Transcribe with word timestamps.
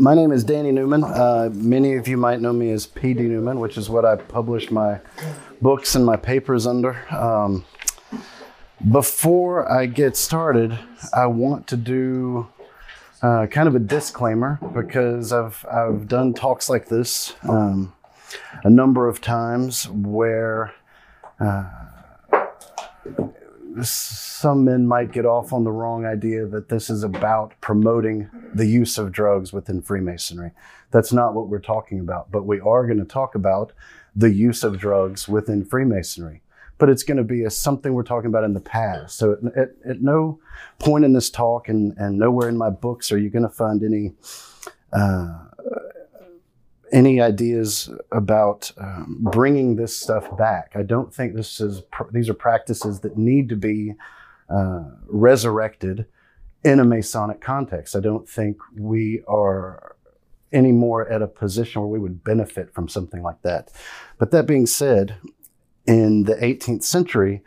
My 0.00 0.14
name 0.14 0.32
is 0.32 0.44
Danny 0.44 0.72
Newman. 0.72 1.04
Uh, 1.04 1.50
many 1.52 1.96
of 1.96 2.08
you 2.08 2.16
might 2.16 2.40
know 2.40 2.54
me 2.54 2.70
as 2.70 2.86
P.D. 2.86 3.22
Newman, 3.22 3.60
which 3.60 3.76
is 3.76 3.90
what 3.90 4.06
I 4.06 4.16
published 4.16 4.70
my 4.70 4.98
books 5.60 5.94
and 5.94 6.06
my 6.06 6.16
papers 6.16 6.66
under. 6.66 6.96
Um, 7.14 7.66
before 8.90 9.70
I 9.70 9.84
get 9.84 10.16
started, 10.16 10.78
I 11.12 11.26
want 11.26 11.66
to 11.66 11.76
do 11.76 12.48
uh, 13.20 13.46
kind 13.48 13.68
of 13.68 13.74
a 13.74 13.78
disclaimer 13.78 14.58
because 14.72 15.34
I've 15.34 15.66
I've 15.70 16.08
done 16.08 16.32
talks 16.32 16.70
like 16.70 16.88
this 16.88 17.34
um, 17.42 17.92
a 18.64 18.70
number 18.70 19.06
of 19.06 19.20
times 19.20 19.86
where 19.86 20.72
uh, 21.38 21.68
some 23.82 24.64
men 24.64 24.86
might 24.86 25.12
get 25.12 25.26
off 25.26 25.52
on 25.52 25.64
the 25.64 25.70
wrong 25.70 26.04
idea 26.04 26.46
that 26.46 26.68
this 26.68 26.90
is 26.90 27.02
about 27.02 27.54
promoting 27.60 28.30
the 28.54 28.66
use 28.66 28.98
of 28.98 29.12
drugs 29.12 29.52
within 29.52 29.82
Freemasonry. 29.82 30.52
That's 30.90 31.12
not 31.12 31.34
what 31.34 31.48
we're 31.48 31.58
talking 31.60 32.00
about, 32.00 32.30
but 32.30 32.46
we 32.46 32.60
are 32.60 32.86
going 32.86 32.98
to 32.98 33.04
talk 33.04 33.34
about 33.34 33.72
the 34.14 34.30
use 34.30 34.64
of 34.64 34.78
drugs 34.78 35.28
within 35.28 35.64
Freemasonry. 35.64 36.42
But 36.78 36.88
it's 36.88 37.02
going 37.02 37.18
to 37.18 37.24
be 37.24 37.44
a, 37.44 37.50
something 37.50 37.92
we're 37.92 38.02
talking 38.02 38.28
about 38.28 38.44
in 38.44 38.54
the 38.54 38.60
past. 38.60 39.18
So 39.18 39.32
at, 39.32 39.56
at, 39.56 39.68
at 39.88 40.02
no 40.02 40.40
point 40.78 41.04
in 41.04 41.12
this 41.12 41.30
talk 41.30 41.68
and, 41.68 41.96
and 41.98 42.18
nowhere 42.18 42.48
in 42.48 42.56
my 42.56 42.70
books 42.70 43.12
are 43.12 43.18
you 43.18 43.28
going 43.30 43.42
to 43.42 43.50
find 43.50 43.82
any 43.82 44.14
uh, 44.92 45.44
any 46.92 47.20
ideas 47.20 47.90
about 48.12 48.72
um, 48.78 49.18
bringing 49.20 49.76
this 49.76 49.96
stuff 49.96 50.36
back. 50.36 50.72
I 50.74 50.82
don't 50.82 51.14
think 51.14 51.34
this 51.34 51.60
is 51.60 51.82
these 52.12 52.28
are 52.28 52.34
practices 52.34 53.00
that 53.00 53.16
need 53.16 53.48
to 53.50 53.56
be 53.56 53.94
uh, 54.48 54.84
resurrected 55.06 56.06
in 56.64 56.80
a 56.80 56.84
Masonic 56.84 57.40
context. 57.40 57.96
I 57.96 58.00
don't 58.00 58.28
think 58.28 58.58
we 58.76 59.22
are 59.28 59.96
anymore 60.52 61.08
at 61.08 61.22
a 61.22 61.28
position 61.28 61.80
where 61.80 61.90
we 61.90 61.98
would 61.98 62.24
benefit 62.24 62.74
from 62.74 62.88
something 62.88 63.22
like 63.22 63.40
that. 63.42 63.70
But 64.18 64.32
that 64.32 64.46
being 64.46 64.66
said, 64.66 65.16
in 65.86 66.24
the 66.24 66.34
18th 66.34 66.84
century, 66.84 67.42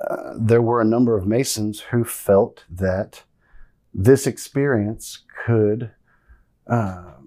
uh, 0.00 0.34
there 0.36 0.62
were 0.62 0.80
a 0.80 0.84
number 0.84 1.16
of 1.16 1.26
Masons 1.26 1.80
who 1.80 2.04
felt 2.04 2.64
that 2.68 3.22
this 3.94 4.26
experience 4.26 5.24
could. 5.44 5.92
Um, 6.66 7.21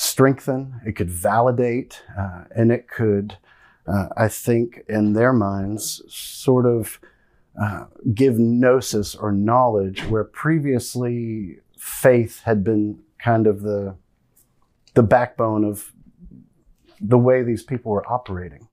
strengthen, 0.00 0.80
it 0.86 0.92
could 0.96 1.10
validate, 1.10 2.02
uh, 2.18 2.44
and 2.56 2.72
it 2.72 2.88
could, 2.88 3.36
uh, 3.86 4.08
I 4.16 4.28
think, 4.28 4.82
in 4.88 5.12
their 5.12 5.32
minds, 5.32 6.02
sort 6.08 6.64
of 6.64 6.98
uh, 7.60 7.84
give 8.14 8.38
gnosis 8.38 9.14
or 9.14 9.30
knowledge 9.30 10.02
where 10.06 10.24
previously 10.24 11.58
faith 11.76 12.40
had 12.44 12.64
been 12.64 12.98
kind 13.22 13.46
of 13.46 13.60
the 13.60 13.94
the 14.94 15.02
backbone 15.02 15.64
of 15.64 15.92
the 17.00 17.18
way 17.18 17.42
these 17.42 17.62
people 17.62 17.92
were 17.92 18.10
operating. 18.10 18.66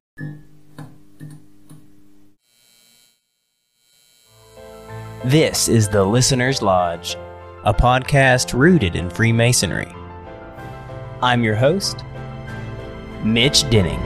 This 5.25 5.67
is 5.67 5.89
the 5.89 6.03
Listener's 6.03 6.61
Lodge, 6.61 7.17
a 7.65 7.73
podcast 7.73 8.57
rooted 8.57 8.95
in 8.95 9.09
Freemasonry. 9.09 9.96
I'm 11.19 11.43
your 11.43 11.55
host, 11.55 12.05
Mitch 13.23 13.67
Denning. 13.71 13.99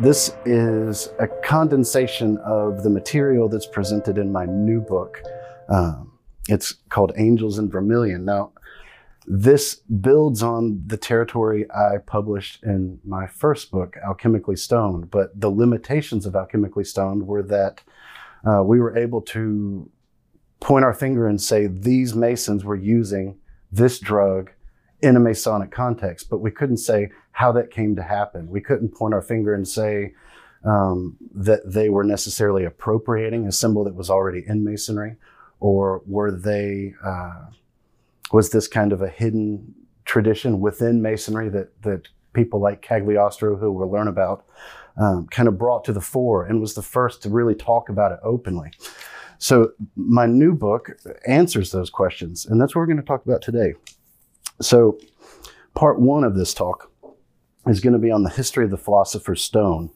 This 0.00 0.34
is 0.46 1.10
a 1.18 1.28
condensation 1.44 2.38
of 2.38 2.82
the 2.82 2.88
material 2.88 3.50
that's 3.50 3.66
presented 3.66 4.16
in 4.16 4.32
my 4.32 4.46
new 4.46 4.80
book. 4.80 5.22
Um, 5.68 6.12
it's 6.48 6.72
called 6.88 7.12
Angels 7.18 7.58
in 7.58 7.68
Vermilion. 7.68 8.24
Now, 8.24 8.52
this 9.30 9.74
builds 9.74 10.42
on 10.42 10.82
the 10.86 10.96
territory 10.96 11.70
I 11.70 11.98
published 11.98 12.62
in 12.62 12.98
my 13.04 13.26
first 13.26 13.70
book, 13.70 13.96
Alchemically 14.02 14.58
Stoned. 14.58 15.10
But 15.10 15.38
the 15.38 15.50
limitations 15.50 16.24
of 16.24 16.32
Alchemically 16.32 16.86
Stoned 16.86 17.26
were 17.26 17.42
that 17.42 17.82
uh, 18.48 18.62
we 18.64 18.80
were 18.80 18.96
able 18.96 19.20
to 19.20 19.90
point 20.60 20.86
our 20.86 20.94
finger 20.94 21.28
and 21.28 21.40
say 21.40 21.66
these 21.66 22.14
Masons 22.14 22.64
were 22.64 22.74
using 22.74 23.38
this 23.70 23.98
drug 23.98 24.50
in 25.02 25.14
a 25.14 25.20
Masonic 25.20 25.70
context, 25.70 26.30
but 26.30 26.38
we 26.38 26.50
couldn't 26.50 26.78
say 26.78 27.10
how 27.32 27.52
that 27.52 27.70
came 27.70 27.94
to 27.96 28.02
happen. 28.02 28.48
We 28.48 28.62
couldn't 28.62 28.94
point 28.94 29.12
our 29.12 29.22
finger 29.22 29.52
and 29.52 29.68
say 29.68 30.14
um, 30.64 31.18
that 31.34 31.70
they 31.70 31.90
were 31.90 32.02
necessarily 32.02 32.64
appropriating 32.64 33.46
a 33.46 33.52
symbol 33.52 33.84
that 33.84 33.94
was 33.94 34.08
already 34.08 34.42
in 34.46 34.64
Masonry, 34.64 35.16
or 35.60 36.02
were 36.06 36.32
they. 36.32 36.94
Uh, 37.04 37.50
was 38.32 38.50
this 38.50 38.68
kind 38.68 38.92
of 38.92 39.02
a 39.02 39.08
hidden 39.08 39.74
tradition 40.04 40.60
within 40.60 41.02
Masonry 41.02 41.48
that 41.50 41.80
that 41.82 42.08
people 42.32 42.60
like 42.60 42.82
Cagliostro, 42.82 43.56
who 43.56 43.72
we'll 43.72 43.90
learn 43.90 44.08
about, 44.08 44.44
um, 44.96 45.26
kind 45.28 45.48
of 45.48 45.58
brought 45.58 45.84
to 45.84 45.92
the 45.92 46.00
fore 46.00 46.44
and 46.44 46.60
was 46.60 46.74
the 46.74 46.82
first 46.82 47.22
to 47.22 47.30
really 47.30 47.54
talk 47.54 47.88
about 47.88 48.12
it 48.12 48.18
openly. 48.22 48.70
So 49.38 49.72
my 49.96 50.26
new 50.26 50.52
book 50.54 50.90
answers 51.26 51.70
those 51.70 51.90
questions, 51.90 52.46
and 52.46 52.60
that's 52.60 52.74
what 52.74 52.80
we're 52.80 52.86
going 52.86 52.98
to 52.98 53.02
talk 53.02 53.24
about 53.24 53.42
today. 53.42 53.74
So 54.60 54.98
part 55.74 56.00
one 56.00 56.24
of 56.24 56.34
this 56.34 56.52
talk 56.54 56.90
is 57.66 57.80
going 57.80 57.92
to 57.92 57.98
be 57.98 58.10
on 58.10 58.24
the 58.24 58.30
history 58.30 58.64
of 58.64 58.70
the 58.70 58.78
philosopher's 58.78 59.42
stone. 59.42 59.90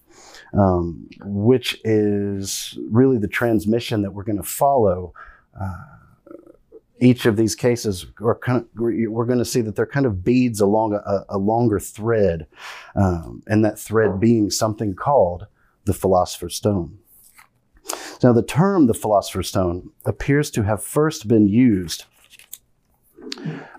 Um, 0.55 1.09
which 1.25 1.81
is 1.83 2.79
really 2.91 3.17
the 3.17 3.27
transmission 3.27 4.03
that 4.03 4.13
we're 4.13 4.23
going 4.23 4.37
to 4.37 4.43
follow 4.43 5.15
uh, 5.59 5.85
each 7.03 7.27
of 7.27 7.37
these 7.37 7.57
cases 7.57 8.07
are 8.21 8.39
kind 8.39 8.61
of, 8.61 8.69
we're 8.77 9.27
going 9.27 9.41
to 9.41 9.45
see 9.45 9.61
that 9.61 9.75
they're 9.75 9.87
kind 9.87 10.07
of 10.07 10.23
beads 10.25 10.61
along 10.61 10.95
a, 10.95 11.25
a 11.29 11.37
longer 11.37 11.81
thread, 11.81 12.47
um, 12.95 13.43
and 13.49 13.65
that 13.65 13.79
thread 13.79 14.21
being 14.21 14.51
something 14.51 14.95
called 14.95 15.47
the 15.85 15.95
Philosopher's 15.95 16.55
Stone. 16.55 16.99
Now, 18.23 18.33
the 18.33 18.43
term 18.43 18.87
the 18.87 18.95
Philosopher's 18.95 19.49
Stone 19.49 19.91
appears 20.07 20.49
to 20.53 20.63
have 20.63 20.83
first 20.83 21.27
been 21.27 21.49
used 21.49 22.05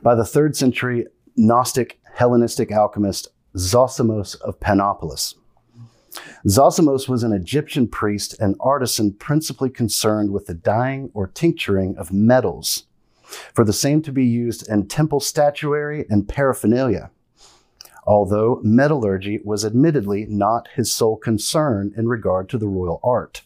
by 0.01 0.15
the 0.15 0.25
third 0.25 0.57
century 0.57 1.07
Gnostic 1.37 2.01
Hellenistic 2.13 2.73
alchemist 2.73 3.29
Zosimos 3.55 4.39
of 4.41 4.59
Panopolis. 4.59 5.35
Zosimos 6.45 7.07
was 7.07 7.23
an 7.23 7.31
Egyptian 7.31 7.87
priest 7.87 8.37
and 8.39 8.57
artisan 8.59 9.13
principally 9.13 9.69
concerned 9.69 10.31
with 10.31 10.47
the 10.47 10.53
dyeing 10.53 11.09
or 11.13 11.27
tincturing 11.27 11.95
of 11.97 12.11
metals 12.11 12.85
for 13.53 13.63
the 13.63 13.73
same 13.73 14.01
to 14.03 14.11
be 14.11 14.25
used 14.25 14.67
in 14.69 14.87
temple 14.87 15.19
statuary 15.19 16.05
and 16.09 16.27
paraphernalia, 16.27 17.11
although 18.05 18.59
metallurgy 18.63 19.39
was 19.43 19.65
admittedly 19.65 20.25
not 20.27 20.67
his 20.75 20.91
sole 20.91 21.17
concern 21.17 21.93
in 21.97 22.07
regard 22.07 22.49
to 22.49 22.57
the 22.57 22.67
royal 22.67 22.99
art. 23.03 23.43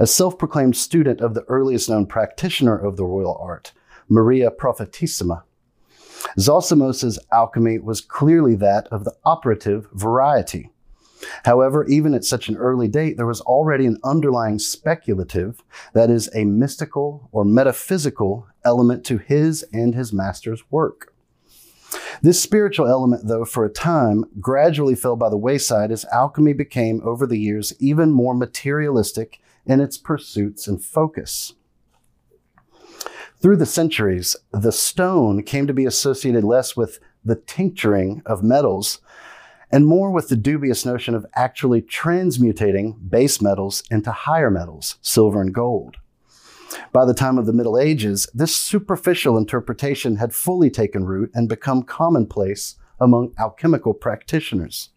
A 0.00 0.06
self 0.06 0.38
proclaimed 0.38 0.76
student 0.76 1.20
of 1.20 1.34
the 1.34 1.44
earliest 1.48 1.88
known 1.88 2.06
practitioner 2.06 2.76
of 2.76 2.96
the 2.96 3.04
royal 3.04 3.36
art, 3.40 3.72
Maria 4.08 4.50
Prophetissima, 4.50 5.42
Zosimos's 6.38 7.18
alchemy 7.30 7.78
was 7.78 8.00
clearly 8.00 8.54
that 8.56 8.88
of 8.88 9.04
the 9.04 9.14
operative 9.24 9.88
variety. 9.92 10.70
However, 11.44 11.84
even 11.86 12.14
at 12.14 12.24
such 12.24 12.48
an 12.48 12.56
early 12.56 12.88
date, 12.88 13.16
there 13.16 13.26
was 13.26 13.40
already 13.42 13.86
an 13.86 13.98
underlying 14.04 14.58
speculative, 14.58 15.62
that 15.92 16.10
is, 16.10 16.28
a 16.34 16.44
mystical 16.44 17.28
or 17.32 17.44
metaphysical 17.44 18.48
element 18.64 19.04
to 19.06 19.18
his 19.18 19.64
and 19.72 19.94
his 19.94 20.12
master's 20.12 20.62
work. 20.70 21.12
This 22.22 22.40
spiritual 22.40 22.88
element, 22.88 23.28
though, 23.28 23.44
for 23.44 23.64
a 23.64 23.70
time, 23.70 24.24
gradually 24.40 24.94
fell 24.94 25.16
by 25.16 25.28
the 25.28 25.36
wayside 25.36 25.90
as 25.92 26.04
alchemy 26.06 26.52
became, 26.52 27.00
over 27.04 27.26
the 27.26 27.38
years, 27.38 27.72
even 27.78 28.10
more 28.10 28.34
materialistic 28.34 29.40
in 29.66 29.80
its 29.80 29.98
pursuits 29.98 30.66
and 30.66 30.82
focus. 30.82 31.54
Through 33.40 33.56
the 33.58 33.66
centuries, 33.66 34.36
the 34.52 34.72
stone 34.72 35.42
came 35.42 35.66
to 35.66 35.74
be 35.74 35.84
associated 35.84 36.44
less 36.44 36.76
with 36.76 36.98
the 37.24 37.36
tincturing 37.36 38.22
of 38.24 38.42
metals 38.42 39.00
and 39.74 39.88
more 39.88 40.12
with 40.12 40.28
the 40.28 40.36
dubious 40.36 40.86
notion 40.86 41.16
of 41.16 41.26
actually 41.34 41.82
transmutating 41.82 42.96
base 43.08 43.42
metals 43.42 43.82
into 43.90 44.12
higher 44.12 44.48
metals, 44.48 44.98
silver 45.02 45.40
and 45.40 45.52
gold. 45.52 45.96
By 46.92 47.04
the 47.04 47.12
time 47.12 47.38
of 47.38 47.46
the 47.46 47.52
Middle 47.52 47.76
Ages, 47.76 48.28
this 48.32 48.54
superficial 48.54 49.36
interpretation 49.36 50.14
had 50.14 50.32
fully 50.32 50.70
taken 50.70 51.04
root 51.04 51.32
and 51.34 51.48
become 51.48 51.82
commonplace 51.82 52.76
among 53.00 53.34
alchemical 53.36 53.94
practitioners. 53.94 54.90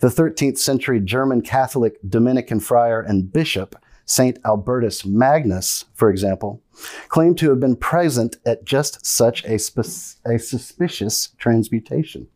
The 0.00 0.08
13th 0.08 0.58
century 0.58 0.98
German 0.98 1.42
Catholic 1.42 1.98
Dominican 2.08 2.58
friar 2.58 3.00
and 3.00 3.32
bishop, 3.32 3.76
St. 4.04 4.36
Albertus 4.44 5.06
Magnus, 5.06 5.84
for 5.94 6.10
example, 6.10 6.60
claimed 7.06 7.38
to 7.38 7.50
have 7.50 7.60
been 7.60 7.76
present 7.76 8.34
at 8.44 8.64
just 8.64 9.06
such 9.06 9.44
a, 9.44 9.54
a 9.54 10.38
suspicious 10.40 11.28
transmutation. 11.38 12.26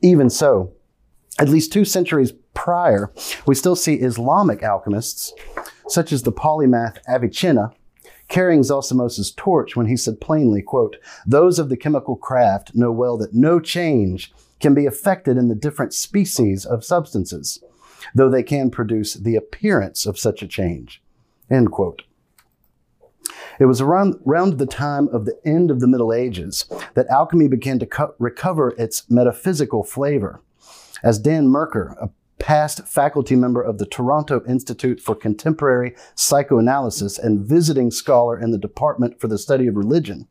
Even 0.00 0.30
so, 0.30 0.72
at 1.38 1.48
least 1.48 1.72
two 1.72 1.84
centuries 1.84 2.32
prior, 2.54 3.12
we 3.46 3.54
still 3.54 3.76
see 3.76 3.94
Islamic 3.94 4.62
alchemists, 4.62 5.32
such 5.88 6.12
as 6.12 6.22
the 6.22 6.32
polymath 6.32 6.98
Avicenna, 7.08 7.72
carrying 8.28 8.62
Zosimos's 8.62 9.32
torch 9.32 9.74
when 9.76 9.86
he 9.86 9.96
said 9.96 10.20
plainly, 10.20 10.62
quote, 10.62 10.96
Those 11.26 11.58
of 11.58 11.68
the 11.68 11.76
chemical 11.76 12.16
craft 12.16 12.74
know 12.74 12.92
well 12.92 13.16
that 13.18 13.34
no 13.34 13.58
change 13.60 14.32
can 14.60 14.74
be 14.74 14.86
effected 14.86 15.36
in 15.36 15.48
the 15.48 15.54
different 15.54 15.94
species 15.94 16.64
of 16.64 16.84
substances, 16.84 17.62
though 18.14 18.28
they 18.28 18.42
can 18.42 18.70
produce 18.70 19.14
the 19.14 19.36
appearance 19.36 20.04
of 20.06 20.18
such 20.18 20.42
a 20.42 20.48
change. 20.48 21.02
End 21.50 21.70
quote. 21.70 22.02
It 23.58 23.64
was 23.64 23.80
around, 23.80 24.20
around 24.26 24.58
the 24.58 24.66
time 24.66 25.08
of 25.08 25.24
the 25.24 25.38
end 25.44 25.70
of 25.70 25.80
the 25.80 25.88
Middle 25.88 26.12
Ages 26.12 26.64
that 26.94 27.08
alchemy 27.08 27.48
began 27.48 27.78
to 27.80 27.86
co- 27.86 28.14
recover 28.18 28.74
its 28.78 29.08
metaphysical 29.10 29.82
flavor. 29.82 30.40
As 31.02 31.18
Dan 31.18 31.48
Merkur, 31.48 31.96
a 32.00 32.10
past 32.38 32.86
faculty 32.86 33.34
member 33.34 33.60
of 33.62 33.78
the 33.78 33.86
Toronto 33.86 34.42
Institute 34.46 35.00
for 35.00 35.14
Contemporary 35.14 35.94
Psychoanalysis 36.14 37.18
and 37.18 37.44
visiting 37.44 37.90
scholar 37.90 38.38
in 38.38 38.52
the 38.52 38.58
Department 38.58 39.20
for 39.20 39.26
the 39.26 39.38
Study 39.38 39.66
of 39.66 39.76
Religion, 39.76 40.28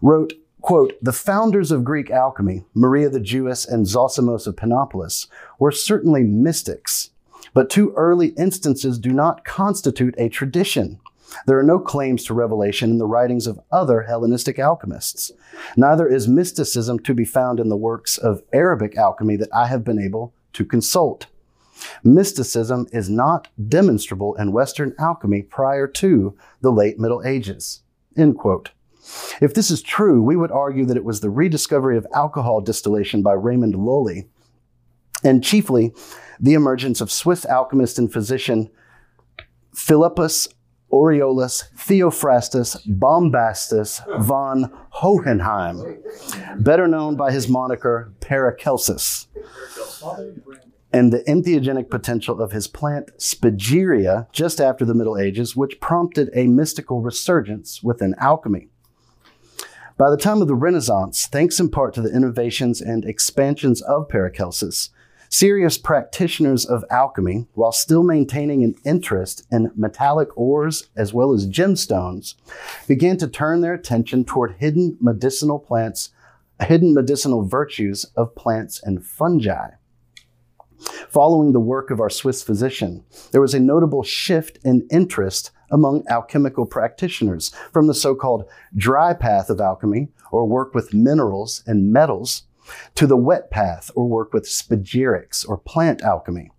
wrote, 0.00 0.32
quote, 0.62 0.94
the 1.02 1.12
founders 1.12 1.70
of 1.70 1.84
Greek 1.84 2.10
alchemy, 2.10 2.64
Maria 2.74 3.10
the 3.10 3.20
Jewess 3.20 3.66
and 3.66 3.86
Zosimos 3.86 4.46
of 4.46 4.56
Panopolis, 4.56 5.26
were 5.58 5.70
certainly 5.70 6.22
mystics, 6.22 7.10
but 7.52 7.68
two 7.68 7.92
early 7.96 8.28
instances 8.28 8.98
do 8.98 9.10
not 9.12 9.44
constitute 9.44 10.14
a 10.16 10.30
tradition. 10.30 11.00
There 11.46 11.58
are 11.58 11.64
no 11.64 11.78
claims 11.78 12.24
to 12.24 12.34
revelation 12.34 12.90
in 12.90 12.98
the 12.98 13.06
writings 13.06 13.46
of 13.46 13.60
other 13.70 14.02
Hellenistic 14.02 14.58
alchemists. 14.58 15.30
Neither 15.76 16.08
is 16.08 16.28
mysticism 16.28 16.98
to 17.00 17.14
be 17.14 17.24
found 17.24 17.60
in 17.60 17.68
the 17.68 17.76
works 17.76 18.18
of 18.18 18.42
Arabic 18.52 18.96
alchemy 18.96 19.36
that 19.36 19.52
I 19.54 19.66
have 19.66 19.84
been 19.84 20.00
able 20.00 20.34
to 20.54 20.64
consult. 20.64 21.26
Mysticism 22.04 22.86
is 22.92 23.08
not 23.08 23.48
demonstrable 23.68 24.34
in 24.34 24.52
Western 24.52 24.94
alchemy 24.98 25.42
prior 25.42 25.86
to 25.86 26.36
the 26.60 26.72
late 26.72 26.98
Middle 26.98 27.24
Ages. 27.24 27.82
End 28.16 28.36
quote. 28.38 28.70
If 29.40 29.54
this 29.54 29.70
is 29.70 29.82
true, 29.82 30.22
we 30.22 30.36
would 30.36 30.52
argue 30.52 30.84
that 30.86 30.96
it 30.96 31.04
was 31.04 31.20
the 31.20 31.30
rediscovery 31.30 31.96
of 31.96 32.06
alcohol 32.14 32.60
distillation 32.60 33.22
by 33.22 33.32
Raymond 33.32 33.74
Lully, 33.74 34.28
and 35.24 35.42
chiefly 35.42 35.94
the 36.38 36.54
emergence 36.54 37.00
of 37.00 37.10
Swiss 37.10 37.44
alchemist 37.46 37.98
and 37.98 38.12
physician 38.12 38.70
Philippus 39.74 40.48
Aureolus 40.92 41.64
Theophrastus 41.76 42.76
Bombastus 42.86 44.00
von 44.18 44.72
Hohenheim, 44.90 45.98
better 46.58 46.88
known 46.88 47.16
by 47.16 47.32
his 47.32 47.48
moniker 47.48 48.12
Paracelsus, 48.20 49.28
and 50.92 51.12
the 51.12 51.20
entheogenic 51.20 51.88
potential 51.90 52.40
of 52.42 52.52
his 52.52 52.66
plant 52.66 53.10
Spagyria 53.18 54.30
just 54.32 54.60
after 54.60 54.84
the 54.84 54.94
Middle 54.94 55.18
Ages, 55.18 55.54
which 55.54 55.80
prompted 55.80 56.30
a 56.34 56.48
mystical 56.48 57.00
resurgence 57.00 57.82
within 57.82 58.14
alchemy. 58.18 58.68
By 59.96 60.10
the 60.10 60.16
time 60.16 60.40
of 60.40 60.48
the 60.48 60.54
Renaissance, 60.54 61.26
thanks 61.26 61.60
in 61.60 61.68
part 61.68 61.92
to 61.94 62.00
the 62.00 62.14
innovations 62.14 62.80
and 62.80 63.04
expansions 63.04 63.82
of 63.82 64.08
Paracelsus, 64.08 64.88
Serious 65.32 65.78
practitioners 65.78 66.66
of 66.66 66.84
alchemy, 66.90 67.46
while 67.54 67.70
still 67.70 68.02
maintaining 68.02 68.64
an 68.64 68.74
interest 68.84 69.46
in 69.48 69.70
metallic 69.76 70.36
ores 70.36 70.88
as 70.96 71.14
well 71.14 71.32
as 71.32 71.46
gemstones, 71.46 72.34
began 72.88 73.16
to 73.16 73.28
turn 73.28 73.60
their 73.60 73.72
attention 73.72 74.24
toward 74.24 74.56
hidden 74.58 74.98
medicinal 75.00 75.60
plants, 75.60 76.08
hidden 76.60 76.92
medicinal 76.92 77.44
virtues 77.44 78.06
of 78.16 78.34
plants 78.34 78.82
and 78.82 79.06
fungi. 79.06 79.68
Following 81.08 81.52
the 81.52 81.60
work 81.60 81.92
of 81.92 82.00
our 82.00 82.10
Swiss 82.10 82.42
physician, 82.42 83.04
there 83.30 83.40
was 83.40 83.54
a 83.54 83.60
notable 83.60 84.02
shift 84.02 84.58
in 84.64 84.88
interest 84.90 85.52
among 85.70 86.02
alchemical 86.08 86.66
practitioners 86.66 87.54
from 87.72 87.86
the 87.86 87.94
so 87.94 88.16
called 88.16 88.48
dry 88.76 89.14
path 89.14 89.48
of 89.48 89.60
alchemy, 89.60 90.08
or 90.32 90.44
work 90.44 90.74
with 90.74 90.92
minerals 90.92 91.62
and 91.68 91.92
metals, 91.92 92.42
to 92.94 93.06
the 93.06 93.16
wet 93.16 93.50
path 93.50 93.90
or 93.94 94.08
work 94.08 94.32
with 94.32 94.44
spagyrics 94.44 95.48
or 95.48 95.58
plant 95.58 96.02
alchemy. 96.02 96.50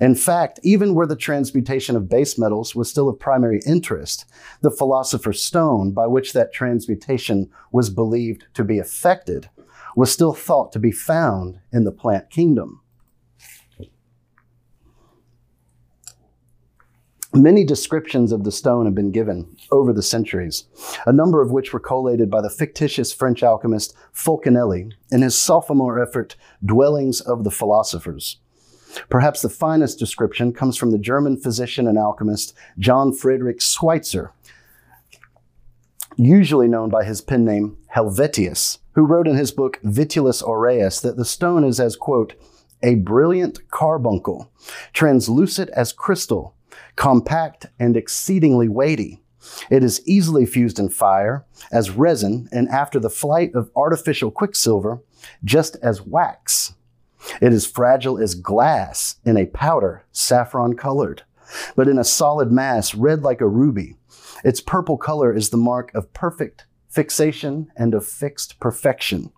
In 0.00 0.14
fact, 0.14 0.60
even 0.62 0.94
where 0.94 1.06
the 1.06 1.16
transmutation 1.16 1.96
of 1.96 2.08
base 2.08 2.38
metals 2.38 2.74
was 2.74 2.90
still 2.90 3.08
of 3.08 3.18
primary 3.18 3.62
interest, 3.66 4.26
the 4.60 4.70
philosopher's 4.70 5.42
stone 5.42 5.92
by 5.92 6.06
which 6.06 6.34
that 6.34 6.52
transmutation 6.52 7.48
was 7.70 7.88
believed 7.88 8.44
to 8.54 8.64
be 8.64 8.78
effected 8.78 9.48
was 9.96 10.12
still 10.12 10.34
thought 10.34 10.72
to 10.72 10.78
be 10.78 10.92
found 10.92 11.58
in 11.72 11.84
the 11.84 11.92
plant 11.92 12.28
kingdom. 12.28 12.81
Many 17.34 17.64
descriptions 17.64 18.30
of 18.30 18.44
the 18.44 18.52
stone 18.52 18.84
have 18.84 18.94
been 18.94 19.10
given 19.10 19.56
over 19.70 19.94
the 19.94 20.02
centuries, 20.02 20.64
a 21.06 21.12
number 21.14 21.40
of 21.40 21.50
which 21.50 21.72
were 21.72 21.80
collated 21.80 22.30
by 22.30 22.42
the 22.42 22.50
fictitious 22.50 23.10
French 23.10 23.42
alchemist 23.42 23.94
Fulcanelli 24.14 24.92
in 25.10 25.22
his 25.22 25.38
sophomore 25.38 25.98
effort, 25.98 26.36
Dwellings 26.62 27.22
of 27.22 27.44
the 27.44 27.50
Philosophers. 27.50 28.36
Perhaps 29.08 29.40
the 29.40 29.48
finest 29.48 29.98
description 29.98 30.52
comes 30.52 30.76
from 30.76 30.90
the 30.90 30.98
German 30.98 31.38
physician 31.38 31.88
and 31.88 31.96
alchemist 31.96 32.54
John 32.78 33.14
Friedrich 33.14 33.62
Schweitzer, 33.62 34.32
usually 36.16 36.68
known 36.68 36.90
by 36.90 37.02
his 37.02 37.22
pen 37.22 37.46
name 37.46 37.78
Helvetius, 37.96 38.78
who 38.92 39.06
wrote 39.06 39.26
in 39.26 39.36
his 39.36 39.52
book 39.52 39.80
Vitulus 39.82 40.42
Aureus 40.42 41.00
that 41.00 41.16
the 41.16 41.24
stone 41.24 41.64
is 41.64 41.80
as, 41.80 41.96
quote, 41.96 42.34
a 42.82 42.96
brilliant 42.96 43.70
carbuncle, 43.70 44.52
translucent 44.92 45.70
as 45.70 45.94
crystal, 45.94 46.54
compact 46.96 47.66
and 47.78 47.96
exceedingly 47.96 48.68
weighty. 48.68 49.20
It 49.70 49.82
is 49.82 50.06
easily 50.06 50.46
fused 50.46 50.78
in 50.78 50.88
fire 50.88 51.44
as 51.70 51.90
resin 51.90 52.48
and 52.52 52.68
after 52.68 53.00
the 53.00 53.10
flight 53.10 53.54
of 53.54 53.70
artificial 53.74 54.30
quicksilver, 54.30 55.02
just 55.44 55.76
as 55.82 56.02
wax. 56.02 56.74
It 57.40 57.52
is 57.52 57.66
fragile 57.66 58.18
as 58.18 58.34
glass 58.34 59.16
in 59.24 59.36
a 59.36 59.46
powder, 59.46 60.04
saffron 60.12 60.74
colored, 60.74 61.22
but 61.76 61.88
in 61.88 61.98
a 61.98 62.04
solid 62.04 62.50
mass, 62.50 62.94
red 62.94 63.22
like 63.22 63.40
a 63.40 63.48
ruby. 63.48 63.96
Its 64.44 64.60
purple 64.60 64.96
color 64.96 65.34
is 65.34 65.50
the 65.50 65.56
mark 65.56 65.94
of 65.94 66.12
perfect 66.12 66.66
fixation 66.88 67.68
and 67.76 67.94
of 67.94 68.06
fixed 68.06 68.60
perfection. 68.60 69.32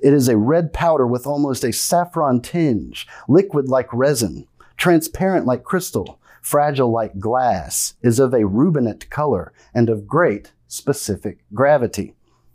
It 0.00 0.12
is 0.12 0.28
a 0.28 0.36
red 0.36 0.72
powder 0.72 1.06
with 1.06 1.26
almost 1.26 1.64
a 1.64 1.72
saffron 1.72 2.40
tinge, 2.40 3.06
liquid 3.28 3.68
like 3.68 3.92
resin, 3.92 4.46
transparent 4.76 5.46
like 5.46 5.64
crystal, 5.64 6.20
fragile 6.42 6.90
like 6.90 7.18
glass, 7.18 7.94
is 8.02 8.18
of 8.18 8.34
a 8.34 8.46
rubinate 8.46 9.10
color 9.10 9.52
and 9.74 9.88
of 9.88 10.06
great 10.06 10.52
specific 10.66 11.38
gravity. 11.54 12.14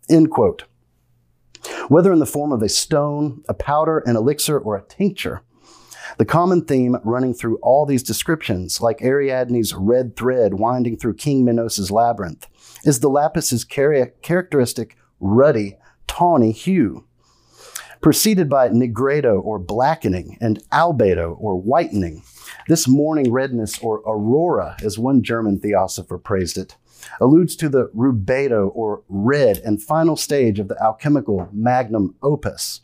End 0.09 0.31
quote. 0.31 0.65
Whether 1.87 2.11
in 2.11 2.19
the 2.19 2.25
form 2.25 2.51
of 2.51 2.61
a 2.61 2.69
stone, 2.69 3.43
a 3.47 3.53
powder, 3.53 3.99
an 3.99 4.15
elixir, 4.15 4.59
or 4.59 4.75
a 4.75 4.83
tincture, 4.83 5.43
the 6.17 6.25
common 6.25 6.65
theme 6.65 6.97
running 7.03 7.33
through 7.33 7.57
all 7.57 7.85
these 7.85 8.03
descriptions, 8.03 8.81
like 8.81 9.01
Ariadne's 9.01 9.73
red 9.73 10.15
thread 10.15 10.55
winding 10.55 10.97
through 10.97 11.15
King 11.15 11.45
Minos' 11.45 11.89
labyrinth, 11.89 12.47
is 12.83 12.99
the 12.99 13.09
lapis's 13.09 13.63
characteristic 13.63 14.97
ruddy, 15.19 15.77
tawny 16.07 16.51
hue, 16.51 17.05
preceded 18.01 18.49
by 18.49 18.67
nigredo 18.69 19.41
or 19.41 19.57
blackening 19.57 20.37
and 20.41 20.61
albedo 20.71 21.35
or 21.39 21.55
whitening, 21.55 22.21
this 22.67 22.87
morning 22.87 23.31
redness, 23.31 23.79
or 23.79 23.99
aurora, 24.05 24.77
as 24.83 24.97
one 24.97 25.21
German 25.21 25.59
theosopher 25.59 26.17
praised 26.17 26.57
it, 26.57 26.75
alludes 27.19 27.55
to 27.57 27.69
the 27.69 27.89
rubedo, 27.95 28.71
or 28.73 29.03
red, 29.09 29.57
and 29.59 29.81
final 29.81 30.15
stage 30.15 30.59
of 30.59 30.67
the 30.67 30.81
alchemical 30.81 31.49
magnum 31.51 32.15
opus. 32.21 32.81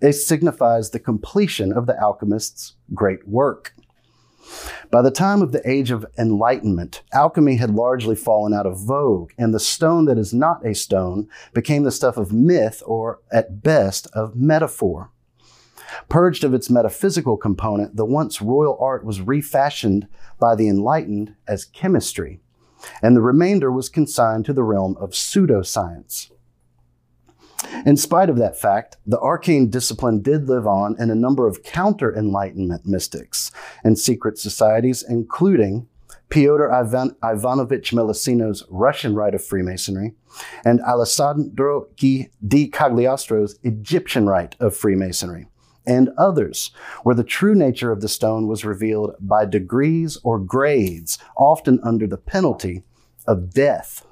It 0.00 0.14
signifies 0.14 0.90
the 0.90 0.98
completion 0.98 1.72
of 1.72 1.86
the 1.86 1.98
alchemist's 2.00 2.74
great 2.94 3.28
work. 3.28 3.74
By 4.90 5.02
the 5.02 5.10
time 5.10 5.42
of 5.42 5.52
the 5.52 5.68
Age 5.68 5.90
of 5.90 6.06
Enlightenment, 6.18 7.02
alchemy 7.12 7.56
had 7.56 7.70
largely 7.70 8.16
fallen 8.16 8.52
out 8.52 8.66
of 8.66 8.80
vogue, 8.80 9.30
and 9.38 9.54
the 9.54 9.60
stone 9.60 10.06
that 10.06 10.18
is 10.18 10.34
not 10.34 10.66
a 10.66 10.74
stone 10.74 11.28
became 11.52 11.84
the 11.84 11.92
stuff 11.92 12.16
of 12.16 12.32
myth 12.32 12.82
or, 12.86 13.20
at 13.30 13.62
best, 13.62 14.08
of 14.12 14.34
metaphor. 14.34 15.10
Purged 16.08 16.44
of 16.44 16.54
its 16.54 16.70
metaphysical 16.70 17.36
component, 17.36 17.96
the 17.96 18.04
once 18.04 18.40
royal 18.40 18.78
art 18.80 19.04
was 19.04 19.20
refashioned 19.20 20.08
by 20.38 20.54
the 20.54 20.68
enlightened 20.68 21.34
as 21.46 21.64
chemistry, 21.64 22.40
and 23.02 23.16
the 23.16 23.20
remainder 23.20 23.70
was 23.70 23.88
consigned 23.88 24.44
to 24.44 24.52
the 24.52 24.62
realm 24.62 24.96
of 24.98 25.10
pseudoscience. 25.10 26.30
In 27.84 27.96
spite 27.96 28.30
of 28.30 28.38
that 28.38 28.58
fact, 28.58 28.96
the 29.06 29.20
arcane 29.20 29.68
discipline 29.68 30.22
did 30.22 30.48
live 30.48 30.66
on 30.66 30.96
in 30.98 31.10
a 31.10 31.14
number 31.14 31.46
of 31.46 31.62
counter 31.62 32.14
Enlightenment 32.14 32.86
mystics 32.86 33.52
and 33.84 33.98
secret 33.98 34.38
societies, 34.38 35.04
including 35.06 35.86
Pyotr 36.30 36.72
Ivan- 36.72 37.16
Ivanovich 37.22 37.92
Melissino's 37.92 38.64
Russian 38.70 39.14
Rite 39.14 39.34
of 39.34 39.44
Freemasonry 39.44 40.14
and 40.64 40.80
Alessandro 40.80 41.88
G. 41.96 42.28
Di 42.46 42.70
Cagliostro's 42.70 43.58
Egyptian 43.62 44.26
Rite 44.26 44.56
of 44.60 44.76
Freemasonry, 44.76 45.48
and 45.86 46.10
others, 46.18 46.70
where 47.02 47.14
the 47.14 47.24
true 47.24 47.54
nature 47.54 47.90
of 47.92 48.00
the 48.00 48.08
stone 48.08 48.46
was 48.46 48.64
revealed 48.64 49.14
by 49.20 49.44
degrees 49.44 50.18
or 50.22 50.38
grades, 50.38 51.18
often 51.36 51.80
under 51.82 52.06
the 52.06 52.16
penalty 52.16 52.82
of 53.26 53.50
death. 53.52 54.06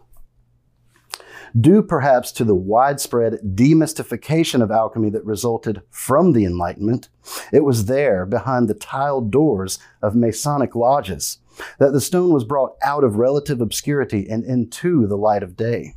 Due 1.59 1.83
perhaps 1.83 2.31
to 2.33 2.45
the 2.45 2.55
widespread 2.55 3.39
demystification 3.55 4.63
of 4.63 4.71
alchemy 4.71 5.09
that 5.11 5.25
resulted 5.25 5.81
from 5.91 6.33
the 6.33 6.45
Enlightenment, 6.45 7.09
it 7.53 7.65
was 7.65 7.87
there, 7.87 8.27
behind 8.27 8.69
the 8.69 8.75
tiled 8.75 9.31
doors 9.31 9.79
of 10.03 10.15
Masonic 10.15 10.75
lodges, 10.75 11.39
that 11.79 11.93
the 11.93 12.01
stone 12.01 12.33
was 12.33 12.45
brought 12.45 12.77
out 12.83 13.03
of 13.03 13.17
relative 13.17 13.61
obscurity 13.61 14.29
and 14.29 14.45
into 14.45 15.07
the 15.07 15.17
light 15.17 15.43
of 15.43 15.57
day. 15.57 15.95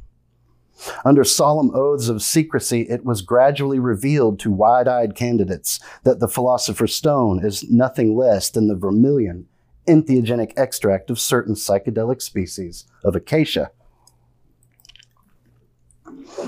Under 1.06 1.24
solemn 1.24 1.72
oaths 1.76 2.10
of 2.10 2.22
secrecy, 2.22 2.82
it 2.82 3.06
was 3.06 3.22
gradually 3.22 3.80
revealed 3.80 4.40
to 4.40 4.52
wide 4.52 4.88
eyed 4.88 5.16
candidates 5.16 5.80
that 6.04 6.20
the 6.20 6.28
philosopher's 6.28 6.96
stone 6.96 7.44
is 7.44 7.70
nothing 7.70 8.16
less 8.16 8.50
than 8.50 8.68
the 8.68 8.76
vermilion, 8.76 9.48
entheogenic 9.88 10.54
extract 10.58 11.10
of 11.10 11.20
certain 11.20 11.56
psychedelic 11.56 12.22
species 12.22 12.86
of 13.04 13.16
acacia. 13.16 13.72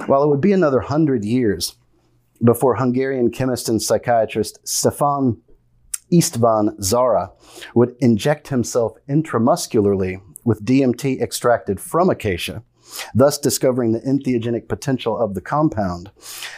While 0.06 0.24
it 0.24 0.28
would 0.28 0.42
be 0.42 0.54
another 0.54 0.82
hundred 0.82 1.24
years 1.24 1.75
before 2.44 2.75
Hungarian 2.75 3.32
chemist 3.32 3.70
and 3.70 3.82
psychiatrist 3.82 4.60
Stefan 4.68 5.42
Istvan 6.12 6.78
Szara 6.80 7.32
would 7.74 7.96
inject 8.00 8.50
himself 8.50 8.98
intramuscularly 9.10 10.22
with 10.44 10.66
DMT 10.66 11.22
extracted 11.22 11.80
from 11.80 12.10
acacia, 12.10 12.63
thus 13.14 13.38
discovering 13.38 13.92
the 13.92 14.00
entheogenic 14.02 14.68
potential 14.68 15.18
of 15.18 15.34
the 15.34 15.42
compound. 15.42 16.12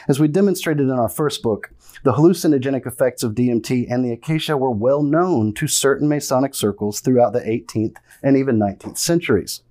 As 0.07 0.19
we 0.19 0.27
demonstrated 0.27 0.83
in 0.83 0.91
our 0.91 1.09
first 1.09 1.41
book, 1.41 1.71
the 2.03 2.13
hallucinogenic 2.13 2.85
effects 2.85 3.23
of 3.23 3.33
DMT 3.33 3.87
and 3.89 4.05
the 4.05 4.11
acacia 4.11 4.57
were 4.57 4.71
well 4.71 5.01
known 5.01 5.53
to 5.53 5.67
certain 5.67 6.07
Masonic 6.07 6.53
circles 6.53 6.99
throughout 6.99 7.33
the 7.33 7.39
18th 7.39 7.97
and 8.21 8.37
even 8.37 8.59
19th 8.59 8.97
centuries. 8.97 9.61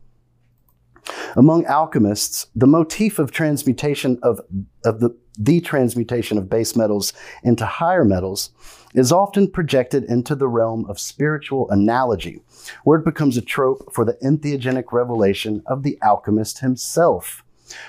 Among 1.37 1.67
alchemists, 1.67 2.47
the 2.57 2.67
motif 2.67 3.19
of 3.19 3.31
transmutation 3.31 4.19
of, 4.23 4.41
of 4.85 5.01
the, 5.01 5.17
the 5.39 5.61
transmutation 5.61 6.39
of 6.39 6.49
base 6.49 6.75
metals 6.75 7.13
into 7.43 7.67
higher 7.67 8.05
metals 8.05 8.51
is 8.95 9.11
often 9.11 9.51
projected 9.51 10.05
into 10.05 10.35
the 10.35 10.49
realm 10.49 10.87
of 10.89 11.01
spiritual 11.01 11.69
analogy, 11.71 12.41
where 12.85 12.99
it 12.99 13.05
becomes 13.05 13.37
a 13.37 13.43
trope 13.43 13.93
for 13.93 14.05
the 14.05 14.17
entheogenic 14.23 14.93
revelation 14.93 15.63
of 15.67 15.83
the 15.83 15.99
alchemist 16.01 16.61
himself, 16.61 17.45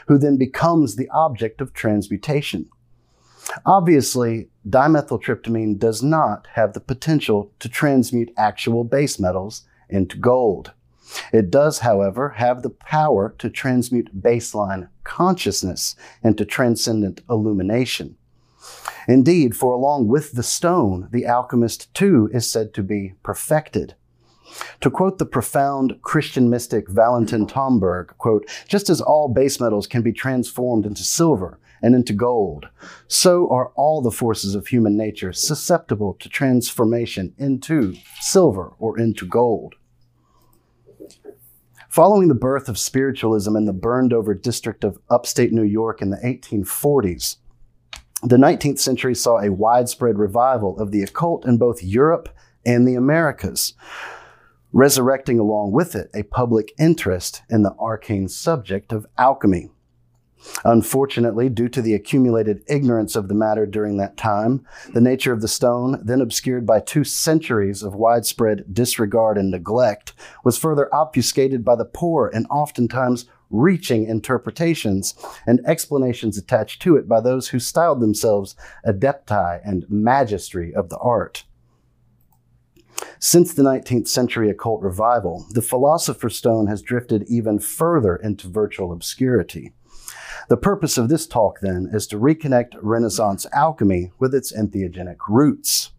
who 0.07 0.17
then 0.17 0.38
becomes 0.38 0.95
the 0.95 1.09
object 1.09 1.62
of 1.62 1.74
transmutation. 1.74 2.67
Obviously, 3.65 4.50
dimethyltryptamine 4.67 5.77
does 5.77 6.01
not 6.01 6.47
have 6.53 6.74
the 6.74 6.79
potential 6.79 7.51
to 7.59 7.69
transmute 7.69 8.33
actual 8.35 8.83
base 8.83 9.19
metals 9.19 9.63
into 9.88 10.17
gold. 10.17 10.74
It 11.31 11.51
does, 11.51 11.79
however, 11.79 12.29
have 12.29 12.63
the 12.63 12.71
power 12.71 13.35
to 13.38 13.50
transmute 13.51 14.21
baseline 14.21 14.89
consciousness 15.03 15.95
into 16.24 16.45
transcendent 16.45 17.21
illumination. 17.29 18.17
Indeed, 19.07 19.55
for 19.55 19.74
along 19.74 20.07
with 20.07 20.33
the 20.33 20.43
stone, 20.43 21.09
the 21.12 21.25
alchemist 21.25 21.93
too 21.93 22.29
is 22.33 22.50
said 22.50 22.74
to 22.74 22.83
be 22.83 23.13
perfected. 23.24 23.95
To 24.81 24.89
quote 24.89 25.17
the 25.17 25.25
profound 25.25 26.00
Christian 26.01 26.50
mystic 26.50 26.88
Valentin 26.88 27.47
Tomberg, 27.47 28.17
quote, 28.17 28.50
just 28.67 28.89
as 28.89 29.01
all 29.01 29.27
base 29.27 29.59
metals 29.59 29.88
can 29.88 30.01
be 30.01 30.13
transformed 30.13 30.85
into 30.85 31.03
silver 31.03 31.59
and 31.81 31.93
into 31.93 32.13
gold, 32.13 32.67
so 33.07 33.50
are 33.50 33.71
all 33.75 34.01
the 34.01 34.12
forces 34.12 34.55
of 34.55 34.67
human 34.67 34.95
nature 34.95 35.33
susceptible 35.33 36.15
to 36.19 36.29
transformation 36.29 37.33
into 37.38 37.95
silver 38.21 38.74
or 38.79 38.97
into 38.97 39.25
gold. 39.25 39.75
Following 41.89 42.27
the 42.27 42.35
birth 42.35 42.67
of 42.67 42.77
spiritualism 42.77 43.55
in 43.55 43.65
the 43.65 43.74
burned 43.74 44.13
over 44.13 44.33
district 44.33 44.83
of 44.83 44.97
upstate 45.09 45.53
New 45.53 45.63
York 45.63 46.01
in 46.01 46.09
the 46.09 46.17
1840s, 46.17 47.38
the 48.24 48.38
19th 48.38 48.79
century 48.79 49.15
saw 49.15 49.39
a 49.39 49.51
widespread 49.51 50.17
revival 50.17 50.79
of 50.79 50.91
the 50.91 51.03
occult 51.03 51.45
in 51.45 51.57
both 51.57 51.84
Europe 51.84 52.29
and 52.65 52.88
the 52.88 52.95
Americas, 52.95 53.74
resurrecting 54.72 55.39
along 55.39 55.72
with 55.72 55.95
it 55.95 56.10
a 56.13 56.24
public 56.24 56.74
interest 56.79 57.43
in 57.50 57.63
the 57.63 57.75
arcane 57.79 58.27
subject 58.27 58.91
of 58.91 59.05
alchemy. 59.17 59.69
Unfortunately, 60.63 61.50
due 61.50 61.69
to 61.69 61.81
the 61.81 61.93
accumulated 61.93 62.63
ignorance 62.67 63.15
of 63.15 63.27
the 63.27 63.34
matter 63.34 63.65
during 63.65 63.98
that 63.98 64.17
time, 64.17 64.65
the 64.93 65.01
nature 65.01 65.34
of 65.34 65.41
the 65.41 65.48
stone, 65.48 66.00
then 66.03 66.22
obscured 66.22 66.65
by 66.65 66.79
two 66.79 67.03
centuries 67.03 67.81
of 67.81 67.95
widespread 67.95 68.74
disregard 68.74 69.38
and 69.38 69.50
neglect, 69.50 70.13
was 70.43 70.57
further 70.57 70.93
obfuscated 70.93 71.65
by 71.65 71.75
the 71.75 71.86
poor 71.86 72.29
and 72.34 72.45
oftentimes 72.50 73.25
reaching 73.49 74.05
interpretations 74.05 75.13
and 75.45 75.61
explanations 75.65 76.37
attached 76.37 76.81
to 76.81 76.95
it 76.95 77.07
by 77.07 77.21
those 77.21 77.49
who 77.49 77.59
styled 77.59 77.99
themselves 77.99 78.55
adepti 78.85 79.61
and 79.63 79.85
magistry 79.87 80.73
of 80.73 80.89
the 80.89 80.97
art. 80.97 81.45
Since 83.19 83.53
the 83.53 83.63
19th 83.63 84.07
century 84.07 84.49
occult 84.49 84.81
revival, 84.81 85.45
the 85.51 85.61
philosopher's 85.61 86.37
stone 86.37 86.67
has 86.67 86.81
drifted 86.81 87.25
even 87.27 87.59
further 87.59 88.15
into 88.15 88.47
virtual 88.47 88.91
obscurity. 88.91 89.73
The 90.47 90.57
purpose 90.57 90.97
of 90.97 91.09
this 91.09 91.25
talk, 91.25 91.59
then, 91.61 91.89
is 91.91 92.05
to 92.07 92.19
reconnect 92.19 92.77
Renaissance 92.81 93.47
alchemy 93.51 94.11
with 94.19 94.35
its 94.35 94.53
entheogenic 94.53 95.17
roots. 95.27 95.91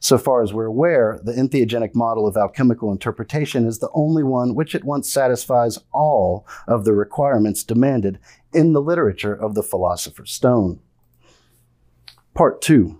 So 0.00 0.18
far 0.18 0.42
as 0.42 0.52
we're 0.52 0.66
aware, 0.66 1.20
the 1.22 1.32
entheogenic 1.32 1.94
model 1.94 2.26
of 2.26 2.36
alchemical 2.36 2.90
interpretation 2.90 3.66
is 3.66 3.78
the 3.78 3.90
only 3.94 4.22
one 4.22 4.54
which 4.54 4.74
at 4.74 4.84
once 4.84 5.10
satisfies 5.10 5.78
all 5.92 6.46
of 6.66 6.84
the 6.84 6.92
requirements 6.92 7.64
demanded 7.64 8.18
in 8.52 8.72
the 8.72 8.82
literature 8.82 9.34
of 9.34 9.54
the 9.54 9.62
Philosopher's 9.62 10.32
Stone. 10.32 10.80
Part 12.34 12.62
2 12.62 12.98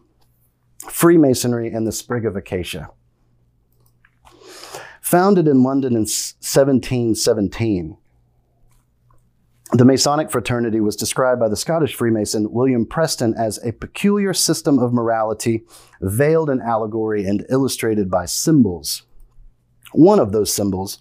Freemasonry 0.89 1.69
and 1.69 1.87
the 1.87 1.93
Sprig 1.93 2.25
of 2.25 2.37
Acacia. 2.37 2.91
Founded 5.01 5.49
in 5.49 5.63
London 5.63 5.93
in 5.93 6.03
1717, 6.03 7.97
the 9.73 9.85
Masonic 9.85 10.31
fraternity 10.31 10.81
was 10.81 10.97
described 10.97 11.39
by 11.39 11.49
the 11.49 11.57
Scottish 11.57 11.95
Freemason 11.95 12.50
William 12.50 12.85
Preston 12.85 13.35
as 13.35 13.65
a 13.65 13.73
peculiar 13.73 14.35
system 14.35 14.81
of 14.81 14.93
morality, 14.93 15.65
veiled 16.00 16.50
in 16.50 16.61
allegory 16.61 17.25
and 17.25 17.47
illustrated 17.49 18.11
by 18.11 18.27
symbols. 18.27 19.05
One 19.93 20.19
of 20.19 20.33
those 20.33 20.53
symbols 20.53 20.99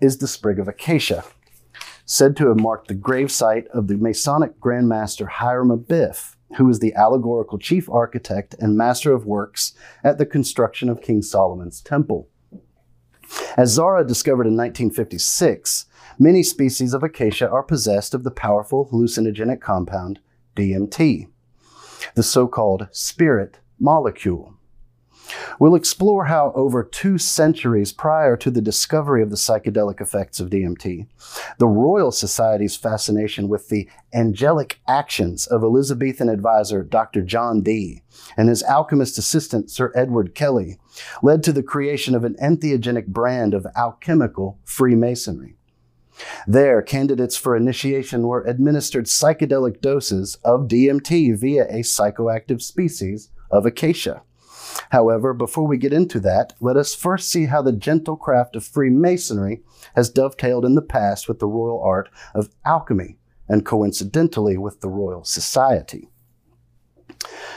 is 0.00 0.18
the 0.18 0.28
sprig 0.28 0.58
of 0.58 0.68
acacia, 0.68 1.24
said 2.04 2.36
to 2.36 2.48
have 2.48 2.60
marked 2.60 2.88
the 2.88 2.94
gravesite 2.94 3.66
of 3.68 3.88
the 3.88 3.96
Masonic 3.96 4.60
Grand 4.60 4.88
Master 4.88 5.26
Hiram 5.26 5.70
Abiff, 5.70 6.36
who 6.56 6.66
was 6.66 6.80
the 6.80 6.94
allegorical 6.94 7.58
chief 7.58 7.88
architect 7.88 8.54
and 8.58 8.76
master 8.76 9.14
of 9.14 9.24
works 9.24 9.72
at 10.04 10.18
the 10.18 10.26
construction 10.26 10.90
of 10.90 11.00
King 11.00 11.22
Solomon's 11.22 11.80
temple. 11.80 12.28
As 13.56 13.78
Szara 13.78 14.06
discovered 14.06 14.46
in 14.46 14.56
1956, 14.56 15.86
many 16.22 16.44
species 16.44 16.94
of 16.94 17.02
acacia 17.02 17.50
are 17.50 17.64
possessed 17.64 18.14
of 18.14 18.22
the 18.22 18.30
powerful 18.30 18.88
hallucinogenic 18.92 19.60
compound 19.60 20.20
DMT, 20.54 21.26
the 22.14 22.22
so 22.22 22.46
called 22.46 22.86
spirit 22.92 23.58
molecule. 23.80 24.54
We'll 25.58 25.74
explore 25.74 26.26
how, 26.26 26.52
over 26.54 26.84
two 26.84 27.18
centuries 27.18 27.92
prior 27.92 28.36
to 28.36 28.50
the 28.50 28.60
discovery 28.60 29.22
of 29.22 29.30
the 29.30 29.36
psychedelic 29.36 30.00
effects 30.00 30.38
of 30.38 30.50
DMT, 30.50 31.06
the 31.58 31.66
Royal 31.66 32.12
Society's 32.12 32.76
fascination 32.76 33.48
with 33.48 33.68
the 33.68 33.88
angelic 34.12 34.80
actions 34.86 35.46
of 35.46 35.62
Elizabethan 35.62 36.28
advisor 36.28 36.84
Dr. 36.84 37.22
John 37.22 37.62
Dee 37.62 38.02
and 38.36 38.48
his 38.48 38.62
alchemist 38.62 39.18
assistant 39.18 39.70
Sir 39.70 39.92
Edward 39.96 40.34
Kelly 40.34 40.78
led 41.22 41.42
to 41.44 41.52
the 41.52 41.62
creation 41.62 42.14
of 42.14 42.24
an 42.24 42.36
entheogenic 42.40 43.06
brand 43.06 43.54
of 43.54 43.66
alchemical 43.74 44.58
Freemasonry. 44.64 45.56
There, 46.46 46.82
candidates 46.82 47.36
for 47.36 47.56
initiation 47.56 48.26
were 48.26 48.42
administered 48.42 49.06
psychedelic 49.06 49.80
doses 49.80 50.36
of 50.44 50.68
DMT 50.68 51.38
via 51.38 51.64
a 51.64 51.80
psychoactive 51.80 52.62
species 52.62 53.30
of 53.50 53.66
acacia. 53.66 54.22
However, 54.90 55.34
before 55.34 55.66
we 55.66 55.76
get 55.76 55.92
into 55.92 56.20
that, 56.20 56.54
let 56.60 56.76
us 56.76 56.94
first 56.94 57.30
see 57.30 57.46
how 57.46 57.62
the 57.62 57.72
gentle 57.72 58.16
craft 58.16 58.56
of 58.56 58.64
Freemasonry 58.64 59.62
has 59.94 60.10
dovetailed 60.10 60.64
in 60.64 60.74
the 60.74 60.82
past 60.82 61.28
with 61.28 61.38
the 61.38 61.46
royal 61.46 61.82
art 61.82 62.08
of 62.34 62.50
alchemy 62.64 63.18
and 63.48 63.66
coincidentally 63.66 64.56
with 64.56 64.80
the 64.80 64.88
Royal 64.88 65.24
Society. 65.24 66.08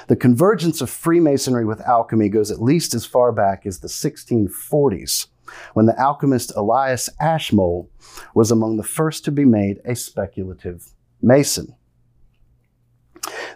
The 0.08 0.16
convergence 0.16 0.82
of 0.82 0.90
Freemasonry 0.90 1.66
with 1.66 1.82
alchemy 1.82 2.30
goes 2.30 2.52
at 2.52 2.62
least 2.62 2.94
as 2.94 3.06
far 3.06 3.32
back 3.32 3.66
as 3.66 3.80
the 3.80 3.88
1640s, 3.88 5.28
when 5.74 5.86
the 5.86 6.00
alchemist 6.00 6.52
Elias 6.56 7.10
Ashmole 7.20 7.90
was 8.34 8.52
among 8.52 8.78
the 8.78 8.84
first 8.84 9.25
to 9.25 9.32
be 9.32 9.46
made 9.46 9.80
a 9.86 9.96
speculative 9.96 10.92
Mason. 11.22 11.75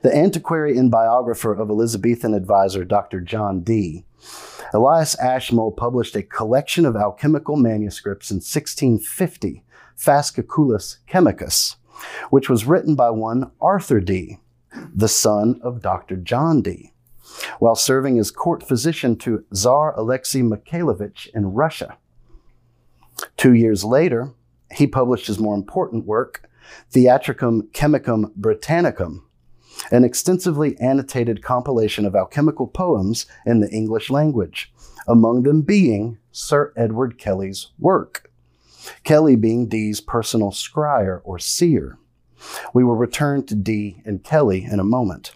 The 0.02 0.16
antiquary 0.16 0.78
and 0.78 0.90
biographer 0.90 1.54
of 1.54 1.70
Elizabethan 1.70 2.34
advisor 2.34 2.84
Dr. 2.86 3.22
John 3.22 3.62
Dee, 3.62 4.06
Elias 4.74 5.16
Ashmole 5.20 5.72
published 5.72 6.16
a 6.16 6.24
collection 6.24 6.86
of 6.86 6.96
alchemical 6.96 7.56
manuscripts 7.56 8.32
in 8.32 8.36
1650, 8.38 9.64
Fasciculus 9.98 10.98
Chemicus, 11.08 11.78
which 12.30 12.50
was 12.50 12.66
written 12.66 12.96
by 12.96 13.10
one 13.10 13.52
Arthur 13.60 14.00
Dee, 14.00 14.40
the 14.94 15.08
son 15.08 15.60
of 15.64 15.82
Dr. 15.82 16.16
John 16.16 16.62
Dee, 16.62 16.94
while 17.60 17.76
serving 17.76 18.18
as 18.20 18.32
court 18.32 18.68
physician 18.68 19.16
to 19.18 19.44
Tsar 19.54 19.98
Alexei 19.98 20.42
Mikhailovich 20.42 21.28
in 21.34 21.54
Russia. 21.54 21.98
Two 23.38 23.54
years 23.54 23.84
later, 23.84 24.34
he 24.72 24.88
published 24.88 25.28
his 25.28 25.40
more 25.40 25.56
important 25.56 26.06
work, 26.06 26.50
Theatricum 26.92 27.70
Chemicum 27.74 28.32
Britannicum, 28.40 29.24
an 29.92 30.04
extensively 30.04 30.78
annotated 30.80 31.44
compilation 31.44 32.06
of 32.06 32.16
alchemical 32.16 32.68
poems 32.68 33.26
in 33.46 33.60
the 33.60 33.70
English 33.70 34.10
language, 34.10 34.72
among 35.08 35.44
them 35.44 35.62
being 35.62 36.18
Sir 36.32 36.74
Edward 36.76 37.18
Kelly's 37.18 37.72
work, 37.80 38.32
Kelly 39.04 39.36
being 39.36 39.68
Dee's 39.68 40.02
personal 40.02 40.52
scryer 40.52 41.22
or 41.24 41.40
seer. 41.40 41.98
We 42.74 42.84
will 42.84 42.96
return 42.96 43.46
to 43.48 43.56
Dee 43.56 44.02
and 44.06 44.24
Kelly 44.24 44.64
in 44.64 44.80
a 44.80 44.86
moment. 44.86 45.34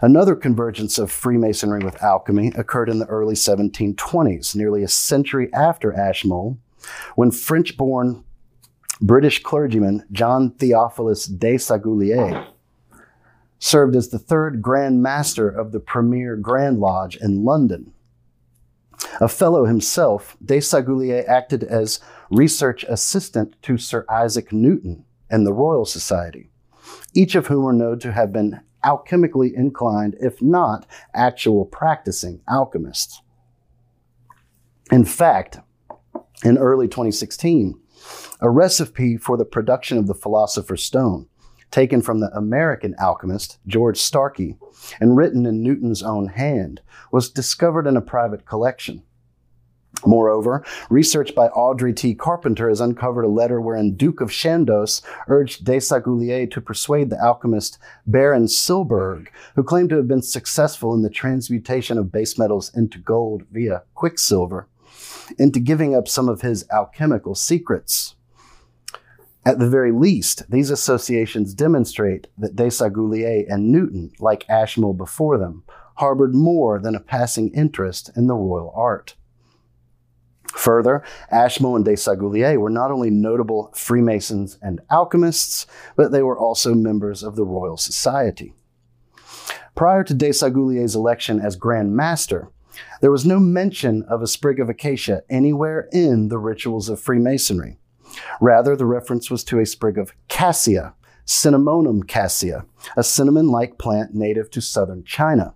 Another 0.00 0.36
convergence 0.36 0.98
of 0.98 1.10
Freemasonry 1.10 1.80
with 1.80 2.02
alchemy 2.02 2.52
occurred 2.56 2.88
in 2.88 3.00
the 3.00 3.06
early 3.06 3.34
1720s, 3.34 4.54
nearly 4.54 4.84
a 4.84 4.88
century 4.88 5.52
after 5.52 5.92
Ashmole, 5.92 6.56
when 7.16 7.32
French 7.32 7.76
born 7.76 8.24
British 9.00 9.42
clergyman 9.42 10.04
John 10.12 10.52
Theophilus 10.52 11.28
Desaguliers 11.28 12.46
served 13.58 13.96
as 13.96 14.08
the 14.08 14.18
third 14.18 14.62
Grand 14.62 15.02
Master 15.02 15.48
of 15.48 15.72
the 15.72 15.80
Premier 15.80 16.36
Grand 16.36 16.78
Lodge 16.78 17.16
in 17.16 17.44
London. 17.44 17.92
A 19.20 19.28
fellow 19.28 19.64
himself, 19.64 20.36
Desaguliers 20.44 21.28
acted 21.28 21.64
as 21.64 22.00
research 22.30 22.84
assistant 22.84 23.60
to 23.62 23.76
Sir 23.76 24.04
Isaac 24.08 24.52
Newton 24.52 25.04
and 25.28 25.44
the 25.44 25.52
Royal 25.52 25.84
Society, 25.84 26.50
each 27.14 27.34
of 27.34 27.48
whom 27.48 27.66
are 27.66 27.72
known 27.72 27.98
to 28.00 28.12
have 28.12 28.32
been 28.32 28.60
alchemically 28.84 29.52
inclined, 29.52 30.16
if 30.20 30.40
not 30.40 30.86
actual 31.14 31.64
practicing 31.64 32.40
alchemists. 32.48 33.22
In 34.90 35.04
fact, 35.04 35.58
in 36.44 36.56
early 36.56 36.88
2016, 36.88 37.78
a 38.40 38.48
recipe 38.48 39.16
for 39.16 39.36
the 39.36 39.44
production 39.44 39.98
of 39.98 40.06
the 40.06 40.14
Philosopher's 40.14 40.84
Stone, 40.84 41.28
taken 41.70 42.00
from 42.00 42.20
the 42.20 42.30
American 42.34 42.94
alchemist 42.98 43.58
George 43.66 43.98
Starkey 43.98 44.56
and 45.00 45.16
written 45.16 45.44
in 45.44 45.62
Newton's 45.62 46.02
own 46.02 46.28
hand, 46.28 46.80
was 47.12 47.28
discovered 47.28 47.86
in 47.86 47.96
a 47.96 48.00
private 48.00 48.46
collection. 48.46 49.02
Moreover, 50.06 50.64
research 50.90 51.34
by 51.34 51.48
Audrey 51.48 51.92
T. 51.92 52.14
Carpenter 52.14 52.68
has 52.68 52.80
uncovered 52.80 53.24
a 53.24 53.28
letter 53.28 53.60
wherein 53.60 53.96
Duke 53.96 54.20
of 54.20 54.30
Chandos 54.30 55.02
urged 55.26 55.64
Desaguliers 55.64 56.50
to 56.52 56.60
persuade 56.60 57.10
the 57.10 57.20
alchemist 57.20 57.78
Baron 58.06 58.46
Silberg, 58.46 59.28
who 59.56 59.64
claimed 59.64 59.90
to 59.90 59.96
have 59.96 60.06
been 60.06 60.22
successful 60.22 60.94
in 60.94 61.02
the 61.02 61.10
transmutation 61.10 61.98
of 61.98 62.12
base 62.12 62.38
metals 62.38 62.70
into 62.76 62.98
gold 62.98 63.42
via 63.50 63.82
quicksilver, 63.94 64.68
into 65.38 65.58
giving 65.58 65.96
up 65.96 66.06
some 66.06 66.28
of 66.28 66.42
his 66.42 66.64
alchemical 66.70 67.34
secrets. 67.34 68.14
At 69.44 69.58
the 69.58 69.68
very 69.68 69.92
least, 69.92 70.48
these 70.50 70.70
associations 70.70 71.54
demonstrate 71.54 72.28
that 72.36 72.54
Desaguliers 72.54 73.46
and 73.48 73.72
Newton, 73.72 74.12
like 74.20 74.48
Ashmole 74.48 74.92
before 74.92 75.38
them, 75.38 75.64
harbored 75.94 76.34
more 76.34 76.78
than 76.78 76.94
a 76.94 77.00
passing 77.00 77.48
interest 77.54 78.10
in 78.14 78.26
the 78.26 78.34
royal 78.34 78.72
art. 78.76 79.16
Further, 80.56 81.04
Ashmole 81.30 81.76
and 81.76 81.84
Desaguliers 81.84 82.58
were 82.58 82.70
not 82.70 82.90
only 82.90 83.10
notable 83.10 83.70
Freemasons 83.74 84.58
and 84.62 84.80
alchemists, 84.90 85.66
but 85.94 86.10
they 86.10 86.22
were 86.22 86.38
also 86.38 86.74
members 86.74 87.22
of 87.22 87.36
the 87.36 87.44
Royal 87.44 87.76
Society. 87.76 88.54
Prior 89.74 90.02
to 90.04 90.14
Desaguliers's 90.14 90.96
election 90.96 91.38
as 91.38 91.54
Grand 91.54 91.94
Master, 91.94 92.48
there 93.00 93.12
was 93.12 93.26
no 93.26 93.38
mention 93.38 94.02
of 94.04 94.22
a 94.22 94.26
sprig 94.26 94.58
of 94.58 94.68
acacia 94.68 95.22
anywhere 95.28 95.88
in 95.92 96.28
the 96.28 96.38
rituals 96.38 96.88
of 96.88 97.00
Freemasonry. 97.00 97.78
Rather, 98.40 98.74
the 98.74 98.86
reference 98.86 99.30
was 99.30 99.44
to 99.44 99.60
a 99.60 99.66
sprig 99.66 99.98
of 99.98 100.12
cassia, 100.28 100.94
Cinnamomum 101.26 102.08
cassia, 102.08 102.64
a 102.96 103.04
cinnamon 103.04 103.48
like 103.48 103.78
plant 103.78 104.14
native 104.14 104.50
to 104.50 104.60
southern 104.60 105.04
China. 105.04 105.54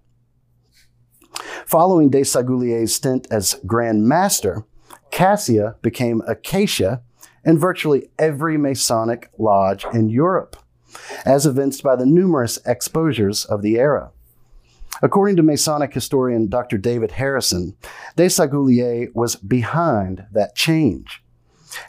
Following 1.67 2.11
Desaguliers's 2.11 2.95
stint 2.95 3.27
as 3.31 3.59
Grand 3.67 4.07
Master, 4.07 4.65
cassia 5.13 5.77
became 5.83 6.23
acacia 6.27 7.03
in 7.45 7.59
virtually 7.59 8.09
every 8.19 8.57
Masonic 8.57 9.31
lodge 9.39 9.87
in 9.93 10.09
Europe, 10.09 10.57
as 11.25 11.47
evinced 11.47 11.83
by 11.83 11.95
the 11.95 12.07
numerous 12.07 12.59
exposures 12.67 13.45
of 13.45 13.63
the 13.63 13.79
era. 13.79 14.11
According 15.01 15.37
to 15.37 15.43
Masonic 15.43 15.95
historian 15.95 16.49
Dr. 16.49 16.79
David 16.79 17.13
Harrison, 17.13 17.77
Desaguliers 18.17 19.15
was 19.15 19.37
behind 19.37 20.27
that 20.33 20.57
change. 20.57 21.23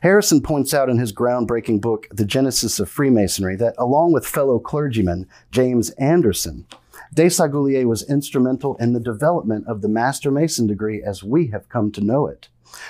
Harrison 0.02 0.42
points 0.42 0.74
out 0.74 0.90
in 0.90 0.98
his 0.98 1.12
groundbreaking 1.12 1.82
book, 1.82 2.08
The 2.12 2.26
Genesis 2.26 2.80
of 2.80 2.90
Freemasonry, 2.90 3.56
that 3.58 3.76
along 3.78 4.14
with 4.14 4.26
fellow 4.26 4.60
clergyman 4.60 5.28
James 5.52 5.90
Anderson, 5.92 6.66
Desaguliers 7.14 7.86
was 7.86 8.10
instrumental 8.10 8.76
in 8.78 8.94
the 8.94 9.00
development 9.00 9.68
of 9.68 9.82
the 9.82 9.90
Master 9.90 10.32
Mason 10.32 10.68
degree 10.68 11.04
as 11.04 11.24
we 11.24 11.48
have 11.48 11.70
come 11.70 11.92
to 11.92 12.02
know 12.02 12.28
it, 12.28 12.48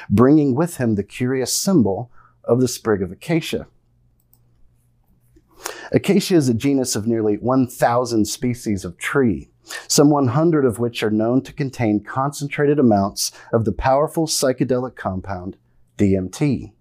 bringing 0.10 0.56
with 0.56 0.78
him 0.78 0.96
the 0.96 1.04
curious 1.04 1.56
symbol 1.56 2.12
of 2.44 2.60
the 2.60 2.68
sprig 2.68 3.02
of 3.02 3.12
acacia. 3.12 3.68
Acacia 5.92 6.36
is 6.36 6.50
a 6.50 6.54
genus 6.54 6.96
of 6.96 7.08
nearly 7.08 7.36
1,000 7.36 8.26
species 8.26 8.84
of 8.84 8.98
tree, 8.98 9.50
some 9.88 10.10
100 10.10 10.66
of 10.66 10.80
which 10.80 11.04
are 11.04 11.12
known 11.12 11.42
to 11.44 11.54
contain 11.54 12.04
concentrated 12.04 12.80
amounts 12.80 13.32
of 13.52 13.66
the 13.66 13.72
powerful 13.72 14.26
psychedelic 14.26 14.96
compound 14.96 15.58
DMT. 15.98 16.74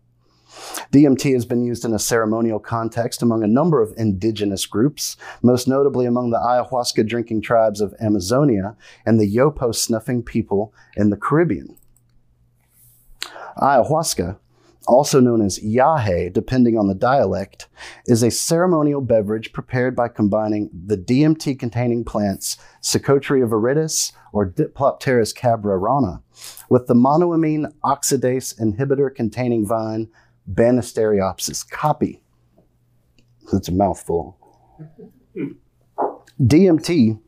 DMT 0.93 1.33
has 1.33 1.47
been 1.47 1.65
used 1.65 1.85
in 1.85 1.95
a 1.95 1.99
ceremonial 1.99 2.59
context 2.59 3.23
among 3.23 3.43
a 3.43 3.49
number 3.49 3.81
of 3.81 3.95
indigenous 3.97 4.67
groups, 4.67 5.17
most 5.43 5.67
notably 5.67 6.05
among 6.05 6.31
the 6.31 6.39
ayahuasca 6.39 7.07
drinking 7.07 7.41
tribes 7.41 7.81
of 7.81 7.95
Amazonia 8.01 8.77
and 9.07 9.19
the 9.19 9.35
yopo 9.35 9.75
snuffing 9.75 10.23
people 10.23 10.75
in 10.97 11.11
the 11.11 11.17
Caribbean. 11.17 11.77
Ayahuasca, 13.59 14.39
also 14.89 15.21
known 15.21 15.43
as 15.43 15.59
yahe, 15.61 16.33
depending 16.33 16.77
on 16.77 16.89
the 16.89 16.95
dialect, 16.95 17.69
is 18.07 18.23
a 18.23 18.31
ceremonial 18.31 19.01
beverage 19.01 19.53
prepared 19.53 19.95
by 19.95 20.09
combining 20.09 20.71
the 20.87 20.97
DMT 20.97 21.59
containing 21.59 22.05
plants 22.05 22.57
Psychotria 22.83 23.49
viridis 23.49 24.13
or 24.33 24.51
Diplopterys 24.51 25.35
cabrerana 25.37 26.23
with 26.69 26.87
the 26.87 26.95
monoamine 26.95 27.73
oxidase 27.85 28.59
inhibitor 28.61 29.15
containing 29.15 29.67
vine 29.67 30.09
Banisteriopsis 30.53 31.69
caapi. 31.69 32.19
That's 33.53 33.69
a 33.69 33.73
mouthful. 33.73 34.37
DMT 36.41 37.21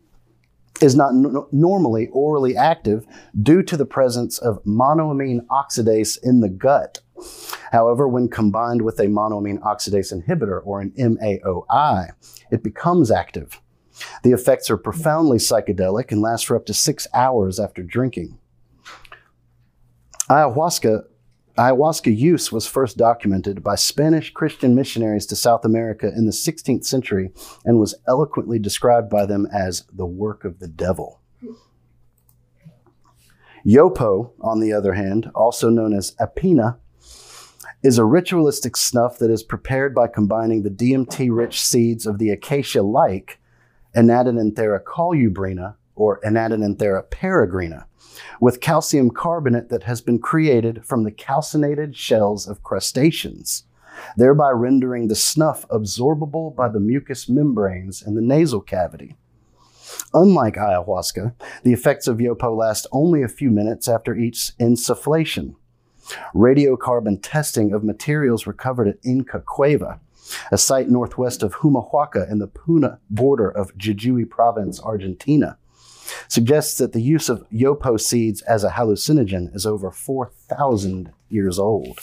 is 0.81 0.97
not 0.97 1.11
n- 1.11 1.45
normally 1.53 2.09
orally 2.13 2.57
active 2.57 3.07
due 3.43 3.63
to 3.63 3.77
the 3.77 3.87
presence 3.87 4.39
of 4.39 4.63
monoamine 4.65 5.47
oxidase 5.47 6.19
in 6.23 6.41
the 6.41 6.49
gut. 6.49 7.01
However, 7.71 8.09
when 8.09 8.29
combined 8.29 8.83
with 8.83 8.99
a 8.99 9.07
monoamine 9.07 9.61
oxidase 9.61 10.13
inhibitor 10.13 10.61
or 10.65 10.81
an 10.81 10.93
MAOI, 10.99 12.11
it 12.51 12.63
becomes 12.63 13.11
active. 13.11 13.61
The 14.23 14.33
effects 14.33 14.71
are 14.71 14.77
profoundly 14.77 15.39
psychedelic 15.39 16.11
and 16.11 16.21
last 16.21 16.47
for 16.47 16.57
up 16.57 16.67
to 16.67 16.75
six 16.75 17.07
hours 17.15 17.61
after 17.61 17.83
drinking. 17.83 18.39
Ayahuasca 20.29 21.05
Ayahuasca 21.57 22.17
use 22.17 22.51
was 22.51 22.67
first 22.67 22.97
documented 22.97 23.63
by 23.63 23.77
Spanish 23.77 24.33
Christian 24.33 24.75
missionaries 24.75 25.25
to 25.27 25.37
South 25.37 25.65
America 25.65 26.09
in 26.09 26.27
the 26.27 26.33
16th 26.33 26.85
century 26.85 27.31
and 27.65 27.79
was 27.79 27.95
eloquently 28.09 28.59
described 28.59 29.09
by 29.09 29.25
them 29.25 29.47
as 29.53 29.85
the 29.93 30.07
work 30.07 30.45
of 30.45 30.59
the 30.59 30.67
devil. 30.67 31.21
Yopo, 33.65 34.33
on 34.41 34.61
the 34.61 34.73
other 34.73 34.95
hand, 34.95 35.31
also 35.35 35.71
known 35.71 35.95
as 35.95 36.17
apina, 36.17 36.77
is 37.85 37.99
a 37.99 38.05
ritualistic 38.05 38.77
snuff 38.77 39.19
that 39.19 39.31
is 39.31 39.43
prepared 39.43 39.95
by 39.95 40.09
combining 40.09 40.63
the 40.63 40.71
DMT 40.71 41.29
rich 41.31 41.63
seeds 41.63 42.05
of 42.05 42.19
the 42.19 42.31
acacia 42.31 42.83
like 42.83 43.39
Anadenanthera 43.95 44.83
colubrina 44.83 45.77
or 45.95 46.21
Anadenanthera 46.23 47.05
peregrina 47.11 47.85
with 48.41 48.61
calcium 48.61 49.11
carbonate 49.11 49.69
that 49.69 49.85
has 49.85 50.01
been 50.01 50.19
created 50.19 50.85
from 50.85 51.05
the 51.05 51.11
calcinated 51.11 51.97
shells 51.97 52.47
of 52.49 52.63
crustaceans, 52.63 53.65
thereby 54.17 54.51
rendering 54.51 55.09
the 55.09 55.15
snuff 55.15 55.67
absorbable 55.69 56.55
by 56.55 56.69
the 56.69 56.81
mucous 56.81 57.29
membranes 57.29 58.03
in 58.03 58.15
the 58.15 58.23
nasal 58.23 58.61
cavity. 58.61 59.17
Unlike 60.13 60.57
ayahuasca, 60.57 61.35
the 61.63 61.73
effects 61.73 62.07
of 62.07 62.19
yopo 62.19 62.57
last 62.57 62.87
only 62.93 63.23
a 63.23 63.29
few 63.29 63.51
minutes 63.51 63.89
after 63.89 64.15
each 64.15 64.53
insufflation. 64.59 65.55
Radiocarbon 66.35 67.21
testing 67.23 67.73
of 67.73 67.85
materials 67.85 68.47
recovered 68.47 68.89
at 68.89 68.99
Inca 69.05 69.41
Cueva, 69.41 70.01
a 70.51 70.59
site 70.59 70.89
northwest 70.89 71.43
of 71.43 71.57
Humahuaca 71.57 72.31
in 72.31 72.39
the 72.39 72.47
Puna 72.47 72.99
border 73.11 73.49
of 73.49 73.77
Jujuy 73.77 74.29
province, 74.29 74.81
Argentina, 74.81 75.59
suggests 76.29 76.79
that 76.79 76.93
the 76.93 77.03
use 77.03 77.29
of 77.29 77.49
yopo 77.51 78.01
seeds 78.01 78.43
as 78.43 78.65
a 78.65 78.71
hallucinogen 78.71 79.55
is 79.55 79.67
over 79.67 79.91
4,000 79.91 81.13
years 81.29 81.59
old. 81.59 82.01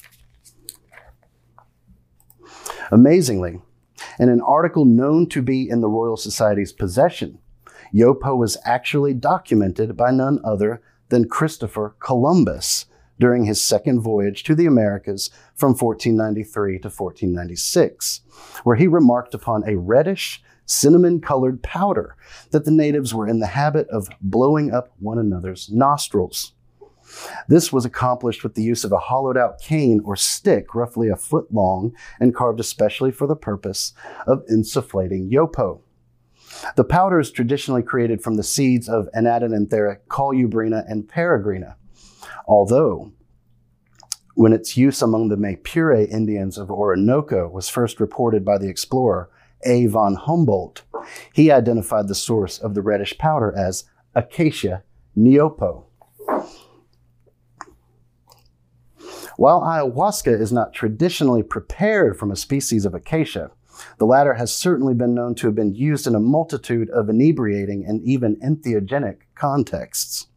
Amazingly, 2.92 3.62
in 4.20 4.30
an 4.30 4.42
article 4.42 4.86
known 4.86 5.28
to 5.30 5.42
be 5.42 5.70
in 5.70 5.82
the 5.82 5.90
Royal 5.90 6.18
Society's 6.18 6.74
possession, 6.74 7.40
yopo 7.94 8.38
was 8.38 8.58
actually 8.66 9.14
documented 9.14 9.96
by 9.96 10.12
none 10.12 10.40
other 10.44 10.82
than 11.10 11.30
Christopher 11.30 11.96
Columbus 12.00 12.86
during 13.20 13.46
his 13.46 13.62
second 13.62 14.02
voyage 14.02 14.44
to 14.44 14.56
the 14.56 14.66
Americas 14.66 15.30
from 15.56 15.70
1493 15.70 16.80
to 16.80 16.88
1496, 16.88 18.22
where 18.64 18.76
he 18.76 18.88
remarked 18.88 19.34
upon 19.34 19.64
a 19.68 19.78
reddish, 19.78 20.42
cinnamon 20.72 21.22
colored 21.22 21.62
powder 21.62 22.16
that 22.52 22.66
the 22.66 22.72
natives 22.72 23.14
were 23.14 23.28
in 23.28 23.40
the 23.40 23.48
habit 23.48 23.88
of 23.90 24.10
blowing 24.22 24.72
up 24.72 24.94
one 25.00 25.20
another's 25.20 25.70
nostrils. 25.70 26.54
This 27.48 27.74
was 27.74 27.86
accomplished 27.86 28.44
with 28.44 28.56
the 28.56 28.64
use 28.64 28.84
of 28.84 28.92
a 28.92 28.98
hollowed 28.98 29.38
out 29.38 29.60
cane 29.60 30.02
or 30.04 30.16
stick, 30.16 30.74
roughly 30.74 31.10
a 31.10 31.16
foot 31.16 31.54
long, 31.54 31.94
and 32.20 32.34
carved 32.34 32.60
especially 32.60 33.12
for 33.12 33.28
the 33.28 33.36
purpose 33.36 33.94
of 34.26 34.46
insufflating 34.48 35.30
yopo. 35.30 35.82
The 36.76 36.84
powder 36.84 37.20
is 37.20 37.32
traditionally 37.32 37.84
created 37.84 38.22
from 38.22 38.36
the 38.36 38.44
seeds 38.44 38.88
of 38.88 39.10
Anadenanthera 39.16 40.00
colubrina 40.08 40.90
and 40.90 41.08
peregrina, 41.08 41.76
although 42.48 43.12
when 44.36 44.54
its 44.54 44.78
use 44.78 45.02
among 45.02 45.28
the 45.28 45.36
Maypure 45.36 46.08
Indians 46.10 46.58
of 46.58 46.72
Orinoco 46.72 47.50
was 47.50 47.68
first 47.68 48.00
reported 48.00 48.46
by 48.46 48.58
the 48.58 48.70
explorer 48.70 49.30
A. 49.66 49.88
von 49.88 50.16
Humboldt, 50.16 50.84
he 51.34 51.52
identified 51.52 52.08
the 52.08 52.16
source 52.16 52.58
of 52.58 52.74
the 52.74 52.82
reddish 52.82 53.18
powder 53.18 53.54
as 53.56 53.86
Acacia 54.16 54.84
niopo. 55.16 55.86
While 59.38 59.62
ayahuasca 59.62 60.40
is 60.40 60.52
not 60.52 60.74
traditionally 60.74 61.42
prepared 61.42 62.20
from 62.20 62.32
a 62.32 62.36
species 62.36 62.86
of 62.86 62.94
acacia, 62.94 63.52
the 63.98 64.06
latter 64.06 64.36
has 64.36 64.56
certainly 64.56 64.94
been 64.94 65.16
known 65.16 65.36
to 65.36 65.48
have 65.48 65.56
been 65.56 65.74
used 65.74 66.06
in 66.06 66.14
a 66.14 66.20
multitude 66.20 66.90
of 66.92 67.10
inebriating 67.10 67.86
and 67.88 68.04
even 68.04 68.36
entheogenic 68.38 69.22
contexts. 69.34 70.28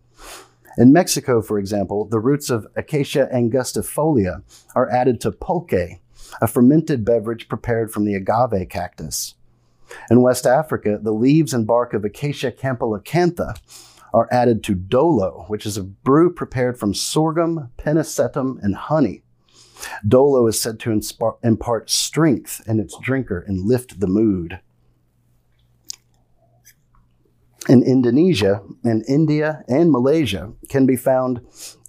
In 0.78 0.92
Mexico, 0.92 1.42
for 1.42 1.58
example, 1.58 2.06
the 2.06 2.18
roots 2.18 2.50
of 2.50 2.66
Acacia 2.76 3.28
angustifolia 3.32 4.42
are 4.74 4.90
added 4.90 5.20
to 5.20 5.30
pulque, 5.30 6.00
a 6.40 6.46
fermented 6.46 7.04
beverage 7.04 7.48
prepared 7.48 7.92
from 7.92 8.04
the 8.04 8.14
agave 8.14 8.68
cactus. 8.68 9.34
In 10.10 10.22
West 10.22 10.46
Africa, 10.46 10.98
the 11.00 11.12
leaves 11.12 11.52
and 11.52 11.66
bark 11.66 11.94
of 11.94 12.04
Acacia 12.04 12.50
campylacantha 12.50 13.56
are 14.12 14.28
added 14.30 14.62
to 14.64 14.74
dolo, 14.74 15.44
which 15.48 15.66
is 15.66 15.76
a 15.76 15.82
brew 15.82 16.32
prepared 16.32 16.78
from 16.78 16.94
sorghum, 16.94 17.70
pennisetum, 17.76 18.62
and 18.62 18.76
honey. 18.76 19.22
Dolo 20.06 20.46
is 20.46 20.60
said 20.60 20.78
to 20.80 21.00
impart 21.42 21.90
strength 21.90 22.62
in 22.66 22.80
its 22.80 22.96
drinker 22.98 23.40
and 23.40 23.66
lift 23.66 24.00
the 24.00 24.06
mood. 24.06 24.60
In 27.68 27.82
Indonesia, 27.82 28.62
in 28.84 29.02
India, 29.08 29.64
and 29.68 29.90
Malaysia 29.90 30.52
can 30.68 30.86
be 30.86 30.96
found 30.96 31.40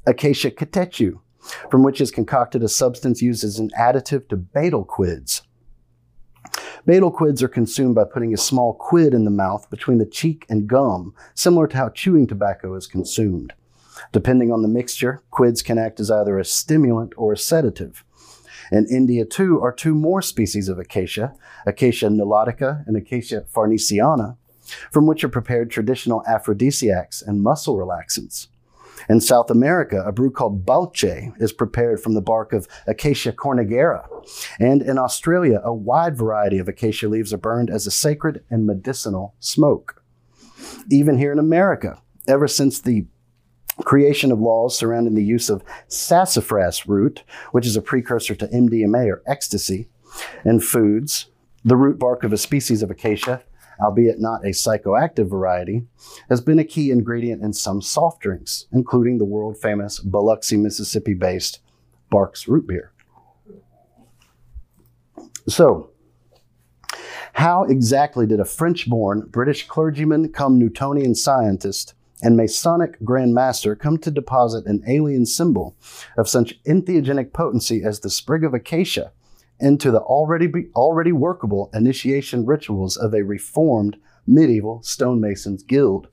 Acacia 0.08 0.52
catechu, 0.52 1.20
from 1.70 1.84
which 1.84 2.02
is 2.02 2.12
concocted 2.12 2.64
a 2.64 2.70
substance 2.70 3.22
used 3.22 3.44
as 3.44 3.60
an 3.60 3.70
additive 3.78 4.28
to 4.30 4.38
betel 4.38 4.84
quids. 4.84 5.44
Betel 6.86 7.12
quids 7.12 7.42
are 7.42 7.48
consumed 7.48 7.96
by 7.96 8.04
putting 8.04 8.34
a 8.34 8.38
small 8.38 8.74
quid 8.74 9.14
in 9.14 9.26
the 9.26 9.32
mouth 9.32 9.70
between 9.70 9.98
the 9.98 10.06
cheek 10.06 10.46
and 10.50 10.68
gum, 10.68 11.14
similar 11.34 11.68
to 11.68 11.78
how 11.78 11.90
chewing 11.90 12.28
tobacco 12.28 12.76
is 12.76 12.86
consumed. 12.86 13.54
Depending 14.12 14.52
on 14.52 14.62
the 14.62 14.68
mixture, 14.68 15.24
quids 15.32 15.62
can 15.62 15.78
act 15.78 16.00
as 16.00 16.12
either 16.12 16.38
a 16.38 16.46
stimulant 16.46 17.14
or 17.18 17.34
a 17.34 17.38
sedative. 17.38 18.04
In 18.72 18.88
India, 18.88 19.26
too, 19.26 19.62
are 19.62 19.72
two 19.72 19.96
more 19.96 20.22
species 20.22 20.70
of 20.70 20.80
acacia, 20.80 21.34
Acacia 21.66 22.08
nilotica 22.08 22.86
and 22.88 22.96
Acacia 22.96 23.46
farnesiana, 23.54 24.38
from 24.92 25.06
which 25.08 25.24
are 25.24 25.30
prepared 25.30 25.70
traditional 25.70 26.24
aphrodisiacs 26.28 27.22
and 27.22 27.44
muscle 27.44 27.78
relaxants. 27.78 28.48
In 29.08 29.22
South 29.22 29.52
America, 29.52 30.04
a 30.06 30.12
brew 30.12 30.32
called 30.32 30.66
balche 30.66 31.32
is 31.40 31.54
prepared 31.54 32.00
from 32.00 32.14
the 32.14 32.22
bark 32.22 32.54
of 32.54 32.68
Acacia 32.88 33.32
cornigera. 33.32 34.08
And 34.60 34.82
in 34.82 34.98
Australia, 34.98 35.62
a 35.64 35.74
wide 35.74 36.18
variety 36.18 36.58
of 36.58 36.68
acacia 36.68 37.08
leaves 37.08 37.34
are 37.34 37.38
burned 37.38 37.70
as 37.70 37.86
a 37.86 37.92
sacred 37.92 38.44
and 38.50 38.66
medicinal 38.66 39.36
smoke. 39.40 40.04
Even 40.90 41.18
here 41.18 41.32
in 41.32 41.40
America, 41.40 42.02
ever 42.28 42.48
since 42.48 42.82
the 42.82 43.06
creation 43.84 44.32
of 44.32 44.40
laws 44.40 44.78
surrounding 44.78 45.16
the 45.16 45.24
use 45.24 45.50
of 45.50 45.64
sassafras 45.88 46.88
root, 46.88 47.24
which 47.52 47.68
is 47.68 47.76
a 47.76 47.82
precursor 47.82 48.34
to 48.34 48.48
MDMA 48.48 49.08
or 49.08 49.22
ecstasy, 49.28 49.90
in 50.44 50.60
foods, 50.60 51.28
the 51.64 51.76
root 51.76 52.00
bark 52.00 52.24
of 52.24 52.32
a 52.32 52.38
species 52.38 52.82
of 52.82 52.90
acacia 52.90 53.44
albeit 53.80 54.20
not 54.20 54.44
a 54.44 54.50
psychoactive 54.50 55.30
variety, 55.30 55.84
has 56.30 56.42
been 56.42 56.60
a 56.60 56.64
key 56.64 56.92
ingredient 56.92 57.42
in 57.42 57.54
some 57.54 57.82
soft 57.82 58.22
drinks, 58.22 58.66
including 58.72 59.18
the 59.18 59.26
world 59.26 59.58
famous 59.58 60.00
Biloxi, 60.00 60.58
Mississippi 60.58 61.14
based 61.14 61.60
Barq's 62.12 62.48
root 62.48 62.68
beer. 62.68 62.92
So, 65.48 65.92
how 67.34 67.66
exactly 67.66 68.26
did 68.26 68.40
a 68.40 68.46
French 68.46 68.90
born 68.90 69.28
British 69.30 69.68
clergyman 69.68 70.32
come 70.32 70.58
Newtonian 70.58 71.16
scientist 71.16 71.94
and 72.22 72.38
Masonic 72.38 72.98
Grand 73.04 73.34
Master 73.34 73.76
come 73.76 73.98
to 74.00 74.10
deposit 74.10 74.66
an 74.66 74.84
alien 74.88 75.26
symbol 75.26 75.76
of 76.18 76.30
such 76.30 76.62
entheogenic 76.64 77.34
potency 77.34 77.84
as 77.84 78.00
the 78.00 78.10
sprig 78.10 78.44
of 78.44 78.54
acacia 78.54 79.12
into 79.60 79.92
the 79.92 80.00
already, 80.00 80.48
be, 80.48 80.68
already 80.76 81.12
workable 81.12 81.70
initiation 81.74 82.46
rituals 82.46 82.98
of 82.98 83.14
a 83.14 83.24
reformed 83.24 83.98
medieval 84.28 84.82
stonemasons 84.82 85.64
guild. 85.64 86.08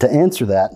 To 0.00 0.10
answer 0.10 0.46
that, 0.46 0.70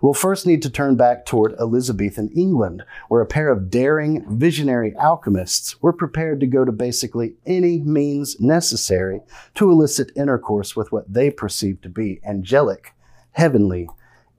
we'll 0.00 0.14
first 0.14 0.46
need 0.46 0.62
to 0.62 0.70
turn 0.70 0.96
back 0.96 1.26
toward 1.26 1.52
Elizabethan 1.60 2.30
England, 2.34 2.82
where 3.08 3.20
a 3.20 3.26
pair 3.26 3.50
of 3.50 3.68
daring, 3.68 4.24
visionary 4.38 4.94
alchemists 4.96 5.82
were 5.82 5.92
prepared 5.92 6.40
to 6.40 6.46
go 6.46 6.64
to 6.64 6.72
basically 6.72 7.34
any 7.44 7.80
means 7.80 8.40
necessary 8.40 9.20
to 9.56 9.70
elicit 9.70 10.12
intercourse 10.16 10.74
with 10.74 10.92
what 10.92 11.12
they 11.12 11.30
perceived 11.30 11.82
to 11.82 11.90
be 11.90 12.20
angelic, 12.24 12.94
heavenly 13.32 13.86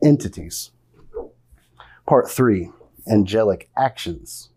entities. 0.04 0.72
Part 2.08 2.30
3 2.30 2.72
Angelic 3.08 3.70
Actions. 3.78 4.50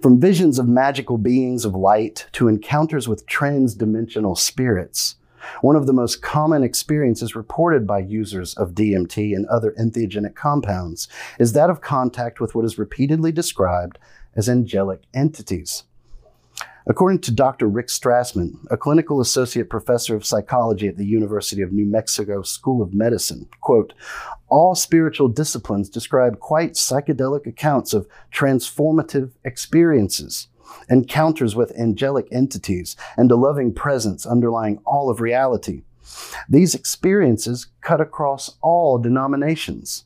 From 0.00 0.20
visions 0.20 0.58
of 0.58 0.68
magical 0.68 1.18
beings 1.18 1.64
of 1.64 1.74
light 1.74 2.26
to 2.32 2.48
encounters 2.48 3.08
with 3.08 3.26
transdimensional 3.26 4.36
spirits, 4.36 5.16
one 5.60 5.76
of 5.76 5.86
the 5.86 5.92
most 5.92 6.22
common 6.22 6.62
experiences 6.62 7.34
reported 7.34 7.86
by 7.86 7.98
users 7.98 8.54
of 8.54 8.74
DMT 8.74 9.34
and 9.34 9.46
other 9.46 9.74
entheogenic 9.78 10.34
compounds 10.34 11.08
is 11.38 11.52
that 11.52 11.70
of 11.70 11.80
contact 11.80 12.40
with 12.40 12.54
what 12.54 12.64
is 12.64 12.78
repeatedly 12.78 13.32
described 13.32 13.98
as 14.34 14.48
angelic 14.48 15.02
entities. 15.12 15.84
According 16.86 17.20
to 17.20 17.30
Dr. 17.30 17.68
Rick 17.68 17.86
Strassman, 17.86 18.56
a 18.70 18.76
clinical 18.76 19.20
associate 19.20 19.70
professor 19.70 20.16
of 20.16 20.26
psychology 20.26 20.88
at 20.88 20.96
the 20.96 21.06
University 21.06 21.62
of 21.62 21.72
New 21.72 21.86
Mexico 21.86 22.42
School 22.42 22.82
of 22.82 22.92
Medicine, 22.92 23.48
quote, 23.60 23.92
all 24.48 24.74
spiritual 24.74 25.28
disciplines 25.28 25.88
describe 25.88 26.40
quite 26.40 26.72
psychedelic 26.72 27.46
accounts 27.46 27.94
of 27.94 28.08
transformative 28.34 29.30
experiences, 29.44 30.48
encounters 30.90 31.54
with 31.54 31.78
angelic 31.78 32.26
entities, 32.32 32.96
and 33.16 33.30
a 33.30 33.36
loving 33.36 33.72
presence 33.72 34.26
underlying 34.26 34.80
all 34.84 35.08
of 35.08 35.20
reality. 35.20 35.82
These 36.48 36.74
experiences 36.74 37.68
cut 37.80 38.00
across 38.00 38.56
all 38.60 38.98
denominations. 38.98 40.04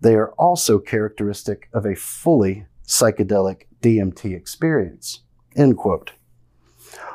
They 0.00 0.14
are 0.14 0.30
also 0.32 0.78
characteristic 0.78 1.68
of 1.72 1.84
a 1.84 1.96
fully 1.96 2.66
psychedelic 2.86 3.62
DMT 3.82 4.36
experience. 4.36 5.20
End 5.56 5.76
quote. 5.76 6.12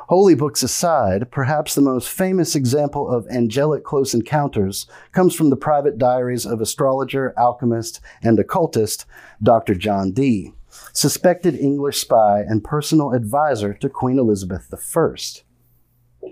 Holy 0.10 0.36
books 0.36 0.64
aside, 0.64 1.32
perhaps 1.32 1.76
the 1.76 1.82
most 1.82 2.10
famous 2.10 2.56
example 2.56 3.10
of 3.10 3.28
angelic 3.28 3.84
close 3.84 4.14
encounters 4.14 4.88
comes 5.12 5.36
from 5.36 5.50
the 5.50 5.58
private 5.58 5.98
diaries 5.98 6.46
of 6.46 6.62
astrologer, 6.62 7.34
alchemist, 7.38 8.00
and 8.24 8.40
occultist 8.40 9.06
Dr. 9.44 9.76
John 9.76 10.12
Dee, 10.12 10.54
suspected 10.94 11.56
English 11.56 12.00
spy 12.00 12.40
and 12.40 12.64
personal 12.64 13.12
advisor 13.12 13.74
to 13.74 13.90
Queen 13.90 14.18
Elizabeth 14.18 14.74
I. 14.74 16.30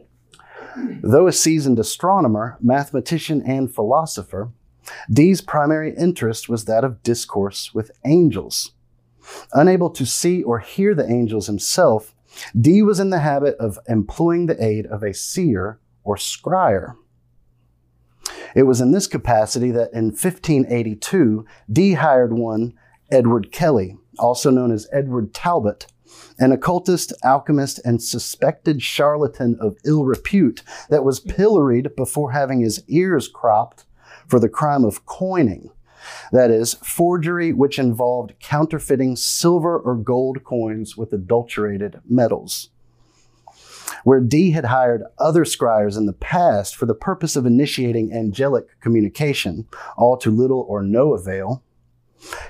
Though 1.02 1.28
a 1.28 1.34
seasoned 1.34 1.80
astronomer, 1.80 2.58
mathematician, 2.62 3.42
and 3.46 3.74
philosopher, 3.74 4.52
Dee's 5.12 5.42
primary 5.42 5.94
interest 5.98 6.48
was 6.48 6.64
that 6.66 6.84
of 6.86 7.04
discourse 7.04 7.74
with 7.74 7.92
angels. 8.06 8.72
Unable 9.54 9.90
to 9.92 10.06
see 10.06 10.44
or 10.44 10.60
hear 10.60 10.94
the 10.94 11.10
angels 11.10 11.48
himself, 11.48 12.16
Dee 12.60 12.82
was 12.82 13.00
in 13.00 13.10
the 13.10 13.20
habit 13.20 13.56
of 13.58 13.80
employing 13.88 14.46
the 14.46 14.62
aid 14.64 14.86
of 14.88 15.04
a 15.04 15.14
seer 15.14 15.80
or 16.04 16.16
scryer. 16.16 16.96
It 18.56 18.64
was 18.64 18.82
in 18.82 18.92
this 18.92 19.08
capacity 19.08 19.72
that 19.72 19.94
in 19.94 20.06
1582, 20.06 21.46
Dee 21.72 21.94
hired 21.94 22.34
one, 22.34 22.74
Edward 23.12 23.52
Kelly, 23.52 23.98
also 24.18 24.50
known 24.50 24.72
as 24.72 24.88
Edward 24.92 25.34
Talbot, 25.34 25.88
an 26.40 26.52
occultist, 26.52 27.14
alchemist, 27.24 27.80
and 27.84 28.02
suspected 28.02 28.82
charlatan 28.82 29.58
of 29.60 29.78
ill 29.86 30.06
repute 30.06 30.64
that 30.90 31.04
was 31.04 31.20
pilloried 31.20 31.96
before 31.96 32.32
having 32.32 32.62
his 32.62 32.84
ears 32.88 33.28
cropped 33.28 33.86
for 34.28 34.40
the 34.40 34.50
crime 34.50 34.86
of 34.86 35.06
coining 35.06 35.70
that 36.32 36.52
is, 36.52 36.76
forgery 36.76 37.54
which 37.54 37.80
involved 37.80 38.34
counterfeiting 38.40 39.16
silver 39.16 39.78
or 39.78 39.96
gold 39.96 40.44
coins 40.44 40.98
with 40.98 41.14
adulterated 41.14 42.00
metals. 42.08 42.70
Where 44.04 44.20
Dee 44.20 44.52
had 44.52 44.66
hired 44.66 45.04
other 45.18 45.46
scryers 45.46 45.98
in 45.98 46.06
the 46.06 46.14
past 46.14 46.76
for 46.76 46.86
the 46.86 46.94
purpose 46.94 47.36
of 47.36 47.46
initiating 47.46 48.14
angelic 48.14 48.80
communication, 48.80 49.68
all 49.98 50.18
to 50.18 50.30
little 50.30 50.66
or 50.68 50.84
no 50.84 51.14
avail, 51.14 51.64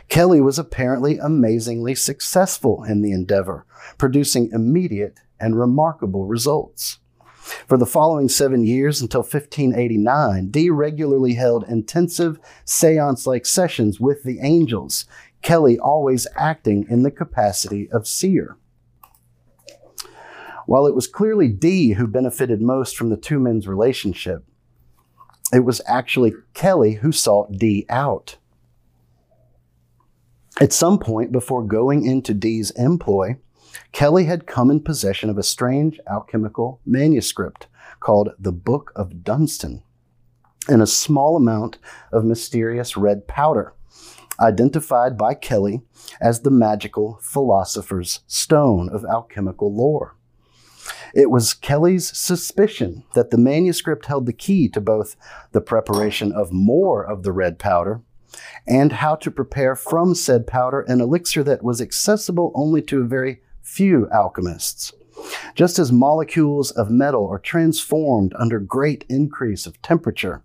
Kelly 0.08 0.42
was 0.42 0.60
apparently 0.60 1.18
amazingly 1.18 1.96
successful 1.96 2.84
in 2.84 3.02
the 3.02 3.12
endeavor, 3.12 3.66
producing 3.98 4.50
immediate 4.52 5.20
and 5.40 5.60
remarkable 5.60 6.26
results. 6.26 7.00
For 7.46 7.78
the 7.78 7.86
following 7.86 8.28
seven 8.28 8.66
years 8.66 9.02
until 9.02 9.22
1589, 9.22 10.50
Dee 10.50 10.72
regularly 10.72 11.36
held 11.36 11.64
intensive 11.68 12.40
seance 12.66 13.28
like 13.28 13.46
sessions 13.46 14.00
with 14.00 14.24
the 14.24 14.40
angels, 14.40 15.06
Kelly 15.44 15.78
always 15.78 16.26
acting 16.36 16.88
in 16.90 17.04
the 17.04 17.12
capacity 17.12 17.88
of 17.92 18.08
seer. 18.08 18.58
While 20.66 20.88
it 20.88 20.96
was 20.96 21.06
clearly 21.06 21.50
Dee 21.50 21.94
who 21.94 22.08
benefited 22.08 22.64
most 22.64 22.98
from 22.98 23.10
the 23.10 23.18
two 23.18 23.40
men's 23.40 23.68
relationship, 23.68 24.44
it 25.54 25.60
was 25.60 25.82
actually 25.86 26.34
Kelly 26.56 26.94
who 26.94 27.12
sought 27.12 27.52
Dee 27.52 27.86
out. 27.90 28.38
At 30.60 30.74
some 30.74 30.98
point 30.98 31.32
before 31.32 31.64
going 31.64 32.06
into 32.06 32.34
Dee's 32.34 32.72
employ, 32.72 33.38
Kelly 33.92 34.26
had 34.26 34.48
come 34.48 34.70
in 34.70 34.82
possession 34.82 35.30
of 35.30 35.38
a 35.38 35.44
strange 35.44 36.00
alchemical 36.08 36.80
manuscript 36.86 37.68
called 38.00 38.32
the 38.38 38.52
Book 38.52 38.92
of 38.96 39.24
Dunstan 39.24 39.84
and 40.68 40.82
a 40.82 40.88
small 40.88 41.36
amount 41.36 41.78
of 42.12 42.26
mysterious 42.26 42.98
red 42.98 43.28
powder, 43.28 43.74
identified 44.40 45.18
by 45.18 45.34
Kelly 45.34 45.82
as 46.20 46.42
the 46.42 46.52
magical 46.52 47.20
philosopher's 47.22 48.22
stone 48.28 48.90
of 48.90 49.06
alchemical 49.06 49.74
lore. 49.74 50.16
It 51.14 51.32
was 51.32 51.54
Kelly's 51.54 52.16
suspicion 52.18 53.04
that 53.14 53.32
the 53.32 53.38
manuscript 53.38 54.08
held 54.08 54.26
the 54.26 54.34
key 54.34 54.68
to 54.70 54.82
both 54.82 55.16
the 55.54 55.62
preparation 55.62 56.32
of 56.32 56.52
more 56.52 57.06
of 57.06 57.24
the 57.24 57.32
red 57.32 57.58
powder 57.58 58.02
and 58.68 58.92
how 58.92 59.16
to 59.16 59.32
prepare 59.32 59.76
from 59.76 60.14
said 60.14 60.46
powder 60.46 60.82
an 60.82 61.00
elixir 61.00 61.44
that 61.44 61.64
was 61.64 61.82
accessible 61.82 62.52
only 62.54 62.82
to 62.82 63.02
a 63.02 63.06
very 63.06 63.42
few 63.66 64.08
alchemists. 64.12 64.94
Just 65.56 65.80
as 65.80 65.92
molecules 65.92 66.72
of 66.72 66.90
metal 66.90 67.28
are 67.28 67.40
transformed 67.40 68.34
under 68.38 68.60
great 68.60 69.06
increase 69.10 69.66
of 69.66 69.82
temperature, 69.82 70.44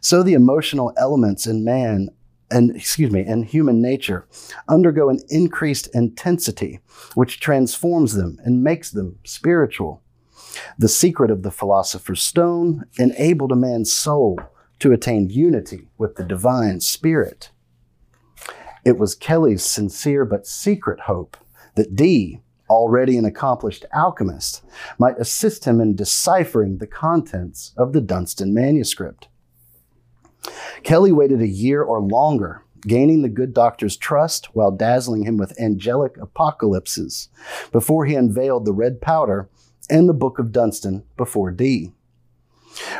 so 0.00 0.22
the 0.22 0.34
emotional 0.34 0.92
elements 0.96 1.46
in 1.46 1.64
man 1.64 2.10
and 2.50 2.76
excuse 2.76 3.10
me, 3.10 3.22
and 3.22 3.44
human 3.44 3.80
nature 3.80 4.28
undergo 4.68 5.08
an 5.08 5.18
increased 5.28 5.88
intensity 5.92 6.78
which 7.14 7.40
transforms 7.40 8.14
them 8.14 8.38
and 8.44 8.62
makes 8.62 8.90
them 8.90 9.18
spiritual. 9.24 10.02
The 10.78 10.88
secret 10.88 11.30
of 11.30 11.42
the 11.42 11.50
philosopher's 11.50 12.22
stone 12.22 12.84
enabled 12.98 13.50
a 13.50 13.56
man's 13.56 13.92
soul 13.92 14.38
to 14.78 14.92
attain 14.92 15.30
unity 15.30 15.88
with 15.98 16.14
the 16.14 16.24
divine 16.24 16.80
spirit. 16.80 17.50
It 18.84 18.98
was 18.98 19.14
Kelly's 19.14 19.64
sincere 19.64 20.24
but 20.24 20.46
secret 20.46 21.00
hope 21.00 21.36
that 21.74 21.96
Dee, 21.96 22.40
already 22.68 23.16
an 23.16 23.24
accomplished 23.24 23.84
alchemist, 23.92 24.62
might 24.98 25.18
assist 25.18 25.64
him 25.64 25.80
in 25.80 25.94
deciphering 25.94 26.78
the 26.78 26.86
contents 26.86 27.72
of 27.76 27.92
the 27.92 28.00
Dunstan 28.00 28.54
manuscript. 28.54 29.28
Kelly 30.82 31.12
waited 31.12 31.40
a 31.40 31.48
year 31.48 31.82
or 31.82 32.00
longer, 32.00 32.62
gaining 32.82 33.22
the 33.22 33.28
good 33.28 33.54
doctor's 33.54 33.96
trust 33.96 34.54
while 34.54 34.70
dazzling 34.70 35.24
him 35.24 35.36
with 35.36 35.58
angelic 35.60 36.16
apocalypses, 36.18 37.28
before 37.72 38.04
he 38.04 38.14
unveiled 38.14 38.64
the 38.64 38.72
red 38.72 39.00
powder 39.00 39.48
and 39.88 40.08
the 40.08 40.14
Book 40.14 40.38
of 40.38 40.52
Dunstan 40.52 41.04
before 41.16 41.50
Dee. 41.50 41.92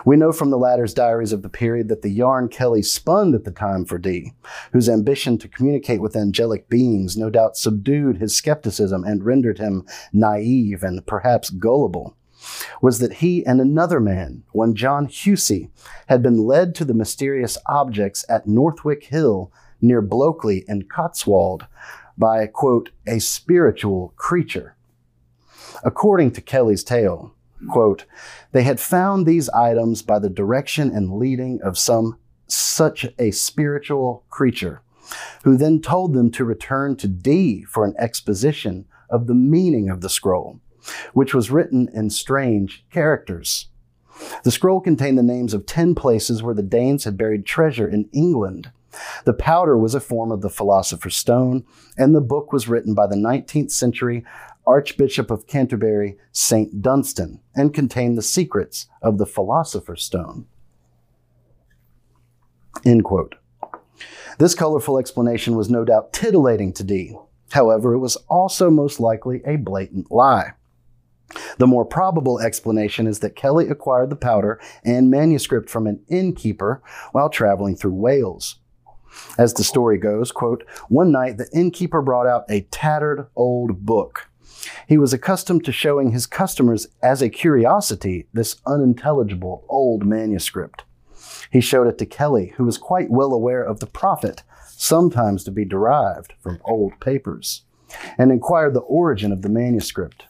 We 0.05 0.17
know 0.17 0.33
from 0.33 0.51
the 0.51 0.59
latter's 0.59 0.95
diaries 0.95 1.33
of 1.33 1.43
the 1.43 1.49
period 1.49 1.89
that 1.89 2.03
the 2.03 2.11
yarn 2.11 2.49
Kelly 2.49 2.83
spun 2.83 3.35
at 3.35 3.45
the 3.45 3.51
time 3.51 3.85
for 3.85 3.99
Dee, 3.99 4.33
whose 4.73 4.89
ambition 4.89 5.39
to 5.39 5.49
communicate 5.49 6.01
with 6.01 6.17
angelic 6.17 6.69
beings 6.69 7.17
no 7.17 7.31
doubt 7.31 7.57
subdued 7.57 8.19
his 8.19 8.37
skepticism 8.37 9.05
and 9.05 9.25
rendered 9.25 9.59
him 9.59 9.87
naive 10.13 10.83
and 10.83 11.07
perhaps 11.07 11.51
gullible, 11.51 12.17
was 12.81 12.99
that 12.99 13.15
he 13.15 13.45
and 13.47 13.61
another 13.61 14.01
man, 14.01 14.43
one 14.53 14.75
John 14.75 15.09
Hussey, 15.11 15.71
had 16.09 16.23
been 16.23 16.39
led 16.39 16.75
to 16.77 16.85
the 16.85 16.95
mysterious 16.95 17.59
objects 17.67 18.25
at 18.29 18.47
Northwick 18.47 19.05
Hill 19.05 19.53
near 19.81 20.03
Blockley 20.03 20.65
and 20.69 20.89
Cotswold 20.89 21.67
by, 22.17 22.47
quote, 22.47 22.91
a 23.07 23.19
spiritual 23.19 24.13
creature. 24.17 24.77
According 25.83 26.33
to 26.33 26.41
Kelly's 26.41 26.85
tale, 26.85 27.34
Quote, 27.68 28.05
they 28.53 28.62
had 28.62 28.81
found 28.81 29.27
these 29.27 29.48
items 29.50 30.03
by 30.03 30.18
the 30.18 30.31
direction 30.31 30.90
and 30.90 31.14
leading 31.14 31.61
of 31.62 31.79
some 31.79 32.18
such 32.46 33.07
a 33.18 33.31
spiritual 33.31 34.24
creature, 34.31 34.83
who 35.44 35.57
then 35.57 35.81
told 35.81 36.14
them 36.14 36.31
to 36.33 36.44
return 36.44 36.96
to 36.96 37.09
Dee 37.09 37.64
for 37.64 37.85
an 37.85 37.94
exposition 37.98 38.87
of 39.11 39.27
the 39.27 39.35
meaning 39.35 39.88
of 39.88 40.00
the 40.00 40.09
scroll, 40.09 40.61
which 41.12 41.35
was 41.35 41.50
written 41.50 41.88
in 41.92 42.11
strange 42.11 42.85
characters. 42.90 43.68
The 44.44 44.50
scroll 44.50 44.81
contained 44.81 45.18
the 45.18 45.22
names 45.22 45.55
of 45.55 45.66
10 45.66 45.94
places 45.94 46.42
where 46.42 46.55
the 46.55 46.62
Danes 46.62 47.05
had 47.05 47.18
buried 47.18 47.44
treasure 47.44 47.88
in 47.88 48.09
England. 48.12 48.70
The 49.24 49.33
powder 49.33 49.77
was 49.77 49.94
a 49.94 50.00
form 50.00 50.31
of 50.31 50.40
the 50.40 50.50
philosopher's 50.50 51.16
stone, 51.16 51.64
and 51.98 52.14
the 52.14 52.20
book 52.20 52.53
was 52.53 52.68
written 52.68 52.94
by 52.94 53.09
the 53.09 53.16
19th 53.16 53.72
century 53.72 54.24
Archbishop 54.66 55.31
of 55.31 55.46
Canterbury, 55.46 56.16
St. 56.33 56.81
Dunstan, 56.81 57.40
and 57.55 57.74
contained 57.74 58.16
the 58.16 58.22
secrets 58.22 58.87
of 59.03 59.18
the 59.18 59.27
Philosopher's 59.27 60.03
Stone. 60.03 60.46
End 62.85 63.05
quote. 63.05 63.37
This 64.38 64.55
colorful 64.55 64.98
explanation 64.98 65.57
was 65.57 65.70
no 65.70 65.85
doubt 65.85 66.12
titillating 66.12 66.72
to 66.74 66.85
Dee. 66.85 67.16
However, 67.53 67.94
it 67.94 68.00
was 68.00 68.16
also 68.29 68.70
most 68.70 68.98
likely 68.98 69.42
a 69.44 69.57
blatant 69.57 70.11
lie. 70.11 70.55
The 71.59 71.66
more 71.66 71.85
probable 71.85 72.40
explanation 72.40 73.07
is 73.07 73.20
that 73.20 73.37
Kelly 73.37 73.68
acquired 73.68 74.11
the 74.11 74.16
powder 74.16 74.61
and 74.85 75.11
manuscript 75.11 75.70
from 75.70 75.87
an 75.87 76.05
innkeeper 76.09 76.83
while 77.12 77.29
traveling 77.29 77.77
through 77.77 77.94
Wales. 77.94 78.57
As 79.38 79.55
the 79.55 79.64
story 79.64 79.98
goes, 79.98 80.33
quote, 80.33 80.64
one 80.88 81.12
night 81.12 81.38
the 81.38 81.48
innkeeper 81.53 82.03
brought 82.03 82.27
out 82.27 82.44
a 82.50 82.62
tattered 82.62 83.29
old 83.37 83.87
book 83.87 84.29
he 84.89 84.99
was 84.99 85.13
accustomed 85.13 85.65
to 85.65 85.73
showing 85.73 86.11
his 86.11 86.27
customers 86.27 86.87
as 87.03 87.23
a 87.23 87.29
curiosity 87.29 88.27
this 88.33 88.57
unintelligible 88.67 89.65
old 89.69 90.05
manuscript. 90.05 90.85
He 91.51 91.61
showed 91.61 91.87
it 91.87 91.99
to 91.99 92.07
Kelly, 92.07 92.53
who 92.57 92.65
was 92.65 92.79
quite 92.79 93.11
well 93.11 93.33
aware 93.33 93.63
of 93.63 93.81
the 93.81 93.87
profit 93.87 94.43
sometimes 94.69 95.45
to 95.45 95.51
be 95.51 95.65
derived 95.65 96.35
from 96.41 96.61
old 96.65 96.99
papers, 97.01 97.63
and 98.19 98.33
inquired 98.33 98.75
the 98.75 98.81
origin 98.81 99.33
of 99.33 99.43
the 99.43 99.49
manuscript. 99.49 100.27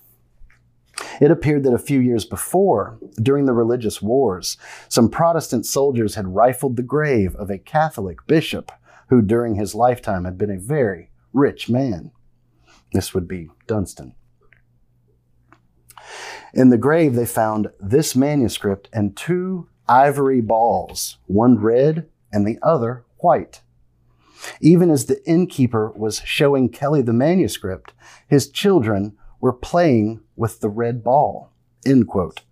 It 1.20 1.30
appeared 1.30 1.64
that 1.64 1.74
a 1.74 1.78
few 1.78 2.00
years 2.00 2.24
before, 2.24 2.98
during 3.20 3.46
the 3.46 3.52
religious 3.52 4.00
wars, 4.00 4.56
some 4.88 5.08
Protestant 5.08 5.66
soldiers 5.66 6.14
had 6.14 6.34
rifled 6.34 6.76
the 6.76 6.82
grave 6.82 7.34
of 7.36 7.50
a 7.50 7.58
Catholic 7.58 8.26
bishop 8.26 8.70
who, 9.08 9.22
during 9.22 9.54
his 9.54 9.74
lifetime, 9.74 10.24
had 10.24 10.38
been 10.38 10.50
a 10.50 10.58
very 10.58 11.10
rich 11.32 11.68
man. 11.68 12.12
This 12.94 13.12
would 13.12 13.26
be 13.26 13.50
Dunstan. 13.66 14.14
In 16.54 16.70
the 16.70 16.78
grave, 16.78 17.16
they 17.16 17.26
found 17.26 17.72
this 17.80 18.14
manuscript 18.14 18.88
and 18.92 19.16
two 19.16 19.68
ivory 19.88 20.40
balls, 20.40 21.18
one 21.26 21.58
red 21.58 22.08
and 22.32 22.46
the 22.46 22.56
other 22.62 23.04
white. 23.18 23.62
Even 24.60 24.90
as 24.90 25.06
the 25.06 25.22
innkeeper 25.28 25.90
was 25.90 26.22
showing 26.24 26.68
Kelly 26.68 27.02
the 27.02 27.12
manuscript, 27.12 27.92
his 28.28 28.48
children 28.48 29.16
were 29.40 29.52
playing 29.52 30.20
with 30.36 30.60
the 30.60 30.68
red 30.68 31.02
ball. 31.02 31.50
End 31.84 32.06
quote. 32.06 32.42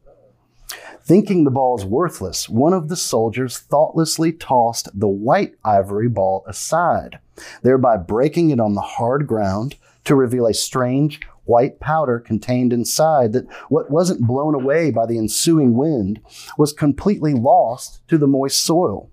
Thinking 1.05 1.45
the 1.45 1.51
balls 1.53 1.85
worthless, 1.85 2.49
one 2.49 2.73
of 2.73 2.89
the 2.89 2.97
soldiers 2.97 3.59
thoughtlessly 3.59 4.33
tossed 4.33 4.89
the 4.99 5.09
white 5.09 5.55
ivory 5.65 6.09
ball 6.09 6.45
aside, 6.49 7.21
thereby 7.63 7.97
breaking 7.97 8.51
it 8.51 8.59
on 8.59 8.75
the 8.75 8.81
hard 8.81 9.29
ground 9.29 9.77
to 10.05 10.15
reveal 10.15 10.47
a 10.47 10.55
strange 10.55 11.21
white 11.45 11.81
powder 11.81 12.19
contained 12.19 12.73
inside 12.73 13.33
that 13.33 13.51
what 13.69 13.91
wasn't 13.91 14.27
blown 14.27 14.55
away 14.55 14.91
by 14.91 15.07
the 15.07 15.19
ensuing 15.19 15.75
wind 15.75 16.21
was 16.57 16.73
completely 16.73 17.35
lost 17.35 18.07
to 18.09 18.19
the 18.19 18.27
moist 18.27 18.61
soil. 18.61 19.11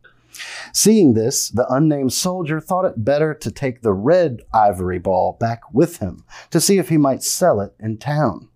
Seeing 0.74 1.14
this, 1.14 1.50
the 1.50 1.68
unnamed 1.68 2.14
soldier 2.14 2.60
thought 2.60 2.86
it 2.86 3.04
better 3.04 3.34
to 3.34 3.52
take 3.52 3.82
the 3.82 3.94
red 3.94 4.42
ivory 4.54 5.00
ball 5.00 5.38
back 5.40 5.62
with 5.74 5.98
him 5.98 6.24
to 6.52 6.62
see 6.62 6.78
if 6.78 6.90
he 6.90 6.98
might 6.98 7.24
sell 7.24 7.60
it 7.60 7.74
in 7.80 7.98
town. 7.98 8.48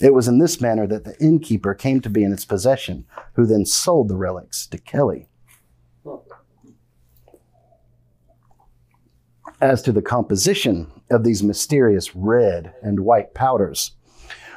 It 0.00 0.14
was 0.14 0.28
in 0.28 0.38
this 0.38 0.60
manner 0.60 0.86
that 0.86 1.04
the 1.04 1.16
innkeeper 1.20 1.74
came 1.74 2.00
to 2.00 2.10
be 2.10 2.24
in 2.24 2.32
its 2.32 2.44
possession, 2.44 3.04
who 3.34 3.46
then 3.46 3.66
sold 3.66 4.08
the 4.08 4.16
relics 4.16 4.66
to 4.68 4.78
Kelly. 4.78 5.28
As 9.60 9.82
to 9.82 9.92
the 9.92 10.02
composition 10.02 10.90
of 11.10 11.24
these 11.24 11.42
mysterious 11.42 12.14
red 12.14 12.74
and 12.82 13.00
white 13.00 13.34
powders, 13.34 13.92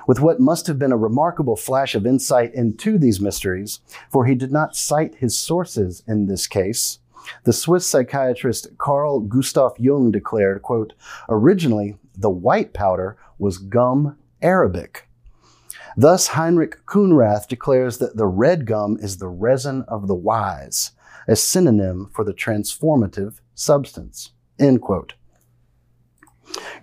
with 0.07 0.19
what 0.19 0.39
must 0.39 0.67
have 0.67 0.79
been 0.79 0.91
a 0.91 0.97
remarkable 0.97 1.55
flash 1.55 1.95
of 1.95 2.05
insight 2.05 2.53
into 2.53 2.97
these 2.97 3.21
mysteries, 3.21 3.79
for 4.11 4.25
he 4.25 4.35
did 4.35 4.51
not 4.51 4.75
cite 4.75 5.15
his 5.15 5.37
sources 5.37 6.03
in 6.07 6.25
this 6.25 6.47
case. 6.47 6.99
The 7.43 7.53
Swiss 7.53 7.85
psychiatrist 7.85 8.77
Carl 8.77 9.19
Gustav 9.19 9.73
Jung 9.77 10.11
declared, 10.11 10.61
quote, 10.61 10.93
originally 11.29 11.97
the 12.17 12.29
white 12.29 12.73
powder 12.73 13.17
was 13.37 13.57
gum 13.57 14.17
arabic. 14.41 15.07
Thus, 15.97 16.27
Heinrich 16.27 16.85
Khunrath 16.85 17.47
declares 17.47 17.97
that 17.97 18.15
the 18.15 18.27
red 18.27 18.65
gum 18.65 18.97
is 19.01 19.17
the 19.17 19.27
resin 19.27 19.83
of 19.87 20.07
the 20.07 20.15
wise, 20.15 20.91
a 21.27 21.35
synonym 21.35 22.09
for 22.13 22.23
the 22.23 22.33
transformative 22.33 23.39
substance. 23.53 24.31
End 24.57 24.81
quote. 24.81 25.13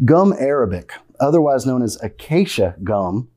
Gum 0.04 0.34
arabic, 0.38 0.92
otherwise 1.20 1.66
known 1.66 1.82
as 1.82 2.00
acacia 2.02 2.76
gum, 2.84 3.28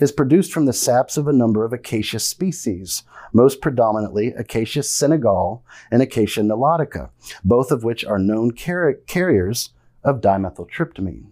is 0.00 0.12
produced 0.12 0.52
from 0.52 0.64
the 0.64 0.72
saps 0.72 1.16
of 1.16 1.28
a 1.28 1.32
number 1.32 1.64
of 1.64 1.72
acacia 1.72 2.18
species, 2.18 3.02
most 3.32 3.60
predominantly 3.60 4.28
Acacia 4.28 4.82
senegal 4.82 5.64
and 5.90 6.02
Acacia 6.02 6.40
nilotica, 6.40 7.10
both 7.44 7.70
of 7.70 7.84
which 7.84 8.04
are 8.04 8.18
known 8.18 8.52
car- 8.52 8.94
carriers 9.06 9.70
of 10.02 10.20
dimethyltryptamine. 10.20 11.26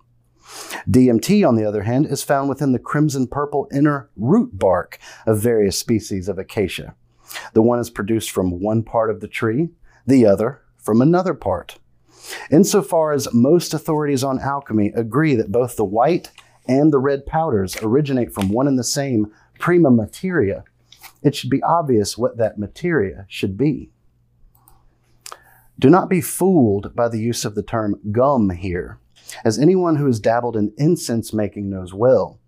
DMT, 0.88 1.46
on 1.46 1.56
the 1.56 1.64
other 1.64 1.82
hand, 1.82 2.06
is 2.06 2.22
found 2.22 2.48
within 2.48 2.72
the 2.72 2.78
crimson 2.78 3.26
purple 3.26 3.66
inner 3.72 4.10
root 4.16 4.58
bark 4.58 4.98
of 5.26 5.40
various 5.40 5.78
species 5.78 6.28
of 6.28 6.38
acacia. 6.38 6.94
The 7.54 7.62
one 7.62 7.78
is 7.78 7.90
produced 7.90 8.30
from 8.30 8.60
one 8.60 8.82
part 8.82 9.10
of 9.10 9.20
the 9.20 9.28
tree, 9.28 9.70
the 10.06 10.26
other 10.26 10.60
from 10.76 11.00
another 11.00 11.32
part. 11.32 11.78
Insofar 12.50 13.12
as 13.12 13.32
most 13.32 13.74
authorities 13.74 14.24
on 14.24 14.40
alchemy 14.40 14.92
agree 14.94 15.34
that 15.34 15.52
both 15.52 15.76
the 15.76 15.84
white 15.84 16.30
and 16.66 16.92
the 16.92 16.98
red 16.98 17.26
powders 17.26 17.76
originate 17.82 18.32
from 18.32 18.48
one 18.48 18.66
and 18.66 18.78
the 18.78 18.84
same 18.84 19.30
prima 19.58 19.90
materia, 19.90 20.64
it 21.22 21.34
should 21.34 21.50
be 21.50 21.62
obvious 21.62 22.18
what 22.18 22.37
that 22.37 22.58
materia 22.58 23.26
should 23.28 23.56
be. 23.56 23.90
Do 25.78 25.90
not 25.90 26.08
be 26.08 26.20
fooled 26.20 26.94
by 26.94 27.08
the 27.08 27.18
use 27.18 27.44
of 27.44 27.54
the 27.54 27.62
term 27.62 28.00
gum 28.12 28.50
here, 28.50 28.98
as 29.44 29.58
anyone 29.58 29.96
who 29.96 30.06
has 30.06 30.20
dabbled 30.20 30.56
in 30.56 30.72
incense 30.76 31.32
making 31.32 31.68
knows 31.68 31.92
well. 31.92 32.38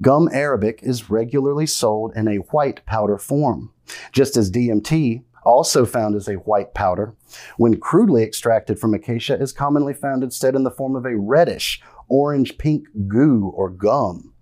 Gum 0.00 0.28
arabic 0.32 0.80
is 0.82 1.08
regularly 1.08 1.66
sold 1.66 2.12
in 2.16 2.28
a 2.28 2.36
white 2.36 2.84
powder 2.84 3.18
form, 3.18 3.72
just 4.12 4.36
as 4.36 4.50
DMT 4.50 5.22
also 5.44 5.84
found 5.84 6.16
as 6.16 6.28
a 6.28 6.34
white 6.34 6.74
powder, 6.74 7.14
when 7.56 7.78
crudely 7.78 8.22
extracted 8.22 8.78
from 8.78 8.94
acacia, 8.94 9.40
is 9.40 9.52
commonly 9.52 9.94
found 9.94 10.22
instead 10.22 10.54
in 10.54 10.64
the 10.64 10.70
form 10.70 10.96
of 10.96 11.04
a 11.04 11.16
reddish, 11.16 11.80
orange 12.08 12.58
pink 12.58 12.86
goo 13.08 13.52
or 13.54 13.70
gum. 13.70 14.32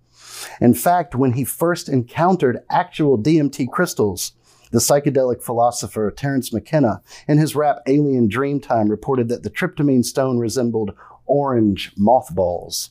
In 0.59 0.73
fact, 0.73 1.15
when 1.15 1.33
he 1.33 1.43
first 1.43 1.89
encountered 1.89 2.63
actual 2.69 3.17
DMT 3.17 3.69
crystals, 3.69 4.33
the 4.71 4.79
psychedelic 4.79 5.43
philosopher 5.43 6.09
Terence 6.11 6.51
McKenna, 6.51 7.01
in 7.27 7.37
his 7.37 7.55
rap 7.55 7.77
Alien 7.85 8.27
Dreamtime, 8.27 8.89
reported 8.89 9.29
that 9.29 9.43
the 9.43 9.49
tryptamine 9.49 10.03
stone 10.03 10.39
resembled 10.39 10.95
orange 11.25 11.91
mothballs. 11.95 12.89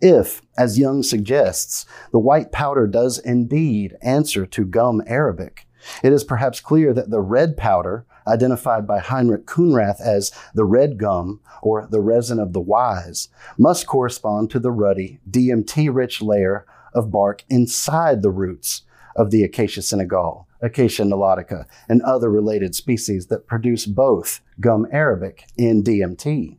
If, 0.00 0.40
as 0.56 0.78
Jung 0.78 1.02
suggests, 1.02 1.84
the 2.10 2.18
white 2.18 2.52
powder 2.52 2.86
does 2.86 3.18
indeed 3.18 3.96
answer 4.00 4.46
to 4.46 4.64
gum 4.64 5.02
arabic, 5.06 5.67
it 6.02 6.12
is 6.12 6.24
perhaps 6.24 6.60
clear 6.60 6.92
that 6.94 7.10
the 7.10 7.20
red 7.20 7.56
powder, 7.56 8.06
identified 8.26 8.86
by 8.86 8.98
Heinrich 8.98 9.46
Khunrath 9.46 10.00
as 10.00 10.32
the 10.54 10.64
red 10.64 10.98
gum 10.98 11.40
or 11.62 11.86
the 11.90 12.00
resin 12.00 12.38
of 12.38 12.52
the 12.52 12.60
wise, 12.60 13.28
must 13.56 13.86
correspond 13.86 14.50
to 14.50 14.58
the 14.58 14.70
ruddy, 14.70 15.20
DMT 15.30 15.94
rich 15.94 16.20
layer 16.22 16.66
of 16.94 17.10
bark 17.10 17.44
inside 17.48 18.22
the 18.22 18.30
roots 18.30 18.82
of 19.16 19.30
the 19.30 19.42
Acacia 19.42 19.82
senegal, 19.82 20.46
Acacia 20.60 21.02
nilotica, 21.02 21.66
and 21.88 22.02
other 22.02 22.30
related 22.30 22.74
species 22.74 23.26
that 23.26 23.46
produce 23.46 23.86
both 23.86 24.40
gum 24.60 24.86
arabic 24.92 25.44
and 25.58 25.84
DMT. 25.84 26.56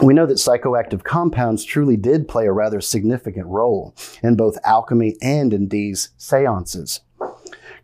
We 0.00 0.14
know 0.14 0.26
that 0.26 0.34
psychoactive 0.34 1.04
compounds 1.04 1.64
truly 1.64 1.96
did 1.96 2.26
play 2.26 2.46
a 2.46 2.52
rather 2.52 2.80
significant 2.80 3.46
role 3.46 3.94
in 4.22 4.36
both 4.36 4.58
alchemy 4.64 5.16
and 5.20 5.52
in 5.52 5.68
Dee's 5.68 6.10
seances. 6.16 7.00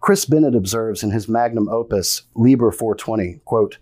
Chris 0.01 0.25
Bennett 0.25 0.55
observes 0.55 1.03
in 1.03 1.11
his 1.11 1.29
magnum 1.29 1.69
opus, 1.69 2.23
Liber 2.35 2.71
420, 2.71 3.41
quote, 3.45 3.79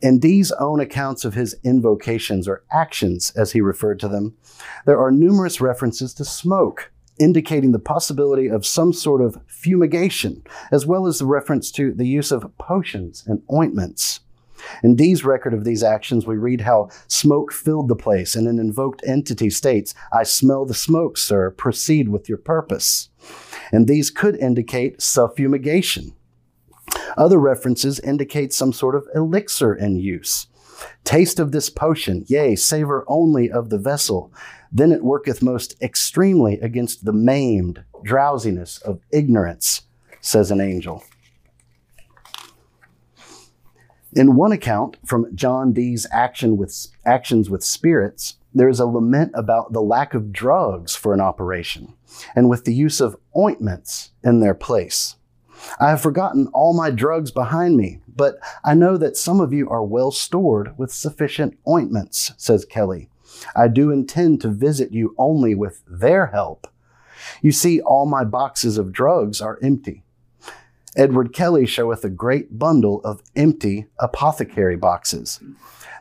In 0.00 0.20
these 0.20 0.52
own 0.52 0.78
accounts 0.78 1.24
of 1.24 1.34
his 1.34 1.56
invocations 1.64 2.46
or 2.46 2.62
actions, 2.70 3.32
as 3.34 3.52
he 3.52 3.60
referred 3.60 3.98
to 4.00 4.08
them, 4.08 4.36
there 4.84 5.00
are 5.00 5.10
numerous 5.10 5.60
references 5.60 6.12
to 6.14 6.24
smoke, 6.24 6.92
indicating 7.18 7.72
the 7.72 7.78
possibility 7.78 8.46
of 8.46 8.66
some 8.66 8.92
sort 8.92 9.22
of 9.22 9.38
fumigation, 9.46 10.42
as 10.70 10.86
well 10.86 11.06
as 11.06 11.18
the 11.18 11.26
reference 11.26 11.70
to 11.72 11.92
the 11.92 12.06
use 12.06 12.30
of 12.30 12.56
potions 12.58 13.24
and 13.26 13.42
ointments. 13.50 14.20
In 14.82 14.96
Dee's 14.96 15.24
record 15.24 15.54
of 15.54 15.64
these 15.64 15.82
actions, 15.82 16.26
we 16.26 16.36
read 16.36 16.62
how 16.62 16.88
smoke 17.08 17.52
filled 17.52 17.88
the 17.88 17.96
place, 17.96 18.34
and 18.34 18.46
an 18.46 18.58
invoked 18.58 19.02
entity 19.06 19.50
states, 19.50 19.94
I 20.12 20.22
smell 20.22 20.64
the 20.64 20.74
smoke, 20.74 21.18
sir, 21.18 21.50
proceed 21.50 22.08
with 22.08 22.28
your 22.28 22.38
purpose. 22.38 23.08
And 23.72 23.86
these 23.86 24.10
could 24.10 24.36
indicate 24.36 25.00
self-fumigation. 25.00 26.14
Other 27.16 27.38
references 27.38 28.00
indicate 28.00 28.52
some 28.52 28.72
sort 28.72 28.94
of 28.94 29.06
elixir 29.14 29.74
in 29.74 29.96
use. 29.96 30.48
Taste 31.04 31.38
of 31.38 31.52
this 31.52 31.70
potion, 31.70 32.24
yea, 32.26 32.56
savor 32.56 33.04
only 33.06 33.50
of 33.50 33.70
the 33.70 33.78
vessel. 33.78 34.32
Then 34.72 34.92
it 34.92 35.04
worketh 35.04 35.42
most 35.42 35.80
extremely 35.80 36.58
against 36.60 37.04
the 37.04 37.12
maimed 37.12 37.84
drowsiness 38.02 38.78
of 38.78 39.00
ignorance, 39.12 39.82
says 40.20 40.50
an 40.50 40.60
angel. 40.60 41.04
In 44.14 44.36
one 44.36 44.52
account 44.52 44.96
from 45.04 45.34
John 45.34 45.72
Dee's 45.72 46.06
action 46.12 46.56
with, 46.56 46.86
actions 47.04 47.50
with 47.50 47.64
spirits, 47.64 48.36
there 48.54 48.68
is 48.68 48.78
a 48.78 48.86
lament 48.86 49.32
about 49.34 49.72
the 49.72 49.82
lack 49.82 50.14
of 50.14 50.32
drugs 50.32 50.94
for 50.94 51.12
an 51.12 51.20
operation 51.20 51.94
and 52.36 52.48
with 52.48 52.64
the 52.64 52.74
use 52.74 53.00
of 53.00 53.16
ointments 53.36 54.12
in 54.22 54.38
their 54.38 54.54
place. 54.54 55.16
I 55.80 55.90
have 55.90 56.00
forgotten 56.00 56.46
all 56.54 56.74
my 56.74 56.92
drugs 56.92 57.32
behind 57.32 57.76
me, 57.76 57.98
but 58.06 58.38
I 58.62 58.74
know 58.74 58.96
that 58.98 59.16
some 59.16 59.40
of 59.40 59.52
you 59.52 59.68
are 59.68 59.82
well 59.82 60.12
stored 60.12 60.78
with 60.78 60.92
sufficient 60.92 61.58
ointments, 61.66 62.32
says 62.36 62.64
Kelly. 62.64 63.08
I 63.56 63.66
do 63.66 63.90
intend 63.90 64.40
to 64.42 64.48
visit 64.48 64.92
you 64.92 65.16
only 65.18 65.56
with 65.56 65.82
their 65.88 66.26
help. 66.26 66.68
You 67.42 67.50
see, 67.50 67.80
all 67.80 68.06
my 68.06 68.22
boxes 68.22 68.78
of 68.78 68.92
drugs 68.92 69.40
are 69.40 69.58
empty. 69.60 70.03
Edward 70.96 71.32
Kelly 71.32 71.66
showeth 71.66 72.04
a 72.04 72.10
great 72.10 72.58
bundle 72.58 73.00
of 73.04 73.22
empty 73.34 73.86
apothecary 73.98 74.76
boxes. 74.76 75.40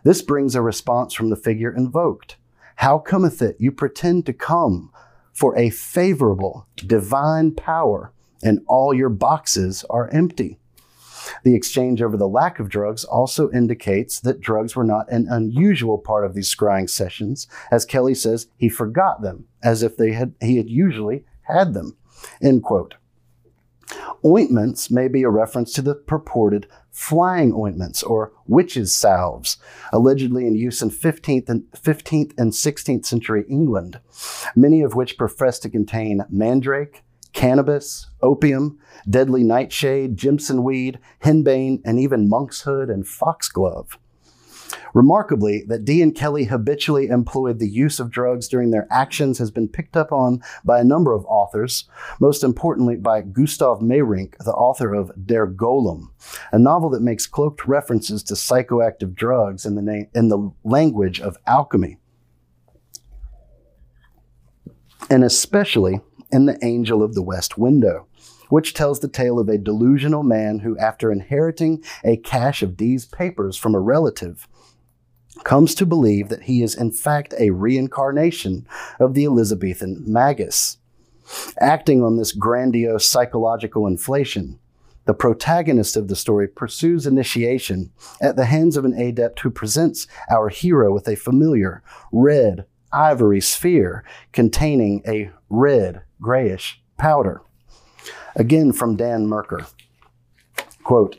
This 0.03 0.21
brings 0.21 0.55
a 0.55 0.61
response 0.61 1.13
from 1.13 1.29
the 1.29 1.35
figure 1.35 1.75
invoked. 1.75 2.37
How 2.77 2.99
cometh 2.99 3.41
it 3.41 3.55
you 3.59 3.71
pretend 3.71 4.25
to 4.25 4.33
come 4.33 4.91
for 5.33 5.57
a 5.57 5.71
favorable 5.71 6.67
divine 6.75 7.53
power 7.55 8.11
and 8.43 8.59
all 8.67 8.93
your 8.93 9.09
boxes 9.09 9.83
are 9.89 10.09
empty? 10.09 10.59
The 11.43 11.55
exchange 11.55 12.01
over 12.01 12.17
the 12.17 12.27
lack 12.27 12.59
of 12.59 12.69
drugs 12.69 13.03
also 13.03 13.49
indicates 13.51 14.19
that 14.19 14.41
drugs 14.41 14.75
were 14.75 14.83
not 14.83 15.09
an 15.09 15.27
unusual 15.29 15.97
part 15.97 16.25
of 16.25 16.33
these 16.33 16.53
scrying 16.53 16.89
sessions, 16.89 17.47
as 17.71 17.85
Kelly 17.85 18.13
says 18.13 18.47
he 18.57 18.69
forgot 18.69 19.21
them 19.21 19.45
as 19.63 19.81
if 19.81 19.95
they 19.97 20.11
had, 20.11 20.33
he 20.41 20.57
had 20.57 20.69
usually 20.69 21.23
had 21.43 21.73
them. 21.73 21.95
End 22.41 22.63
quote. 22.63 22.95
Ointments 24.25 24.89
may 24.89 25.07
be 25.07 25.23
a 25.23 25.29
reference 25.29 25.73
to 25.73 25.81
the 25.81 25.95
purported 25.95 26.67
flying 26.91 27.53
ointments 27.53 28.03
or 28.03 28.31
witches' 28.47 28.95
salves, 28.95 29.57
allegedly 29.91 30.47
in 30.47 30.55
use 30.55 30.81
in 30.81 30.89
15th 30.89 31.49
and, 31.49 31.63
15th 31.71 32.33
and 32.37 32.51
16th 32.51 33.05
century 33.05 33.45
England, 33.49 33.99
many 34.55 34.81
of 34.81 34.95
which 34.95 35.17
profess 35.17 35.59
to 35.59 35.69
contain 35.69 36.23
mandrake, 36.29 37.03
cannabis, 37.33 38.07
opium, 38.21 38.79
deadly 39.09 39.43
nightshade, 39.43 40.15
Jimson 40.15 40.63
weed, 40.63 40.99
henbane, 41.23 41.81
and 41.83 41.99
even 41.99 42.29
monkshood 42.29 42.89
and 42.89 43.07
foxglove. 43.07 43.97
Remarkably, 44.93 45.63
that 45.67 45.85
Dee 45.85 46.01
and 46.01 46.13
Kelly 46.13 46.45
habitually 46.45 47.07
employed 47.07 47.59
the 47.59 47.67
use 47.67 47.99
of 47.99 48.11
drugs 48.11 48.47
during 48.47 48.71
their 48.71 48.87
actions 48.91 49.39
has 49.39 49.49
been 49.49 49.67
picked 49.67 49.97
up 49.97 50.11
on 50.11 50.41
by 50.63 50.79
a 50.79 50.83
number 50.83 51.13
of 51.13 51.25
authors, 51.25 51.89
most 52.19 52.43
importantly 52.43 52.95
by 52.95 53.21
Gustav 53.21 53.79
Meyrink, 53.79 54.37
the 54.45 54.53
author 54.53 54.93
of 54.93 55.11
Der 55.25 55.47
Golem, 55.47 56.09
a 56.51 56.59
novel 56.59 56.89
that 56.91 57.01
makes 57.01 57.25
cloaked 57.25 57.67
references 57.67 58.21
to 58.23 58.35
psychoactive 58.35 59.15
drugs 59.15 59.65
in 59.65 59.75
the, 59.75 59.81
na- 59.81 60.05
in 60.13 60.29
the 60.29 60.51
language 60.63 61.19
of 61.19 61.37
alchemy. 61.47 61.97
And 65.09 65.23
especially 65.23 66.01
in 66.31 66.45
The 66.45 66.57
Angel 66.63 67.03
of 67.03 67.13
the 67.13 67.21
West 67.21 67.57
Window, 67.57 68.07
which 68.49 68.73
tells 68.73 68.99
the 68.99 69.07
tale 69.07 69.39
of 69.39 69.49
a 69.49 69.57
delusional 69.57 70.23
man 70.23 70.59
who, 70.59 70.77
after 70.77 71.11
inheriting 71.11 71.83
a 72.03 72.17
cache 72.17 72.61
of 72.61 72.77
Dee's 72.77 73.05
papers 73.05 73.57
from 73.57 73.73
a 73.73 73.79
relative, 73.79 74.47
comes 75.43 75.75
to 75.75 75.85
believe 75.85 76.29
that 76.29 76.43
he 76.43 76.61
is 76.61 76.75
in 76.75 76.91
fact 76.91 77.33
a 77.39 77.49
reincarnation 77.49 78.67
of 78.99 79.13
the 79.13 79.25
Elizabethan 79.25 80.03
magus. 80.05 80.77
Acting 81.59 82.03
on 82.03 82.17
this 82.17 82.31
grandiose 82.31 83.05
psychological 83.05 83.87
inflation, 83.87 84.59
the 85.05 85.13
protagonist 85.13 85.97
of 85.97 86.07
the 86.07 86.15
story 86.15 86.47
pursues 86.47 87.05
initiation 87.05 87.91
at 88.21 88.35
the 88.35 88.45
hands 88.45 88.77
of 88.77 88.85
an 88.85 88.93
adept 88.93 89.39
who 89.41 89.49
presents 89.49 90.07
our 90.29 90.49
hero 90.49 90.93
with 90.93 91.07
a 91.07 91.15
familiar 91.15 91.83
red 92.11 92.65
ivory 92.91 93.41
sphere 93.41 94.03
containing 94.31 95.01
a 95.07 95.31
red 95.49 96.03
grayish 96.21 96.81
powder. 96.97 97.41
Again 98.35 98.71
from 98.71 98.95
Dan 98.95 99.27
Merkur. 99.27 99.69
Quote, 100.83 101.17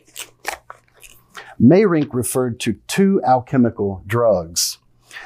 Meyrink 1.65 2.13
referred 2.13 2.61
to 2.61 2.75
two 2.87 3.23
alchemical 3.25 4.03
drugs. 4.07 4.77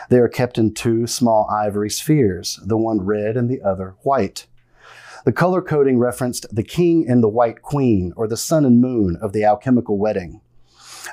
They 0.09 0.18
are 0.18 0.28
kept 0.28 0.57
in 0.57 0.72
two 0.72 1.09
small 1.09 1.49
ivory 1.51 1.91
spheres, 1.91 2.61
the 2.64 2.76
one 2.76 3.01
red 3.01 3.36
and 3.36 3.51
the 3.51 3.61
other 3.61 3.97
white. 4.03 4.47
The 5.24 5.32
color 5.32 5.61
coding 5.61 5.99
referenced 5.99 6.47
the 6.55 6.62
king 6.62 7.07
and 7.09 7.24
the 7.24 7.28
white 7.28 7.62
queen, 7.62 8.12
or 8.16 8.28
the 8.28 8.36
sun 8.36 8.64
and 8.64 8.80
moon 8.80 9.18
of 9.20 9.32
the 9.32 9.43
alchemical 9.43 9.99
wedding. 9.99 10.41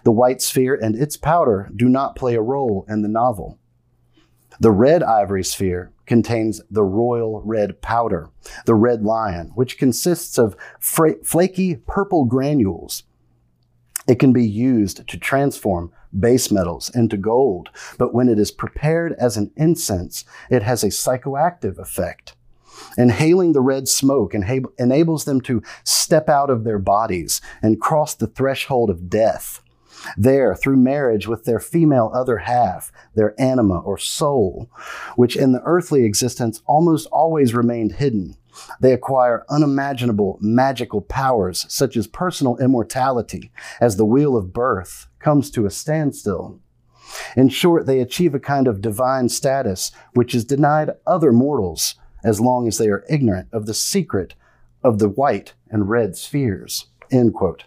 The 0.04 0.12
white 0.12 0.44
sphere 0.44 0.76
and 0.76 0.96
its 0.96 1.18
powder 1.18 1.72
do 1.76 1.90
not 1.90 2.16
play 2.16 2.36
a 2.36 2.42
role 2.42 2.86
in 2.88 3.02
the 3.02 3.10
novel. 3.10 3.58
The 4.60 4.72
red 4.72 5.02
ivory 5.02 5.44
sphere 5.44 5.92
contains 6.06 6.62
the 6.70 6.84
royal 6.84 7.42
red 7.42 7.82
powder, 7.82 8.30
the 8.68 8.76
red 8.76 9.02
lion, 9.02 9.54
which 9.56 9.80
consists 9.80 10.38
of 10.38 10.56
fra- 10.80 11.24
flaky 11.24 11.78
purple 11.78 12.26
granules. 12.26 13.04
It 14.08 14.20
can 14.20 14.34
be 14.34 14.48
used 14.48 15.08
to 15.08 15.18
transform 15.18 15.92
base 16.18 16.52
metals 16.52 16.90
into 16.94 17.18
gold, 17.18 17.70
but 17.98 18.14
when 18.14 18.30
it 18.30 18.40
is 18.40 18.52
prepared 18.52 19.14
as 19.14 19.36
an 19.36 19.52
incense, 19.56 20.24
it 20.50 20.64
has 20.64 20.84
a 20.84 20.88
psychoactive 20.88 21.78
effect. 21.80 22.36
Inhaling 22.98 23.54
the 23.54 23.62
red 23.62 23.88
smoke 23.88 24.34
enables 24.34 25.26
them 25.26 25.42
to 25.42 25.64
step 25.84 26.30
out 26.30 26.50
of 26.50 26.64
their 26.64 26.80
bodies 26.80 27.42
and 27.62 27.82
cross 27.82 28.14
the 28.14 28.28
threshold 28.28 28.90
of 28.90 29.10
death. 29.10 29.62
There, 30.18 30.56
through 30.56 30.78
marriage 30.78 31.28
with 31.28 31.46
their 31.46 31.60
female 31.60 32.12
other 32.14 32.40
half, 32.40 32.92
their 33.16 33.34
anima 33.40 33.80
or 33.80 33.98
soul, 33.98 34.70
which 35.16 35.36
in 35.36 35.52
the 35.52 35.64
earthly 35.64 36.04
existence 36.04 36.62
almost 36.68 37.08
always 37.08 37.56
remained 37.56 37.94
hidden, 37.94 38.36
they 38.80 38.94
acquire 38.94 39.46
unimaginable 39.50 40.38
magical 40.42 41.02
powers, 41.02 41.66
such 41.70 41.98
as 41.98 42.08
personal 42.08 42.58
immortality, 42.58 43.52
as 43.80 43.98
the 43.98 44.06
wheel 44.06 44.36
of 44.36 44.54
birth 44.54 45.08
comes 45.20 45.50
to 45.52 45.66
a 45.66 45.72
standstill. 45.72 46.60
In 47.36 47.50
short, 47.50 47.86
they 47.86 48.00
achieve 48.00 48.34
a 48.34 48.40
kind 48.40 48.68
of 48.68 48.82
divine 48.82 49.30
status 49.30 49.92
which 50.14 50.34
is 50.34 50.46
denied 50.46 50.92
other 51.06 51.32
mortals 51.32 51.96
as 52.24 52.42
long 52.42 52.68
as 52.68 52.78
they 52.78 52.88
are 52.88 53.06
ignorant 53.10 53.48
of 53.52 53.66
the 53.66 53.74
secret 53.74 54.34
of 54.84 55.00
the 55.00 55.10
white 55.10 55.54
and 55.70 55.90
red 55.90 56.16
spheres. 56.16 56.88
End 57.12 57.34
quote. 57.34 57.66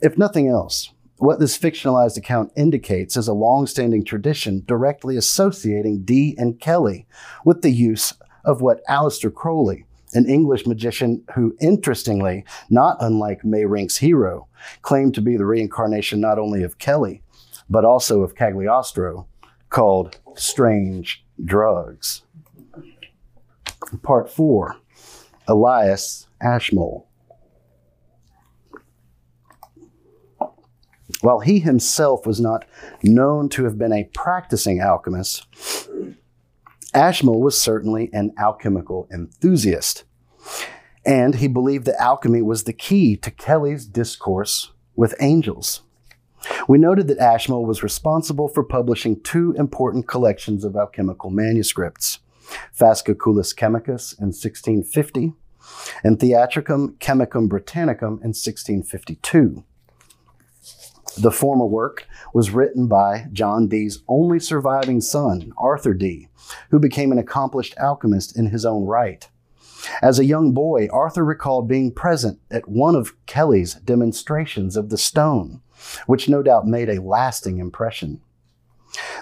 If 0.00 0.18
nothing 0.18 0.48
else, 0.48 0.92
what 1.18 1.40
this 1.40 1.58
fictionalized 1.58 2.16
account 2.16 2.52
indicates 2.56 3.16
is 3.16 3.26
a 3.26 3.32
long-standing 3.32 4.04
tradition 4.04 4.62
directly 4.66 5.16
associating 5.16 6.04
Dee 6.04 6.36
and 6.38 6.60
Kelly 6.60 7.06
with 7.44 7.62
the 7.62 7.70
use 7.70 8.14
of 8.48 8.62
what 8.62 8.84
Aleister 8.86 9.32
Crowley, 9.32 9.84
an 10.14 10.26
English 10.26 10.66
magician 10.66 11.22
who, 11.34 11.54
interestingly, 11.60 12.46
not 12.70 12.96
unlike 12.98 13.44
Meyrink's 13.44 13.98
hero, 13.98 14.48
claimed 14.80 15.14
to 15.14 15.20
be 15.20 15.36
the 15.36 15.44
reincarnation 15.44 16.18
not 16.18 16.38
only 16.38 16.62
of 16.62 16.78
Kelly, 16.78 17.22
but 17.68 17.84
also 17.84 18.22
of 18.22 18.34
Cagliostro, 18.34 19.26
called 19.68 20.18
Strange 20.34 21.26
Drugs. 21.44 22.22
Part 24.02 24.30
4 24.30 24.76
Elias 25.46 26.26
Ashmole. 26.40 27.06
While 31.20 31.40
he 31.40 31.58
himself 31.58 32.26
was 32.26 32.40
not 32.40 32.64
known 33.02 33.50
to 33.50 33.64
have 33.64 33.76
been 33.76 33.92
a 33.92 34.08
practicing 34.14 34.80
alchemist, 34.80 35.46
Ashmole 36.98 37.40
was 37.40 37.60
certainly 37.60 38.10
an 38.12 38.32
alchemical 38.36 39.08
enthusiast. 39.12 40.02
And 41.06 41.36
he 41.36 41.46
believed 41.46 41.86
that 41.86 42.02
alchemy 42.02 42.42
was 42.42 42.64
the 42.64 42.72
key 42.72 43.16
to 43.18 43.30
Kelly's 43.30 43.86
discourse 43.86 44.72
with 44.96 45.14
angels. 45.20 45.82
We 46.66 46.76
noted 46.76 47.06
that 47.06 47.18
Ashmole 47.18 47.66
was 47.66 47.84
responsible 47.84 48.48
for 48.48 48.64
publishing 48.64 49.22
two 49.22 49.54
important 49.56 50.08
collections 50.08 50.64
of 50.64 50.74
alchemical 50.74 51.30
manuscripts 51.30 52.18
Fasciculus 52.76 53.54
Chemicus 53.54 54.14
in 54.14 54.28
1650 54.28 55.34
and 56.02 56.18
Theatricum 56.18 56.96
Chemicum 56.98 57.48
Britannicum 57.48 58.18
in 58.22 58.34
1652. 58.34 59.64
The 61.16 61.30
former 61.30 61.66
work 61.66 62.06
was 62.32 62.50
written 62.50 62.86
by 62.86 63.26
John 63.32 63.66
Dee's 63.66 64.02
only 64.08 64.38
surviving 64.38 65.00
son, 65.00 65.52
Arthur 65.56 65.94
Dee, 65.94 66.28
who 66.70 66.78
became 66.78 67.12
an 67.12 67.18
accomplished 67.18 67.74
alchemist 67.78 68.36
in 68.36 68.46
his 68.46 68.64
own 68.64 68.84
right. 68.84 69.28
As 70.02 70.18
a 70.18 70.24
young 70.24 70.52
boy, 70.52 70.88
Arthur 70.92 71.24
recalled 71.24 71.68
being 71.68 71.92
present 71.92 72.40
at 72.50 72.68
one 72.68 72.94
of 72.94 73.14
Kelly's 73.26 73.74
demonstrations 73.74 74.76
of 74.76 74.90
the 74.90 74.98
stone, 74.98 75.60
which 76.06 76.28
no 76.28 76.42
doubt 76.42 76.66
made 76.66 76.88
a 76.88 77.02
lasting 77.02 77.58
impression. 77.58 78.20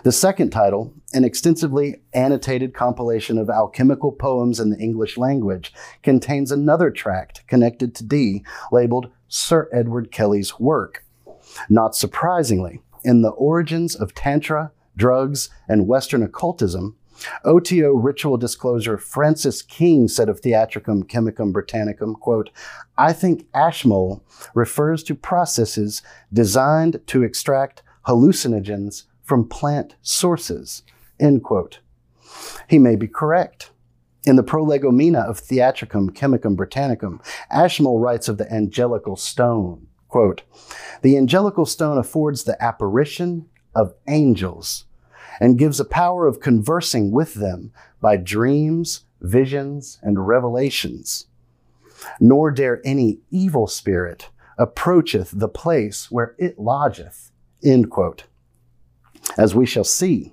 The 0.04 0.12
second 0.12 0.50
title, 0.50 0.92
an 1.12 1.24
extensively 1.24 2.02
annotated 2.12 2.74
compilation 2.74 3.38
of 3.38 3.50
alchemical 3.50 4.12
poems 4.12 4.60
in 4.60 4.70
the 4.70 4.78
English 4.78 5.16
language, 5.16 5.72
contains 6.02 6.52
another 6.52 6.90
tract 6.90 7.46
connected 7.46 7.94
to 7.94 8.04
Dee 8.04 8.44
labeled 8.70 9.10
Sir 9.28 9.68
Edward 9.72 10.12
Kelly's 10.12 10.58
work, 10.60 11.04
not 11.68 11.94
surprisingly, 11.94 12.80
in 13.04 13.22
the 13.22 13.30
origins 13.30 13.94
of 13.94 14.14
Tantra, 14.14 14.72
drugs, 14.96 15.48
and 15.68 15.86
Western 15.86 16.22
occultism, 16.22 16.96
OTO 17.44 17.92
ritual 17.92 18.36
disclosure 18.36 18.98
Francis 18.98 19.62
King 19.62 20.08
said 20.08 20.28
of 20.28 20.40
Theatricum 20.40 21.04
Chemicum 21.04 21.52
Britannicum, 21.52 22.18
quote, 22.18 22.50
I 22.98 23.12
think 23.12 23.46
Ashmole 23.54 24.22
refers 24.54 25.02
to 25.04 25.14
processes 25.14 26.02
designed 26.32 27.00
to 27.06 27.22
extract 27.22 27.82
hallucinogens 28.06 29.04
from 29.22 29.48
plant 29.48 29.96
sources, 30.02 30.82
end 31.18 31.42
quote. 31.42 31.80
He 32.68 32.78
may 32.78 32.96
be 32.96 33.08
correct. 33.08 33.70
In 34.24 34.36
the 34.36 34.42
Prolegomena 34.42 35.20
of 35.20 35.38
Theatricum 35.38 36.10
Chemicum 36.10 36.56
Britannicum, 36.56 37.20
Ashmole 37.50 38.00
writes 38.00 38.28
of 38.28 38.38
the 38.38 38.52
angelical 38.52 39.16
stone, 39.16 39.86
Quote, 40.16 40.44
the 41.02 41.14
angelical 41.18 41.66
stone 41.66 41.98
affords 41.98 42.44
the 42.44 42.56
apparition 42.64 43.50
of 43.74 43.92
angels 44.08 44.86
and 45.40 45.58
gives 45.58 45.78
a 45.78 45.84
power 45.84 46.26
of 46.26 46.40
conversing 46.40 47.10
with 47.10 47.34
them 47.34 47.70
by 48.00 48.16
dreams, 48.16 49.04
visions, 49.20 49.98
and 50.02 50.26
revelations. 50.26 51.26
Nor 52.18 52.50
dare 52.50 52.80
any 52.82 53.18
evil 53.30 53.66
spirit 53.66 54.30
approacheth 54.56 55.32
the 55.34 55.50
place 55.50 56.10
where 56.10 56.34
it 56.38 56.58
lodgeth. 56.58 57.30
End 57.62 57.90
quote. 57.90 58.24
As 59.36 59.54
we 59.54 59.66
shall 59.66 59.84
see, 59.84 60.32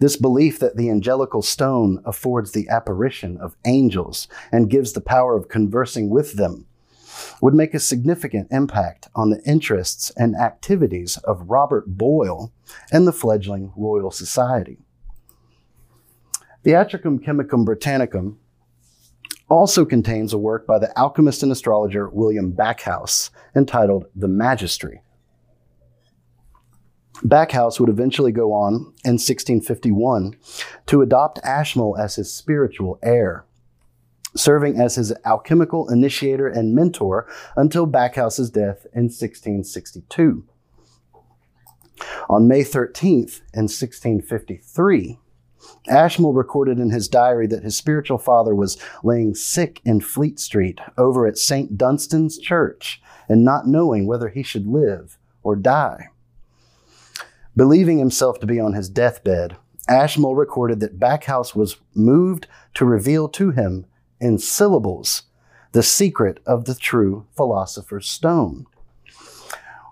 this 0.00 0.16
belief 0.16 0.58
that 0.58 0.76
the 0.76 0.90
angelical 0.90 1.42
stone 1.42 2.02
affords 2.04 2.50
the 2.50 2.68
apparition 2.68 3.36
of 3.36 3.54
angels 3.64 4.26
and 4.50 4.68
gives 4.68 4.94
the 4.94 5.00
power 5.00 5.36
of 5.36 5.48
conversing 5.48 6.10
with 6.10 6.34
them 6.34 6.66
would 7.42 7.52
make 7.54 7.74
a 7.74 7.80
significant 7.80 8.46
impact 8.52 9.08
on 9.16 9.30
the 9.30 9.42
interests 9.42 10.12
and 10.16 10.36
activities 10.36 11.18
of 11.24 11.50
Robert 11.50 11.84
Boyle 11.88 12.52
and 12.92 13.04
the 13.04 13.12
fledgling 13.12 13.72
Royal 13.76 14.12
Society. 14.12 14.78
Theatricum 16.62 17.18
Chemicum 17.18 17.66
Britannicum 17.66 18.36
also 19.50 19.84
contains 19.84 20.32
a 20.32 20.38
work 20.38 20.68
by 20.68 20.78
the 20.78 20.96
alchemist 20.96 21.42
and 21.42 21.50
astrologer 21.50 22.08
William 22.08 22.52
Backhouse 22.52 23.30
entitled 23.56 24.06
The 24.14 24.28
Magistry. 24.28 25.00
Backhouse 27.24 27.80
would 27.80 27.90
eventually 27.90 28.30
go 28.30 28.52
on 28.52 28.74
in 29.04 29.18
1651 29.18 30.36
to 30.86 31.02
adopt 31.02 31.40
Ashmole 31.42 31.96
as 31.98 32.14
his 32.14 32.32
spiritual 32.32 33.00
heir, 33.02 33.44
serving 34.34 34.80
as 34.80 34.96
his 34.96 35.12
alchemical 35.24 35.88
initiator 35.90 36.46
and 36.46 36.74
mentor 36.74 37.26
until 37.56 37.86
Backhouse's 37.86 38.50
death 38.50 38.86
in 38.92 39.04
1662. 39.04 40.44
On 42.28 42.48
May 42.48 42.62
13th 42.62 43.40
in 43.54 43.68
1653, 43.68 45.18
Ashmole 45.88 46.32
recorded 46.32 46.78
in 46.78 46.90
his 46.90 47.08
diary 47.08 47.46
that 47.48 47.62
his 47.62 47.76
spiritual 47.76 48.18
father 48.18 48.54
was 48.54 48.78
laying 49.02 49.34
sick 49.34 49.80
in 49.84 50.00
Fleet 50.00 50.40
Street 50.40 50.80
over 50.96 51.26
at 51.26 51.38
St. 51.38 51.76
Dunstan's 51.76 52.38
Church 52.38 53.00
and 53.28 53.44
not 53.44 53.66
knowing 53.66 54.06
whether 54.06 54.28
he 54.28 54.42
should 54.42 54.66
live 54.66 55.18
or 55.42 55.56
die. 55.56 56.08
Believing 57.56 57.98
himself 57.98 58.40
to 58.40 58.46
be 58.46 58.58
on 58.58 58.72
his 58.72 58.88
deathbed, 58.88 59.56
Ashmole 59.88 60.34
recorded 60.34 60.80
that 60.80 60.98
Backhouse 60.98 61.54
was 61.54 61.76
moved 61.94 62.46
to 62.74 62.84
reveal 62.84 63.28
to 63.30 63.50
him 63.50 63.86
in 64.22 64.38
syllables 64.38 65.24
the 65.72 65.82
secret 65.82 66.38
of 66.46 66.64
the 66.66 66.74
true 66.74 67.26
philosopher's 67.34 68.08
stone. 68.08 68.66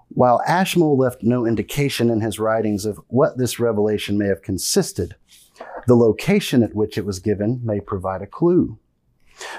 While 0.09 0.43
Ashmole 0.47 0.97
left 0.97 1.23
no 1.23 1.47
indication 1.47 2.11
in 2.11 2.21
his 2.21 2.39
writings 2.39 2.85
of 2.85 3.01
what 3.09 3.39
this 3.39 3.59
revelation 3.59 4.19
may 4.19 4.27
have 4.27 4.43
consisted, 4.43 5.17
the 5.87 5.97
location 5.97 6.63
at 6.63 6.75
which 6.75 6.99
it 6.99 7.05
was 7.05 7.19
given 7.19 7.61
may 7.65 7.81
provide 7.81 8.23
a 8.23 8.27
clue. 8.27 8.79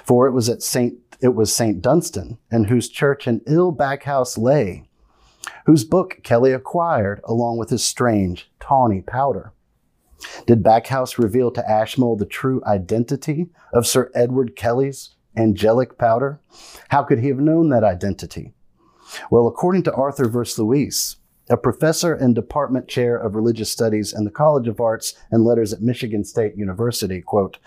For 0.03 0.28
it 0.28 0.32
was 0.32 0.49
at 0.49 0.61
Saint 0.61 0.99
it 1.22 1.36
was 1.36 1.53
Saint 1.53 1.82
Dunstan, 1.82 2.39
in 2.51 2.65
whose 2.65 2.89
church 2.89 3.28
an 3.28 3.41
ill 3.45 3.72
Backhouse 3.72 4.38
lay, 4.39 4.89
whose 5.67 5.84
book 5.84 6.19
Kelly 6.24 6.51
acquired 6.51 7.22
along 7.26 7.57
with 7.57 7.69
his 7.69 7.84
strange, 7.84 8.49
tawny 8.59 9.01
powder. 9.01 9.53
Did 10.45 10.63
Backhouse 10.63 11.17
reveal 11.17 11.51
to 11.51 11.69
Ashmole 11.69 12.15
the 12.15 12.26
true 12.26 12.61
identity 12.65 13.47
of 13.74 13.88
Sir 13.88 14.11
Edward 14.13 14.55
Kelly's 14.55 15.15
angelic 15.36 15.97
powder? 15.97 16.39
How 16.89 17.03
could 17.03 17.19
he 17.19 17.28
have 17.30 17.39
known 17.39 17.69
that 17.69 17.84
identity? 17.84 18.53
Well, 19.30 19.47
according 19.47 19.84
to 19.84 19.93
Arthur 19.93 20.26
Versluis, 20.26 21.17
a 21.49 21.57
professor 21.57 22.13
and 22.13 22.34
department 22.34 22.88
chair 22.88 23.17
of 23.17 23.36
religious 23.36 23.72
studies 23.72 24.13
in 24.13 24.24
the 24.24 24.32
College 24.32 24.67
of 24.67 24.80
Arts 24.80 25.15
and 25.32 25.43
Letters 25.43 25.74
at 25.74 25.82
Michigan 25.82 26.24
State 26.24 26.55
University, 26.55 27.22
quote, 27.22 27.57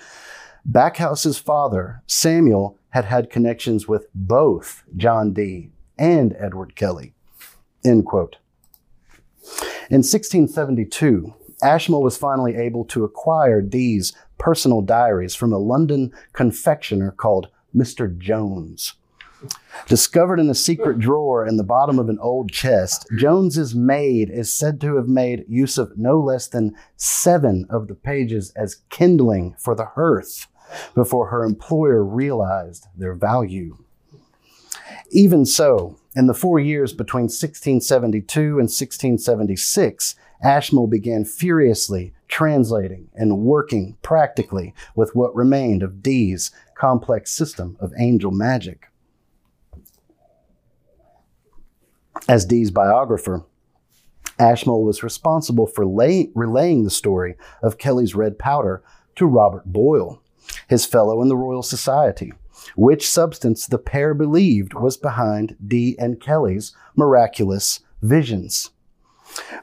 Backhouse's 0.64 1.38
father, 1.38 2.02
Samuel, 2.06 2.78
had 2.90 3.04
had 3.04 3.28
connections 3.28 3.86
with 3.86 4.06
both 4.14 4.84
John 4.96 5.34
Dee 5.34 5.70
and 5.98 6.34
Edward 6.38 6.74
Kelly. 6.74 7.12
End 7.84 8.06
quote. 8.06 8.36
In 9.90 10.00
1672, 10.00 11.34
Ashmole 11.64 12.02
was 12.02 12.16
finally 12.16 12.56
able 12.56 12.84
to 12.86 13.04
acquire 13.04 13.62
Dee's 13.62 14.12
personal 14.38 14.82
diaries 14.82 15.34
from 15.34 15.52
a 15.52 15.58
London 15.58 16.12
confectioner 16.34 17.10
called 17.10 17.48
Mr. 17.74 18.16
Jones. 18.16 18.94
Discovered 19.88 20.40
in 20.40 20.48
a 20.48 20.54
secret 20.54 20.98
drawer 20.98 21.46
in 21.46 21.56
the 21.56 21.64
bottom 21.64 21.98
of 21.98 22.08
an 22.08 22.18
old 22.20 22.50
chest, 22.50 23.06
Jones's 23.16 23.74
maid 23.74 24.30
is 24.30 24.52
said 24.52 24.80
to 24.80 24.96
have 24.96 25.08
made 25.08 25.44
use 25.48 25.76
of 25.76 25.96
no 25.98 26.20
less 26.20 26.48
than 26.48 26.76
seven 26.96 27.66
of 27.68 27.88
the 27.88 27.94
pages 27.94 28.50
as 28.56 28.82
kindling 28.90 29.54
for 29.58 29.74
the 29.74 29.84
hearth 29.84 30.46
before 30.94 31.28
her 31.28 31.44
employer 31.44 32.02
realized 32.02 32.86
their 32.96 33.14
value. 33.14 33.76
Even 35.10 35.44
so, 35.44 35.98
in 36.16 36.26
the 36.26 36.34
four 36.34 36.58
years 36.58 36.92
between 36.92 37.24
1672 37.24 38.40
and 38.40 38.70
1676, 38.70 40.14
Ashmole 40.44 40.86
began 40.86 41.24
furiously 41.24 42.12
translating 42.28 43.08
and 43.14 43.38
working 43.38 43.96
practically 44.02 44.74
with 44.94 45.14
what 45.14 45.34
remained 45.34 45.82
of 45.82 46.02
Dee's 46.02 46.50
complex 46.76 47.32
system 47.32 47.76
of 47.80 47.92
angel 47.98 48.30
magic. 48.30 48.88
As 52.28 52.44
Dee's 52.44 52.70
biographer, 52.70 53.44
Ashmole 54.38 54.84
was 54.84 55.02
responsible 55.02 55.66
for 55.66 55.86
lay, 55.86 56.30
relaying 56.34 56.84
the 56.84 56.90
story 56.90 57.36
of 57.62 57.78
Kelly's 57.78 58.14
red 58.14 58.38
powder 58.38 58.82
to 59.16 59.26
Robert 59.26 59.64
Boyle, 59.64 60.22
his 60.68 60.84
fellow 60.84 61.22
in 61.22 61.28
the 61.28 61.36
Royal 61.36 61.62
Society 61.62 62.32
which 62.76 63.08
substance 63.08 63.66
the 63.66 63.78
pair 63.78 64.14
believed 64.14 64.74
was 64.74 64.96
behind 64.96 65.56
Dee 65.66 65.96
and 65.98 66.20
Kelly's 66.20 66.74
miraculous 66.96 67.80
visions. 68.02 68.70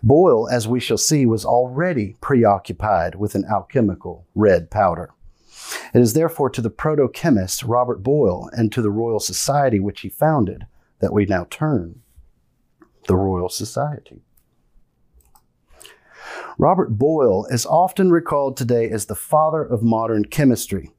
Boyle, 0.03 0.49
as 0.49 0.67
we 0.67 0.79
shall 0.79 0.97
see, 0.97 1.25
was 1.25 1.45
already 1.45 2.17
preoccupied 2.21 3.15
with 3.15 3.35
an 3.35 3.45
alchemical 3.45 4.27
red 4.35 4.69
powder. 4.69 5.13
It 5.93 5.99
is 5.99 6.13
therefore 6.13 6.49
to 6.51 6.61
the 6.61 6.69
proto 6.69 7.07
chemist 7.07 7.63
Robert 7.63 8.03
Boyle 8.03 8.49
and 8.53 8.71
to 8.71 8.81
the 8.81 8.91
Royal 8.91 9.19
Society 9.19 9.79
which 9.79 10.01
he 10.01 10.09
founded 10.09 10.65
that 10.99 11.13
we 11.13 11.25
now 11.25 11.47
turn. 11.49 12.01
The 13.07 13.15
Royal 13.15 13.49
Society. 13.49 14.21
Robert 16.57 16.97
Boyle 16.97 17.45
is 17.45 17.65
often 17.65 18.11
recalled 18.11 18.55
today 18.55 18.89
as 18.89 19.05
the 19.05 19.15
father 19.15 19.63
of 19.63 19.81
modern 19.81 20.25
chemistry 20.25 20.91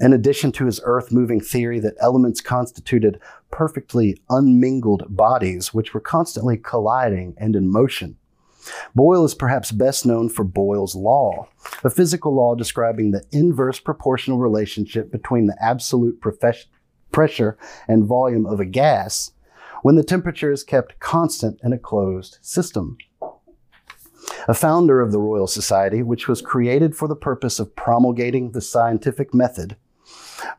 in 0.00 0.12
addition 0.12 0.52
to 0.52 0.66
his 0.66 0.80
earth 0.84 1.10
moving 1.10 1.40
theory 1.40 1.80
that 1.80 1.96
elements 2.00 2.40
constituted 2.40 3.20
perfectly 3.50 4.20
unmingled 4.28 5.04
bodies 5.08 5.72
which 5.72 5.94
were 5.94 6.00
constantly 6.00 6.56
colliding 6.56 7.34
and 7.38 7.56
in 7.56 7.70
motion. 7.70 8.16
Boyle 8.94 9.24
is 9.24 9.34
perhaps 9.34 9.70
best 9.70 10.04
known 10.04 10.28
for 10.28 10.44
Boyle's 10.44 10.94
Law, 10.94 11.48
a 11.84 11.90
physical 11.90 12.34
law 12.34 12.54
describing 12.54 13.10
the 13.10 13.24
inverse 13.30 13.78
proportional 13.78 14.38
relationship 14.38 15.12
between 15.12 15.46
the 15.46 15.56
absolute 15.60 16.20
pressure 17.12 17.56
and 17.86 18.04
volume 18.04 18.44
of 18.44 18.58
a 18.58 18.64
gas 18.64 19.30
when 19.82 19.94
the 19.94 20.02
temperature 20.02 20.50
is 20.50 20.64
kept 20.64 20.98
constant 20.98 21.60
in 21.62 21.72
a 21.72 21.78
closed 21.78 22.38
system 22.42 22.98
a 24.48 24.54
founder 24.54 25.00
of 25.00 25.12
the 25.12 25.18
Royal 25.18 25.46
Society, 25.46 26.02
which 26.02 26.28
was 26.28 26.40
created 26.42 26.96
for 26.96 27.08
the 27.08 27.16
purpose 27.16 27.58
of 27.58 27.74
promulgating 27.74 28.52
the 28.52 28.60
scientific 28.60 29.34
method, 29.34 29.76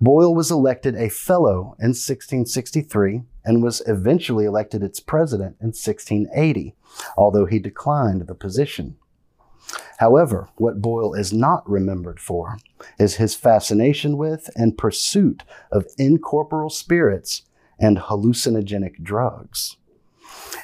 Boyle 0.01 0.35
was 0.35 0.51
elected 0.51 0.95
a 0.95 1.09
fellow 1.09 1.75
in 1.79 1.89
1663 1.89 3.21
and 3.45 3.63
was 3.63 3.81
eventually 3.87 4.45
elected 4.45 4.83
its 4.83 4.99
president 4.99 5.55
in 5.59 5.67
1680, 5.67 6.75
although 7.17 7.45
he 7.45 7.59
declined 7.59 8.27
the 8.27 8.35
position. 8.35 8.97
However, 9.97 10.49
what 10.55 10.81
Boyle 10.81 11.13
is 11.13 11.33
not 11.33 11.67
remembered 11.69 12.19
for 12.19 12.57
is 12.99 13.15
his 13.15 13.35
fascination 13.35 14.17
with 14.17 14.49
and 14.55 14.77
pursuit 14.77 15.43
of 15.71 15.87
incorporeal 15.97 16.69
spirits 16.69 17.43
and 17.79 17.97
hallucinogenic 17.97 19.03
drugs. 19.03 19.77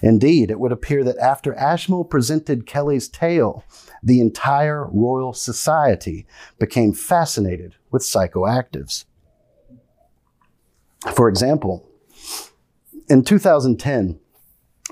Indeed, 0.02 0.52
it 0.52 0.60
would 0.60 0.72
appear 0.72 1.04
that 1.04 1.18
after 1.18 1.54
Ashmole 1.56 2.06
presented 2.06 2.68
Kelly's 2.68 3.08
tale, 3.08 3.64
the 4.02 4.20
entire 4.20 4.88
Royal 4.88 5.34
Society 5.34 6.26
became 6.60 6.94
fascinated 6.94 7.76
with 7.90 8.02
psychoactives. 8.02 9.06
For 11.12 11.28
example, 11.28 11.88
in 13.10 13.24
2010, 13.24 14.20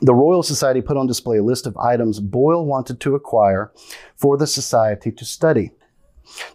the 0.02 0.14
Royal 0.14 0.44
Society 0.44 0.82
put 0.82 0.98
on 0.98 1.08
display 1.08 1.38
a 1.38 1.44
list 1.44 1.66
of 1.66 1.78
items 1.78 2.20
Boyle 2.20 2.66
wanted 2.66 3.00
to 3.02 3.16
acquire 3.16 3.72
for 4.16 4.38
the 4.38 4.48
Society 4.48 5.12
to 5.12 5.26
study. 5.26 5.72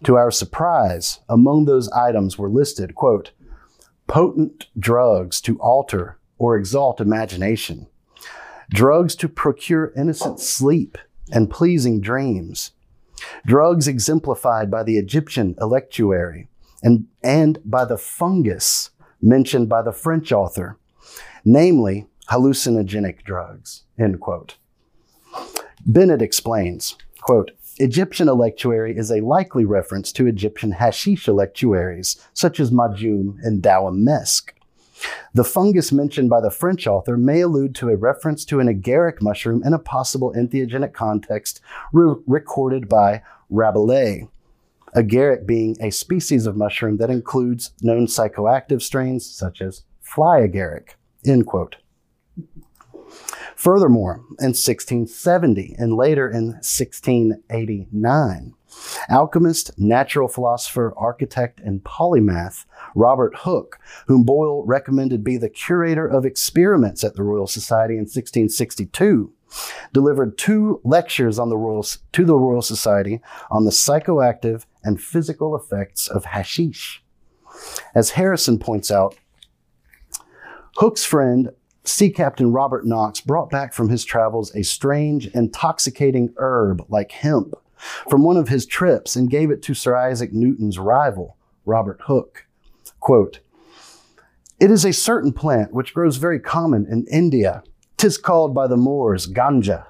To 0.03 0.15
our 0.15 0.31
surprise, 0.31 1.19
among 1.29 1.65
those 1.65 1.89
items 1.89 2.37
were 2.37 2.49
listed, 2.49 2.95
quote, 2.95 3.31
potent 4.07 4.67
drugs 4.77 5.41
to 5.41 5.59
alter 5.59 6.17
or 6.37 6.55
exalt 6.55 7.01
imagination, 7.01 7.87
drugs 8.69 9.15
to 9.15 9.29
procure 9.29 9.93
innocent 9.95 10.39
sleep 10.39 10.97
and 11.31 11.49
pleasing 11.49 11.99
dreams, 11.99 12.71
drugs 13.45 13.87
exemplified 13.87 14.71
by 14.71 14.83
the 14.83 14.97
Egyptian 14.97 15.55
electuary 15.59 16.47
and, 16.83 17.07
and 17.23 17.59
by 17.65 17.85
the 17.85 17.97
fungus 17.97 18.91
mentioned 19.21 19.69
by 19.69 19.81
the 19.81 19.91
French 19.91 20.31
author, 20.31 20.77
namely 21.43 22.07
hallucinogenic 22.29 23.23
drugs, 23.23 23.83
end 23.97 24.19
quote. 24.19 24.57
Bennett 25.85 26.21
explains, 26.21 26.95
quote, 27.21 27.51
Egyptian 27.79 28.27
electuary 28.27 28.97
is 28.97 29.11
a 29.11 29.21
likely 29.21 29.63
reference 29.63 30.11
to 30.13 30.25
Egyptian 30.25 30.71
hashish 30.71 31.27
electuaries, 31.27 32.17
such 32.33 32.59
as 32.59 32.71
Majum 32.71 33.39
and 33.43 33.61
Dawam 33.61 34.03
Mesk. 34.03 34.49
The 35.35 35.43
fungus 35.43 35.91
mentioned 35.91 36.29
by 36.29 36.41
the 36.41 36.49
French 36.49 36.87
author 36.87 37.17
may 37.17 37.41
allude 37.41 37.75
to 37.75 37.89
a 37.89 37.95
reference 37.95 38.43
to 38.45 38.59
an 38.59 38.67
agaric 38.67 39.21
mushroom 39.21 39.61
in 39.63 39.73
a 39.73 39.79
possible 39.79 40.33
entheogenic 40.35 40.93
context 40.93 41.61
re- 41.93 42.15
recorded 42.25 42.89
by 42.89 43.21
Rabelais. 43.49 44.27
Agaric 44.95 45.45
being 45.45 45.75
a 45.81 45.91
species 45.91 46.45
of 46.45 46.55
mushroom 46.57 46.97
that 46.97 47.09
includes 47.09 47.71
known 47.81 48.07
psychoactive 48.07 48.81
strains 48.81 49.25
such 49.25 49.61
as 49.61 49.83
fly 50.01 50.41
agaric. 50.41 50.91
End 51.25 51.45
quote. 51.45 51.77
Furthermore, 53.55 54.17
in 54.39 54.53
1670 54.53 55.75
and 55.79 55.95
later 55.95 56.29
in 56.29 56.49
1689, 56.61 58.53
alchemist, 59.09 59.71
natural 59.79 60.27
philosopher, 60.27 60.93
architect, 60.95 61.59
and 61.59 61.83
polymath 61.83 62.65
Robert 62.93 63.35
Hooke, 63.39 63.79
whom 64.05 64.23
Boyle 64.23 64.63
recommended 64.63 65.23
be 65.23 65.37
the 65.37 65.49
curator 65.49 66.05
of 66.05 66.23
experiments 66.23 67.03
at 67.03 67.15
the 67.15 67.23
Royal 67.23 67.47
Society 67.47 67.95
in 67.95 68.01
1662, 68.01 69.33
delivered 69.91 70.37
two 70.37 70.79
lectures 70.83 71.39
on 71.39 71.49
the 71.49 71.57
Royal, 71.57 71.85
to 72.11 72.25
the 72.25 72.35
Royal 72.35 72.61
Society 72.61 73.21
on 73.49 73.65
the 73.65 73.71
psychoactive 73.71 74.65
and 74.87 75.01
physical 75.01 75.55
effects 75.55 76.07
of 76.07 76.25
hashish. 76.25 77.03
As 77.93 78.11
Harrison 78.11 78.57
points 78.57 78.89
out, 78.89 79.15
Hooke's 80.77 81.03
friend 81.03 81.51
sea 81.83 82.09
captain 82.09 82.53
Robert 82.53 82.85
Knox 82.85 83.19
brought 83.19 83.49
back 83.49 83.73
from 83.73 83.89
his 83.89 84.05
travels 84.05 84.55
a 84.55 84.63
strange, 84.63 85.27
intoxicating 85.27 86.33
herb 86.37 86.85
like 86.89 87.11
hemp 87.11 87.53
from 88.09 88.23
one 88.23 88.37
of 88.37 88.47
his 88.47 88.65
trips 88.65 89.15
and 89.15 89.29
gave 89.29 89.51
it 89.51 89.61
to 89.63 89.73
Sir 89.73 89.95
Isaac 89.95 90.33
Newton's 90.33 90.79
rival, 90.79 91.37
Robert 91.65 91.99
Hooke. 92.05 92.47
Quote, 92.99 93.39
It 94.59 94.71
is 94.71 94.85
a 94.85 94.93
certain 94.93 95.33
plant 95.33 95.73
which 95.73 95.93
grows 95.93 96.17
very 96.17 96.39
common 96.39 96.87
in 96.89 97.05
India. 97.07 97.61
Tis 97.97 98.17
called 98.17 98.53
by 98.53 98.67
the 98.67 98.77
Moors 98.77 99.27
ganja, 99.27 99.87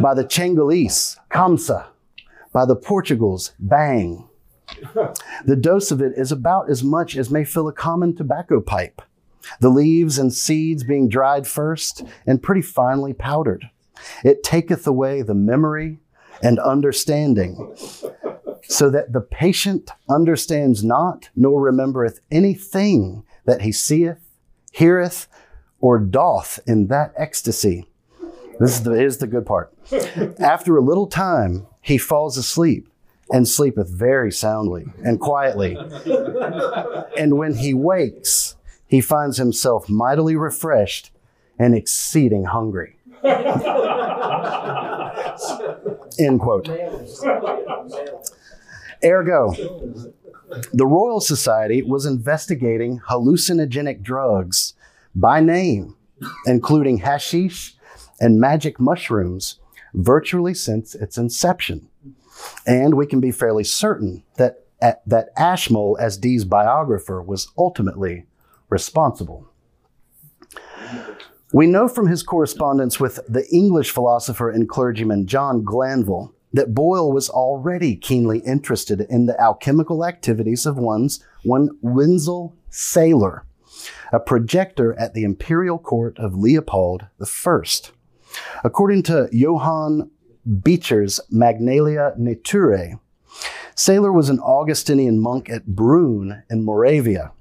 by 0.00 0.14
the 0.14 0.24
Chengalese 0.24 1.16
kamsa, 1.30 1.86
by 2.52 2.64
the 2.64 2.76
Portugals 2.76 3.52
bang. 3.58 4.28
The 5.44 5.56
dose 5.56 5.90
of 5.90 6.02
it 6.02 6.12
is 6.16 6.30
about 6.30 6.70
as 6.70 6.84
much 6.84 7.16
as 7.16 7.30
may 7.30 7.44
fill 7.44 7.68
a 7.68 7.72
common 7.72 8.14
tobacco 8.14 8.60
pipe 8.60 9.02
the 9.60 9.68
leaves 9.68 10.18
and 10.18 10.32
seeds 10.32 10.84
being 10.84 11.08
dried 11.08 11.46
first 11.46 12.02
and 12.26 12.42
pretty 12.42 12.62
finely 12.62 13.12
powdered. 13.12 13.70
It 14.24 14.42
taketh 14.42 14.86
away 14.86 15.22
the 15.22 15.34
memory 15.34 15.98
and 16.42 16.58
understanding, 16.60 17.74
so 18.62 18.90
that 18.90 19.12
the 19.12 19.20
patient 19.20 19.90
understands 20.08 20.84
not, 20.84 21.30
nor 21.34 21.60
remembereth 21.60 22.20
anything 22.30 23.24
that 23.44 23.62
he 23.62 23.72
seeth, 23.72 24.30
heareth, 24.72 25.26
or 25.80 25.98
doth 25.98 26.60
in 26.66 26.86
that 26.88 27.12
ecstasy. 27.16 27.88
This 28.60 28.76
is 28.76 28.82
the, 28.82 28.92
is 28.92 29.18
the 29.18 29.26
good 29.26 29.46
part. 29.46 29.72
After 30.38 30.76
a 30.76 30.82
little 30.82 31.06
time, 31.06 31.66
he 31.88 31.96
falls 31.96 32.36
asleep 32.36 32.86
and 33.32 33.48
sleepeth 33.48 33.88
very 33.88 34.30
soundly 34.30 34.84
and 35.02 35.18
quietly. 35.18 35.74
and 37.18 37.38
when 37.38 37.54
he 37.54 37.72
wakes, 37.72 38.56
he 38.86 39.00
finds 39.00 39.38
himself 39.38 39.88
mightily 39.88 40.36
refreshed 40.36 41.10
and 41.58 41.74
exceeding 41.74 42.44
hungry. 42.44 42.98
End 46.18 46.40
quote. 46.40 46.68
Ergo, 49.02 49.52
the 50.74 50.86
Royal 50.86 51.20
Society 51.20 51.82
was 51.82 52.04
investigating 52.04 53.00
hallucinogenic 53.08 54.02
drugs 54.02 54.74
by 55.14 55.40
name, 55.40 55.96
including 56.44 56.98
hashish 56.98 57.76
and 58.20 58.38
magic 58.38 58.78
mushrooms, 58.78 59.58
virtually 59.98 60.54
since 60.54 60.94
its 60.94 61.18
inception. 61.18 61.88
And 62.66 62.94
we 62.94 63.06
can 63.06 63.20
be 63.20 63.32
fairly 63.32 63.64
certain 63.64 64.22
that, 64.36 64.64
that 64.80 65.28
Ashmole, 65.36 65.98
as 66.00 66.16
Dee's 66.16 66.44
biographer, 66.44 67.20
was 67.20 67.48
ultimately 67.58 68.26
responsible. 68.70 69.48
We 71.52 71.66
know 71.66 71.88
from 71.88 72.06
his 72.06 72.22
correspondence 72.22 73.00
with 73.00 73.20
the 73.28 73.46
English 73.50 73.90
philosopher 73.90 74.50
and 74.50 74.68
clergyman 74.68 75.26
John 75.26 75.64
Glanvill 75.64 76.32
that 76.52 76.74
Boyle 76.74 77.12
was 77.12 77.28
already 77.28 77.96
keenly 77.96 78.38
interested 78.40 79.00
in 79.10 79.26
the 79.26 79.38
alchemical 79.40 80.04
activities 80.04 80.64
of 80.64 80.76
one's 80.76 81.24
one 81.42 81.70
Wenzel 81.82 82.54
Seyler, 82.70 83.44
a 84.12 84.20
projector 84.20 84.98
at 84.98 85.14
the 85.14 85.24
imperial 85.24 85.78
court 85.78 86.18
of 86.18 86.34
Leopold 86.34 87.06
I. 87.20 87.62
According 88.64 89.04
to 89.04 89.28
Johann 89.32 90.10
Becher's 90.62 91.20
Magnalia 91.30 92.14
Naturae, 92.18 92.98
Seyler 93.74 94.12
was 94.12 94.28
an 94.28 94.40
Augustinian 94.40 95.20
monk 95.20 95.48
at 95.48 95.66
Brunn 95.66 96.42
in 96.50 96.64
Moravia 96.64 97.32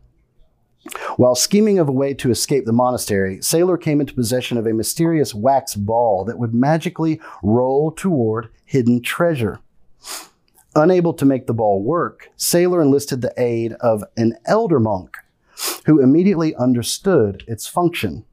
while 1.17 1.35
scheming 1.35 1.79
of 1.79 1.89
a 1.89 1.93
way 1.93 2.13
to 2.13 2.31
escape 2.31 2.65
the 2.65 2.71
monastery, 2.71 3.41
Seyler 3.41 3.77
came 3.77 3.99
into 3.99 4.13
possession 4.13 4.57
of 4.57 4.67
a 4.67 4.73
mysterious 4.73 5.33
wax 5.33 5.75
ball 5.75 6.23
that 6.25 6.37
would 6.37 6.53
magically 6.53 7.19
roll 7.43 7.91
toward 7.91 8.49
hidden 8.63 9.01
treasure. 9.01 9.59
Unable 10.75 11.13
to 11.13 11.25
make 11.25 11.47
the 11.47 11.53
ball 11.53 11.81
work, 11.81 12.29
Seyler 12.37 12.81
enlisted 12.81 13.21
the 13.21 13.33
aid 13.35 13.73
of 13.73 14.03
an 14.15 14.37
elder 14.45 14.79
monk 14.79 15.17
who 15.85 15.99
immediately 15.99 16.55
understood 16.55 17.43
its 17.47 17.67
function. 17.67 18.23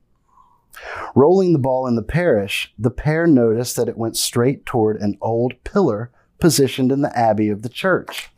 Rolling 1.15 1.53
the 1.53 1.59
ball 1.59 1.87
in 1.87 1.97
the 1.97 2.03
parish, 2.03 2.73
the 2.79 2.91
pair 2.91 3.27
noticed 3.27 3.77
that 3.77 3.89
it 3.89 3.99
went 3.99 4.17
straight 4.17 4.67
toward 4.67 5.01
an 5.01 5.17
old 5.21 5.55
pillar 5.65 6.11
positioned 6.41 6.93
in 6.93 7.03
the 7.03 7.17
abbey 7.17 7.49
of 7.49 7.63
the 7.63 7.69
church. 7.69 8.31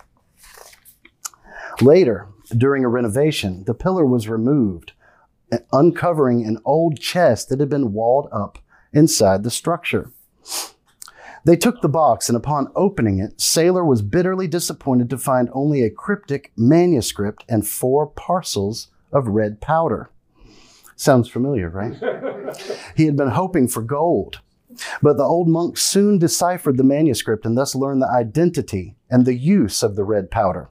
Later, 1.81 2.29
during 2.57 2.85
a 2.85 2.89
renovation, 2.89 3.65
the 3.65 3.75
pillar 3.75 4.07
was 4.07 4.29
removed, 4.29 4.93
uncovering 5.73 6.47
an 6.47 6.59
old 6.65 6.99
chest 7.01 7.49
that 7.49 7.61
had 7.61 7.69
been 7.69 7.93
walled 7.93 8.29
up 8.33 8.59
inside 8.93 9.43
the 9.43 9.51
structure. 9.51 10.11
They 11.45 11.57
took 11.57 11.81
the 11.81 11.89
box, 11.89 12.29
and 12.29 12.37
upon 12.37 12.73
opening 12.75 13.21
it, 13.21 13.41
Seyler 13.41 13.85
was 13.85 14.03
bitterly 14.03 14.49
disappointed 14.49 15.09
to 15.11 15.19
find 15.19 15.49
only 15.53 15.83
a 15.83 15.91
cryptic 15.91 16.53
manuscript 16.57 17.45
and 17.49 17.67
four 17.67 18.07
parcels 18.07 18.89
of 19.13 19.29
red 19.29 19.61
powder. 19.61 20.11
Sounds 20.97 21.29
familiar, 21.29 21.69
right? 21.69 21.95
he 22.97 23.05
had 23.05 23.17
been 23.17 23.31
hoping 23.31 23.69
for 23.69 23.83
gold. 23.83 24.41
But 25.01 25.17
the 25.17 25.25
old 25.25 25.49
monk 25.49 25.79
soon 25.79 26.19
deciphered 26.19 26.77
the 26.77 26.85
manuscript 26.85 27.47
and 27.47 27.57
thus 27.57 27.75
learned 27.75 28.03
the 28.03 28.11
identity 28.11 28.97
and 29.09 29.25
the 29.25 29.35
use 29.35 29.83
of 29.83 29.97
the 29.97 30.05
red 30.05 30.31
powder 30.31 30.71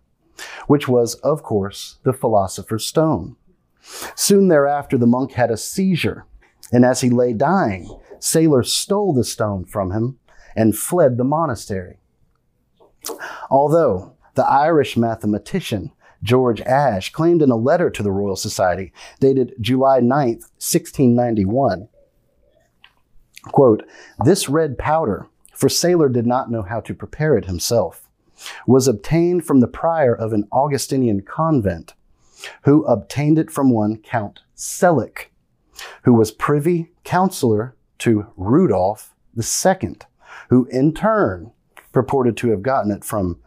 which 0.67 0.87
was, 0.87 1.15
of 1.15 1.43
course, 1.43 1.97
the 2.03 2.13
philosopher's 2.13 2.85
stone. 2.85 3.35
Soon 4.15 4.47
thereafter, 4.47 4.97
the 4.97 5.07
monk 5.07 5.33
had 5.33 5.51
a 5.51 5.57
seizure, 5.57 6.25
and 6.71 6.83
as 6.83 7.01
he 7.01 7.09
lay 7.09 7.33
dying, 7.33 7.89
sailors 8.19 8.73
stole 8.73 9.13
the 9.13 9.23
stone 9.23 9.65
from 9.65 9.91
him 9.91 10.17
and 10.55 10.77
fled 10.77 11.17
the 11.17 11.23
monastery. 11.23 11.99
Although 13.49 14.13
the 14.33 14.45
Irish 14.45 14.97
mathematician 14.97 15.91
George 16.25 16.59
Ashe 16.61 17.11
claimed 17.11 17.41
in 17.43 17.51
a 17.51 17.55
letter 17.55 17.89
to 17.91 18.01
the 18.01 18.11
Royal 18.11 18.35
Society 18.35 18.91
dated 19.19 19.53
July 19.61 19.99
9, 19.99 20.27
1691, 20.27 21.87
quote, 23.51 23.83
this 24.25 24.49
red 24.49 24.77
powder, 24.77 25.27
for 25.53 25.69
Seyler 25.69 26.09
did 26.09 26.25
not 26.25 26.49
know 26.49 26.63
how 26.63 26.81
to 26.81 26.95
prepare 26.95 27.37
it 27.37 27.45
himself 27.45 28.09
was 28.67 28.87
obtained 28.87 29.45
from 29.45 29.59
the 29.59 29.67
prior 29.67 30.13
of 30.13 30.33
an 30.33 30.47
Augustinian 30.51 31.21
convent, 31.21 31.93
who 32.63 32.83
obtained 32.85 33.39
it 33.39 33.51
from 33.51 33.71
one 33.71 33.97
Count 33.97 34.41
Selick, 34.55 35.27
who 36.03 36.13
was 36.13 36.31
privy 36.31 36.91
counselor 37.03 37.75
to 37.99 38.27
Rudolph 38.35 39.13
II, 39.37 39.95
who 40.49 40.65
in 40.65 40.93
turn 40.93 41.51
purported 41.91 42.35
to 42.37 42.49
have 42.49 42.61
gotten 42.61 42.91
it 42.91 43.03
from 43.05 43.39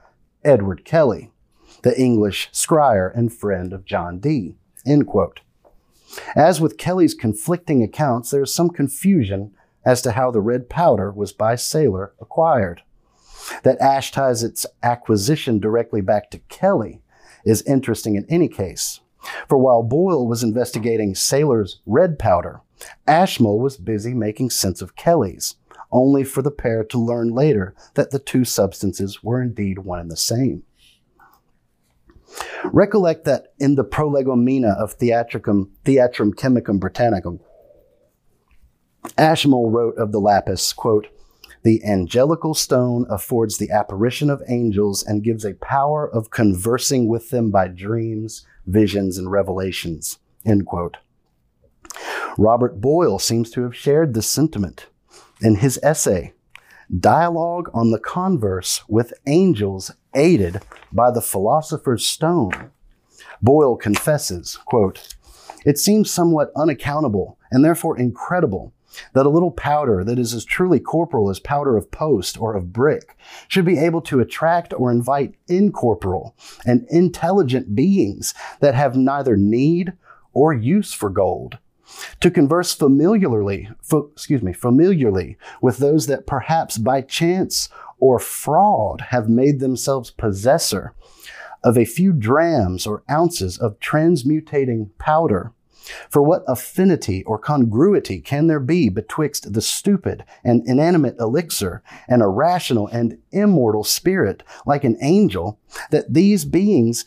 Edward 0.44 0.84
Kelly, 0.84 1.32
the 1.82 1.98
English 2.00 2.50
scryer 2.52 3.10
and 3.16 3.32
friend 3.32 3.72
of 3.72 3.84
John 3.84 4.18
Dee. 4.18 4.54
End 4.86 5.06
quote. 5.06 5.40
As 6.34 6.60
with 6.60 6.78
Kelly's 6.78 7.14
conflicting 7.14 7.82
accounts, 7.82 8.30
there 8.30 8.42
is 8.42 8.54
some 8.54 8.70
confusion 8.70 9.52
as 9.84 10.02
to 10.02 10.12
how 10.12 10.30
the 10.30 10.40
red 10.40 10.68
powder 10.68 11.10
was 11.10 11.32
by 11.32 11.54
Seyler 11.54 12.12
acquired. 12.20 12.82
That 13.62 13.80
Ashe 13.80 14.10
ties 14.10 14.42
its 14.42 14.66
acquisition 14.82 15.58
directly 15.58 16.00
back 16.00 16.30
to 16.30 16.38
Kelly 16.48 17.00
is 17.44 17.62
interesting 17.62 18.16
in 18.16 18.26
any 18.28 18.48
case. 18.48 19.00
For 19.48 19.58
while 19.58 19.82
Boyle 19.82 20.26
was 20.26 20.42
investigating 20.42 21.14
Seyler's 21.14 21.80
red 21.86 22.18
powder, 22.18 22.60
Ashmole 23.06 23.58
was 23.58 23.76
busy 23.76 24.14
making 24.14 24.50
sense 24.50 24.80
of 24.80 24.96
Kelly's, 24.96 25.56
only 25.90 26.24
for 26.24 26.42
the 26.42 26.50
pair 26.50 26.84
to 26.84 26.98
learn 26.98 27.30
later 27.30 27.74
that 27.94 28.10
the 28.10 28.18
two 28.18 28.44
substances 28.44 29.22
were 29.22 29.42
indeed 29.42 29.80
one 29.80 29.98
and 29.98 30.10
the 30.10 30.16
same. 30.16 30.62
Recollect 32.64 33.24
that 33.24 33.52
in 33.58 33.74
the 33.74 33.84
Prolegomena 33.84 34.76
of 34.78 34.94
Theatricum, 34.94 35.70
Theatrum 35.84 36.36
Chemicum 36.36 36.80
Britannicum, 36.80 37.40
Ashmole 39.16 39.70
wrote 39.70 39.96
of 39.96 40.12
the 40.12 40.20
lapis, 40.20 40.72
quote, 40.72 41.08
the 41.62 41.84
angelical 41.84 42.54
stone 42.54 43.04
affords 43.10 43.58
the 43.58 43.70
apparition 43.70 44.30
of 44.30 44.42
angels 44.48 45.02
and 45.02 45.24
gives 45.24 45.44
a 45.44 45.54
power 45.54 46.08
of 46.08 46.30
conversing 46.30 47.08
with 47.08 47.30
them 47.30 47.50
by 47.50 47.68
dreams, 47.68 48.46
visions, 48.66 49.18
and 49.18 49.30
revelations. 49.30 50.18
End 50.44 50.66
quote. 50.66 50.98
Robert 52.36 52.80
Boyle 52.80 53.18
seems 53.18 53.50
to 53.50 53.62
have 53.62 53.74
shared 53.74 54.14
this 54.14 54.28
sentiment 54.28 54.86
in 55.40 55.56
his 55.56 55.80
essay, 55.82 56.32
Dialogue 56.96 57.70
on 57.74 57.90
the 57.90 57.98
Converse 57.98 58.82
with 58.88 59.12
Angels 59.26 59.90
Aided 60.14 60.62
by 60.92 61.10
the 61.10 61.20
Philosopher's 61.20 62.06
Stone. 62.06 62.70
Boyle 63.42 63.76
confesses, 63.76 64.56
quote, 64.64 65.14
It 65.64 65.78
seems 65.78 66.10
somewhat 66.10 66.52
unaccountable 66.56 67.38
and 67.50 67.64
therefore 67.64 67.98
incredible 67.98 68.72
that 69.12 69.26
a 69.26 69.30
little 69.30 69.50
powder 69.50 70.02
that 70.04 70.18
is 70.18 70.32
as 70.32 70.44
truly 70.44 70.80
corporal 70.80 71.30
as 71.30 71.38
powder 71.38 71.76
of 71.76 71.90
post 71.90 72.40
or 72.40 72.56
of 72.56 72.72
brick 72.72 73.16
should 73.46 73.64
be 73.64 73.78
able 73.78 74.00
to 74.00 74.20
attract 74.20 74.72
or 74.74 74.90
invite 74.90 75.34
incorporal 75.46 76.34
and 76.64 76.86
intelligent 76.88 77.74
beings 77.74 78.34
that 78.60 78.74
have 78.74 78.96
neither 78.96 79.36
need 79.36 79.92
or 80.32 80.52
use 80.52 80.92
for 80.92 81.10
gold 81.10 81.58
to 82.20 82.30
converse 82.30 82.74
familiarly, 82.74 83.68
excuse 84.12 84.42
me, 84.42 84.52
familiarly 84.52 85.36
with 85.62 85.78
those 85.78 86.06
that 86.06 86.26
perhaps 86.26 86.78
by 86.78 87.00
chance 87.00 87.68
or 87.98 88.18
fraud 88.18 89.00
have 89.08 89.28
made 89.28 89.60
themselves 89.60 90.10
possessor 90.10 90.94
of 91.64 91.76
a 91.76 91.84
few 91.84 92.12
drams 92.12 92.86
or 92.86 93.02
ounces 93.10 93.58
of 93.58 93.78
transmutating 93.80 94.90
powder. 94.98 95.52
For 96.10 96.22
what 96.22 96.44
affinity 96.46 97.24
or 97.24 97.38
congruity 97.38 98.20
can 98.20 98.46
there 98.46 98.60
be 98.60 98.88
betwixt 98.88 99.52
the 99.52 99.62
stupid 99.62 100.24
and 100.44 100.66
inanimate 100.68 101.16
elixir 101.18 101.82
and 102.06 102.22
a 102.22 102.28
rational 102.28 102.88
and 102.88 103.18
immortal 103.30 103.84
spirit 103.84 104.42
like 104.66 104.84
an 104.84 104.98
angel 105.00 105.58
that 105.90 106.12
these 106.12 106.44
beings, 106.44 107.06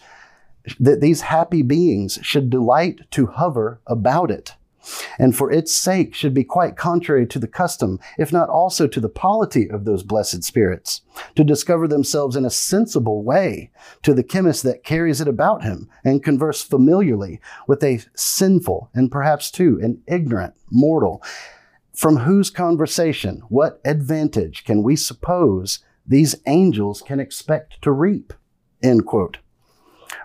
that 0.79 0.99
these 0.99 1.21
happy 1.21 1.61
beings 1.61 2.17
should 2.23 2.49
delight 2.49 3.01
to 3.11 3.27
hover 3.27 3.81
about 3.85 4.31
it? 4.31 4.55
And 5.19 5.35
for 5.35 5.51
its 5.51 5.71
sake 5.71 6.13
should 6.13 6.33
be 6.33 6.43
quite 6.43 6.75
contrary 6.75 7.25
to 7.27 7.39
the 7.39 7.47
custom, 7.47 7.99
if 8.17 8.31
not 8.33 8.49
also 8.49 8.87
to 8.87 8.99
the 8.99 9.09
polity 9.09 9.69
of 9.69 9.85
those 9.85 10.03
blessed 10.03 10.43
spirits, 10.43 11.01
to 11.35 11.43
discover 11.43 11.87
themselves 11.87 12.35
in 12.35 12.45
a 12.45 12.49
sensible 12.49 13.23
way 13.23 13.71
to 14.01 14.13
the 14.13 14.23
chemist 14.23 14.63
that 14.63 14.83
carries 14.83 15.21
it 15.21 15.27
about 15.27 15.63
him, 15.63 15.89
and 16.03 16.23
converse 16.23 16.61
familiarly 16.61 17.39
with 17.67 17.83
a 17.83 18.01
sinful, 18.15 18.89
and 18.93 19.11
perhaps 19.11 19.51
too 19.51 19.79
an 19.81 20.01
ignorant 20.07 20.53
mortal, 20.69 21.21
from 21.93 22.17
whose 22.17 22.49
conversation 22.49 23.43
what 23.49 23.79
advantage 23.85 24.63
can 24.63 24.81
we 24.81 24.95
suppose 24.95 25.79
these 26.07 26.35
angels 26.47 27.01
can 27.01 27.19
expect 27.19 27.81
to 27.81 27.91
reap? 27.91 28.33
End 28.81 29.05
quote. 29.05 29.37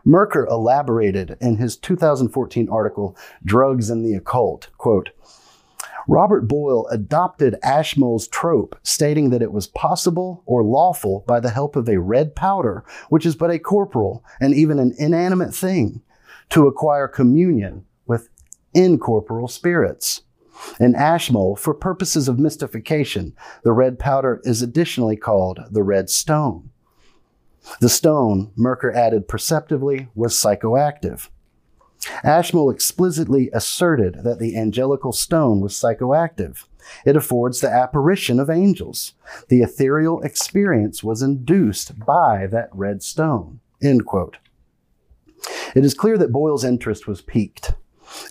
Merkur 0.06 0.48
elaborated 0.48 1.36
in 1.40 1.56
his 1.56 1.76
2014 1.76 2.68
article, 2.68 3.16
Drugs 3.44 3.90
and 3.90 4.04
the 4.04 4.14
Occult, 4.14 4.68
quote, 4.78 5.10
Robert 6.08 6.42
Boyle 6.42 6.86
adopted 6.88 7.56
Ashmole's 7.64 8.28
trope, 8.28 8.78
stating 8.84 9.30
that 9.30 9.42
it 9.42 9.52
was 9.52 9.66
possible 9.66 10.42
or 10.46 10.62
lawful 10.62 11.24
by 11.26 11.40
the 11.40 11.50
help 11.50 11.74
of 11.74 11.88
a 11.88 11.98
red 11.98 12.36
powder, 12.36 12.84
which 13.08 13.26
is 13.26 13.34
but 13.34 13.50
a 13.50 13.58
corporal 13.58 14.24
and 14.40 14.54
even 14.54 14.78
an 14.78 14.94
inanimate 14.98 15.52
thing, 15.52 16.02
to 16.50 16.68
acquire 16.68 17.08
communion 17.08 17.84
with 18.06 18.28
incorporeal 18.72 19.48
spirits. 19.48 20.22
In 20.78 20.94
Ashmole, 20.94 21.56
for 21.56 21.74
purposes 21.74 22.28
of 22.28 22.38
mystification, 22.38 23.34
the 23.64 23.72
red 23.72 23.98
powder 23.98 24.40
is 24.44 24.62
additionally 24.62 25.16
called 25.16 25.60
the 25.70 25.82
red 25.82 26.08
stone. 26.08 26.70
The 27.80 27.88
stone, 27.88 28.52
Merkur 28.58 28.94
added 28.94 29.28
perceptively, 29.28 30.08
was 30.14 30.34
psychoactive. 30.34 31.28
Ashmole 32.22 32.70
explicitly 32.70 33.50
asserted 33.52 34.22
that 34.22 34.38
the 34.38 34.56
angelical 34.56 35.12
stone 35.12 35.60
was 35.60 35.74
psychoactive. 35.74 36.64
It 37.04 37.16
affords 37.16 37.60
the 37.60 37.70
apparition 37.70 38.38
of 38.38 38.48
angels. 38.48 39.14
The 39.48 39.62
ethereal 39.62 40.20
experience 40.22 41.02
was 41.02 41.22
induced 41.22 41.98
by 41.98 42.46
that 42.48 42.68
red 42.72 43.02
stone. 43.02 43.60
End 43.82 44.06
quote. 44.06 44.38
It 45.74 45.84
is 45.84 45.94
clear 45.94 46.16
that 46.18 46.32
Boyle's 46.32 46.64
interest 46.64 47.06
was 47.06 47.22
piqued. 47.22 47.74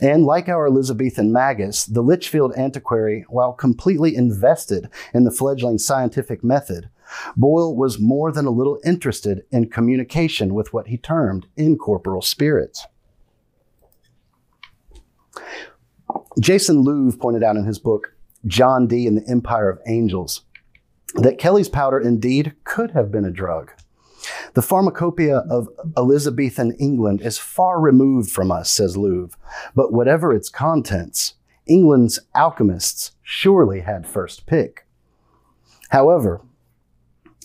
And 0.02 0.26
like 0.26 0.48
our 0.48 0.68
Elizabethan 0.68 1.32
magus, 1.32 1.86
the 1.86 2.02
Lichfield 2.02 2.54
antiquary, 2.56 3.26
while 3.28 3.54
completely 3.54 4.16
invested 4.16 4.90
in 5.14 5.26
the 5.26 5.32
fledgling 5.32 5.78
scientific 5.78 6.44
method, 6.44 6.90
Boyle 7.36 7.76
was 7.76 8.00
more 8.00 8.32
than 8.32 8.46
a 8.46 8.52
little 8.52 8.80
interested 8.86 9.44
in 9.52 9.70
communication 9.70 10.54
with 10.54 10.74
what 10.74 10.88
he 10.88 10.98
termed 10.98 11.48
incorporeal 11.56 12.22
spirits. 12.22 12.86
Jason 16.40 16.84
Louv 16.84 17.20
pointed 17.20 17.44
out 17.44 17.56
in 17.56 17.66
his 17.66 17.80
book, 17.80 18.14
John 18.46 18.88
Dee 18.88 19.08
and 19.08 19.18
the 19.18 19.30
Empire 19.30 19.70
of 19.70 19.80
Angels, 19.88 20.42
that 21.16 21.40
Kelly's 21.40 21.70
powder 21.70 22.00
indeed 22.00 22.54
could 22.64 22.92
have 22.92 23.12
been 23.12 23.26
a 23.26 23.32
drug. 23.32 23.72
The 24.54 24.62
pharmacopoeia 24.62 25.38
of 25.50 25.70
Elizabethan 25.98 26.74
England 26.80 27.22
is 27.22 27.38
far 27.38 27.80
removed 27.80 28.32
from 28.32 28.52
us, 28.52 28.70
says 28.70 28.96
Louv, 28.96 29.34
but 29.76 29.94
whatever 29.94 30.34
its 30.34 30.50
contents, 30.50 31.36
England's 31.68 32.20
alchemists 32.34 33.12
surely 33.22 33.82
had 33.82 34.08
first 34.08 34.46
pick. 34.46 34.86
However, 35.90 36.42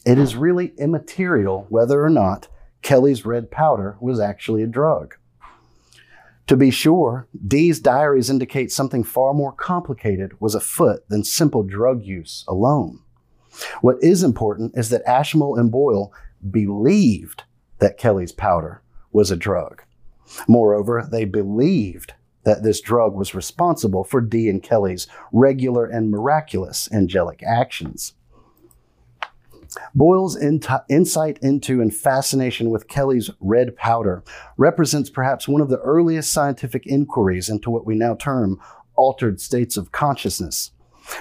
it 0.05 0.19
is 0.19 0.37
really 0.37 0.73
immaterial 0.79 1.67
whether 1.69 2.05
or 2.05 2.11
not 2.11 2.49
Kelly's 2.83 3.27
red 3.27 3.51
powder 3.51 3.97
was 4.01 4.19
actually 4.21 4.63
a 4.63 4.67
drug. 4.67 5.17
To 6.47 6.57
be 6.57 6.71
sure, 6.71 7.29
Dee's 7.47 7.79
diaries 7.79 8.31
indicate 8.31 8.73
something 8.73 9.05
far 9.05 9.33
more 9.35 9.53
complicated 9.53 10.41
was 10.41 10.55
afoot 10.55 11.09
than 11.09 11.23
simple 11.23 11.63
drug 11.63 12.03
use 12.03 12.45
alone. 12.49 13.01
What 13.83 14.03
is 14.03 14.23
important 14.23 14.77
is 14.77 14.89
that 14.91 15.07
Ashmole 15.07 15.57
and 15.57 15.71
Boyle 15.71 16.13
believed 16.51 17.45
that 17.79 17.99
Kelly's 17.99 18.33
powder 18.33 18.83
was 19.13 19.31
a 19.31 19.37
drug. 19.37 19.83
Moreover, 20.49 21.07
they 21.11 21.25
believed 21.25 22.15
that 22.45 22.63
this 22.63 22.81
drug 22.81 23.15
was 23.15 23.35
responsible 23.35 24.05
for 24.05 24.21
Dee 24.21 24.49
and 24.49 24.63
Kelly's 24.63 25.07
regular 25.33 25.87
and 25.87 26.11
miraculous 26.11 26.89
angelic 26.93 27.43
actions. 27.43 28.15
Boyle's 29.95 30.37
insight 30.37 31.39
into 31.43 31.81
and 31.81 31.95
fascination 31.95 32.71
with 32.71 32.89
Kelly's 32.89 33.31
red 33.41 33.77
powder 33.77 34.23
represents 34.57 35.11
perhaps 35.11 35.47
one 35.47 35.61
of 35.61 35.69
the 35.69 35.79
earliest 35.79 36.33
scientific 36.33 36.87
inquiries 36.87 37.49
into 37.49 37.71
what 37.71 37.87
we 37.87 37.95
now 37.95 38.15
term 38.15 38.61
altered 38.97 39.41
states 39.41 39.77
of 39.77 39.93
consciousness, 39.93 40.73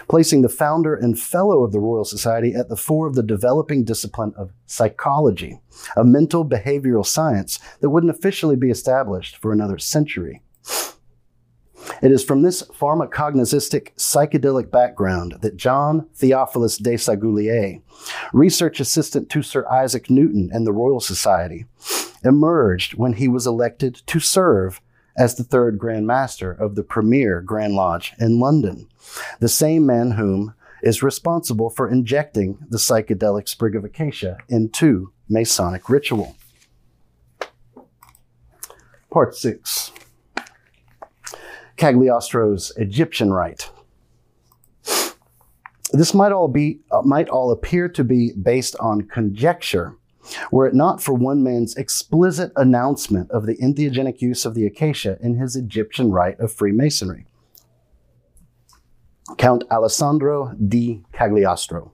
placing 0.08 0.42
the 0.42 0.50
founder 0.50 0.96
and 0.96 1.20
fellow 1.20 1.64
of 1.64 1.72
the 1.72 1.80
Royal 1.80 2.04
Society 2.04 2.54
at 2.54 2.70
the 2.70 2.76
fore 2.76 3.08
of 3.08 3.16
the 3.16 3.24
developing 3.24 3.84
discipline 3.84 4.34
of 4.38 4.52
psychology, 4.66 5.60
a 5.96 6.04
mental 6.04 6.46
behavioral 6.46 7.06
science 7.06 7.60
that 7.80 7.90
wouldn't 7.90 8.14
officially 8.16 8.56
be 8.56 8.70
established 8.70 9.38
for 9.38 9.54
another 9.54 9.78
century. 9.78 10.42
It 12.02 12.12
is 12.12 12.24
from 12.24 12.42
this 12.42 12.64
pharmacognostic 12.64 13.94
psychedelic 13.96 14.72
background 14.72 15.38
that 15.42 15.58
John 15.58 16.08
Theophilus 16.16 16.80
Desaguliers, 16.80 17.82
research 18.34 18.80
assistant 18.80 19.30
to 19.30 19.42
Sir 19.42 19.68
Isaac 19.68 20.10
Newton 20.10 20.50
and 20.52 20.66
the 20.66 20.74
Royal 20.74 21.00
Society, 21.00 21.66
emerged 22.24 22.96
when 22.96 23.14
he 23.14 23.28
was 23.28 23.48
elected 23.48 24.02
to 24.08 24.20
serve 24.20 24.82
as 25.18 25.36
the 25.36 25.44
third 25.44 25.78
Grand 25.78 26.08
Master 26.08 26.52
of 26.52 26.76
the 26.76 26.84
premier 26.84 27.42
Grand 27.42 27.74
Lodge 27.74 28.14
in 28.20 28.40
London, 28.40 28.88
the 29.40 29.50
same 29.50 29.86
man 29.86 30.12
whom 30.12 30.54
is 30.82 31.04
responsible 31.04 31.70
for 31.70 31.90
injecting 31.90 32.58
the 32.70 32.78
psychedelic 32.78 33.50
sprig 33.50 33.76
of 33.76 33.84
acacia 33.84 34.38
into 34.48 35.12
Masonic 35.28 35.90
ritual. 35.90 36.36
Part 39.12 39.36
6 39.36 39.92
Cagliostro's 41.80 42.74
Egyptian 42.76 43.32
rite. 43.32 43.72
This 45.92 46.14
might 46.14 46.34
all 46.34 46.50
be 46.50 46.82
uh, 46.92 47.02
might 47.04 47.30
all 47.30 47.52
appear 47.52 47.88
to 47.90 48.04
be 48.04 48.34
based 48.34 48.76
on 48.80 49.04
conjecture, 49.04 49.96
were 50.52 50.68
it 50.68 50.76
not 50.76 51.02
for 51.02 51.14
one 51.14 51.42
man's 51.42 51.76
explicit 51.78 52.52
announcement 52.58 53.32
of 53.32 53.46
the 53.46 53.56
entheogenic 53.58 54.22
use 54.22 54.46
of 54.46 54.54
the 54.54 54.66
acacia 54.68 55.18
in 55.22 55.36
his 55.36 55.56
Egyptian 55.56 56.12
rite 56.12 56.40
of 56.40 56.52
Freemasonry. 56.52 57.26
Count 59.38 59.64
Alessandro 59.72 60.54
di 60.54 61.02
Cagliostro. 61.14 61.94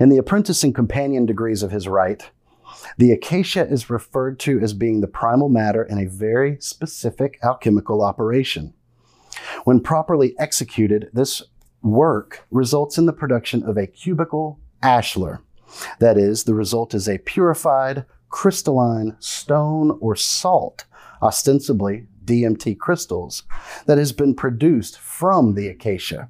In 0.00 0.08
the 0.08 0.18
apprentice 0.18 0.64
and 0.64 0.74
companion 0.74 1.26
degrees 1.26 1.62
of 1.62 1.70
his 1.70 1.86
rite, 1.86 2.30
the 2.98 3.12
acacia 3.12 3.66
is 3.66 3.90
referred 3.90 4.38
to 4.40 4.60
as 4.60 4.72
being 4.72 5.00
the 5.00 5.08
primal 5.08 5.48
matter 5.48 5.82
in 5.82 5.98
a 5.98 6.08
very 6.08 6.58
specific 6.60 7.38
alchemical 7.42 8.02
operation. 8.02 8.74
When 9.64 9.80
properly 9.80 10.34
executed, 10.38 11.10
this 11.12 11.42
work 11.82 12.46
results 12.50 12.98
in 12.98 13.06
the 13.06 13.12
production 13.12 13.62
of 13.62 13.76
a 13.76 13.86
cubical 13.86 14.58
ashlar. 14.82 15.40
That 15.98 16.18
is, 16.18 16.44
the 16.44 16.54
result 16.54 16.94
is 16.94 17.08
a 17.08 17.18
purified, 17.18 18.04
crystalline 18.28 19.16
stone 19.20 19.96
or 20.00 20.16
salt, 20.16 20.84
ostensibly 21.22 22.06
DMT 22.24 22.78
crystals, 22.78 23.44
that 23.86 23.98
has 23.98 24.12
been 24.12 24.34
produced 24.34 24.98
from 24.98 25.54
the 25.54 25.68
acacia. 25.68 26.28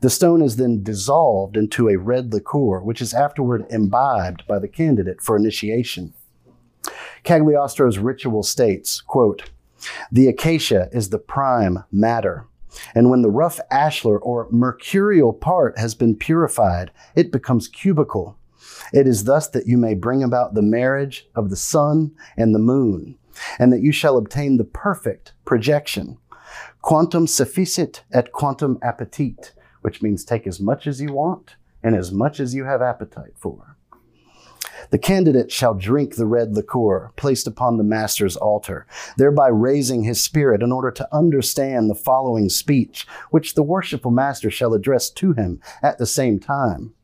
The 0.00 0.10
stone 0.10 0.42
is 0.42 0.56
then 0.56 0.82
dissolved 0.82 1.56
into 1.56 1.88
a 1.88 1.98
red 1.98 2.32
liqueur, 2.32 2.80
which 2.80 3.02
is 3.02 3.12
afterward 3.12 3.66
imbibed 3.70 4.46
by 4.46 4.58
the 4.58 4.68
candidate 4.68 5.20
for 5.20 5.36
initiation. 5.36 6.14
Cagliostro's 7.24 7.98
ritual 7.98 8.42
states, 8.42 9.00
quote, 9.00 9.50
the 10.10 10.28
acacia 10.28 10.88
is 10.92 11.08
the 11.10 11.18
prime 11.18 11.84
matter. 11.90 12.46
And 12.94 13.10
when 13.10 13.22
the 13.22 13.30
rough 13.30 13.60
ashlar 13.70 14.18
or 14.22 14.48
mercurial 14.50 15.32
part 15.32 15.78
has 15.78 15.94
been 15.94 16.16
purified, 16.16 16.90
it 17.14 17.32
becomes 17.32 17.68
cubical. 17.68 18.36
It 18.92 19.06
is 19.06 19.24
thus 19.24 19.48
that 19.48 19.66
you 19.66 19.76
may 19.76 19.94
bring 19.94 20.22
about 20.22 20.54
the 20.54 20.62
marriage 20.62 21.28
of 21.34 21.50
the 21.50 21.56
sun 21.56 22.12
and 22.36 22.54
the 22.54 22.58
moon, 22.58 23.16
and 23.58 23.72
that 23.72 23.82
you 23.82 23.92
shall 23.92 24.16
obtain 24.16 24.56
the 24.56 24.64
perfect 24.64 25.32
projection. 25.44 26.18
Quantum 26.82 27.26
sufficit 27.26 28.02
et 28.12 28.32
quantum 28.32 28.78
appetit, 28.82 29.52
which 29.82 30.02
means 30.02 30.24
take 30.24 30.46
as 30.46 30.60
much 30.60 30.86
as 30.86 31.00
you 31.00 31.12
want 31.12 31.56
and 31.82 31.94
as 31.94 32.12
much 32.12 32.40
as 32.40 32.54
you 32.54 32.64
have 32.64 32.82
appetite 32.82 33.34
for. 33.36 33.76
The 34.90 34.98
candidate 34.98 35.52
shall 35.52 35.74
drink 35.74 36.16
the 36.16 36.26
red 36.26 36.54
liqueur 36.54 37.12
placed 37.16 37.46
upon 37.46 37.76
the 37.76 37.84
master's 37.84 38.36
altar, 38.36 38.86
thereby 39.16 39.48
raising 39.48 40.02
his 40.02 40.20
spirit 40.20 40.62
in 40.62 40.72
order 40.72 40.90
to 40.90 41.08
understand 41.14 41.88
the 41.88 41.94
following 41.94 42.48
speech, 42.48 43.06
which 43.30 43.54
the 43.54 43.62
worshipful 43.62 44.10
master 44.10 44.50
shall 44.50 44.74
address 44.74 45.10
to 45.10 45.32
him 45.32 45.60
at 45.82 45.98
the 45.98 46.06
same 46.06 46.40
time. 46.40 46.94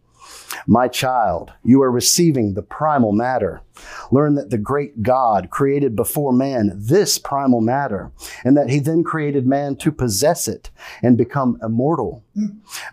My 0.67 0.89
child, 0.89 1.53
you 1.65 1.83
are 1.83 1.91
receiving 1.91 2.55
the 2.55 2.63
primal 2.63 3.13
matter. 3.13 3.63
Learn 4.11 4.35
that 4.37 4.51
the 4.51 4.59
great 4.59 5.03
God 5.03 5.51
created 5.51 5.95
before 5.95 6.33
man 6.33 6.73
this 6.75 7.19
primal 7.19 7.61
matter, 7.61 8.11
and 8.45 8.57
that 8.57 8.71
he 8.71 8.79
then 8.79 9.05
created 9.05 9.47
man 9.47 9.77
to 9.77 9.93
possess 9.93 10.49
it 10.49 10.71
and 11.03 11.19
become 11.19 11.59
immortal. 11.63 12.25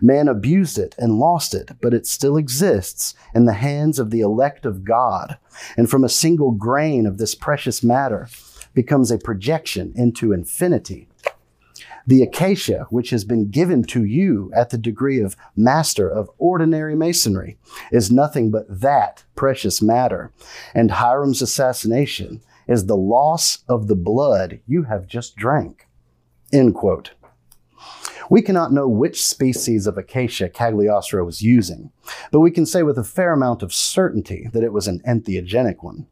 Man 0.00 0.28
abused 0.28 0.78
it 0.78 0.94
and 0.98 1.18
lost 1.18 1.54
it, 1.54 1.70
but 1.80 1.94
it 1.94 2.06
still 2.06 2.36
exists 2.36 3.14
in 3.34 3.46
the 3.46 3.54
hands 3.54 3.98
of 3.98 4.10
the 4.10 4.20
elect 4.20 4.66
of 4.66 4.84
God. 4.84 5.38
And 5.76 5.88
from 5.88 6.04
a 6.04 6.08
single 6.08 6.50
grain 6.50 7.06
of 7.06 7.18
this 7.18 7.34
precious 7.34 7.82
matter 7.82 8.28
becomes 8.74 9.10
a 9.10 9.18
projection 9.18 9.92
into 9.94 10.32
infinity. 10.32 11.08
The 12.06 12.22
acacia, 12.22 12.86
which 12.90 13.10
has 13.10 13.24
been 13.24 13.50
given 13.50 13.82
to 13.84 14.04
you 14.04 14.50
at 14.54 14.70
the 14.70 14.78
degree 14.78 15.20
of 15.20 15.36
master 15.56 16.08
of 16.08 16.30
ordinary 16.38 16.94
masonry, 16.94 17.56
is 17.90 18.12
nothing 18.12 18.50
but 18.50 18.66
that 18.68 19.24
precious 19.34 19.80
matter. 19.80 20.30
And 20.74 20.90
Hiram's 20.90 21.40
assassination 21.40 22.42
is 22.68 22.86
the 22.86 22.96
loss 22.96 23.64
of 23.68 23.88
the 23.88 23.96
blood 23.96 24.60
you 24.66 24.84
have 24.84 25.06
just 25.06 25.36
drank. 25.36 25.86
End 26.52 26.74
quote. 26.74 27.12
We 28.30 28.42
cannot 28.42 28.72
know 28.72 28.88
which 28.88 29.24
species 29.24 29.86
of 29.86 29.98
acacia 29.98 30.48
Cagliostro 30.48 31.24
was 31.24 31.42
using, 31.42 31.90
but 32.32 32.40
we 32.40 32.50
can 32.50 32.64
say 32.64 32.82
with 32.82 32.98
a 32.98 33.04
fair 33.04 33.32
amount 33.32 33.62
of 33.62 33.74
certainty 33.74 34.48
that 34.52 34.64
it 34.64 34.72
was 34.72 34.88
an 34.88 35.00
entheogenic 35.06 35.82
one. 35.82 36.06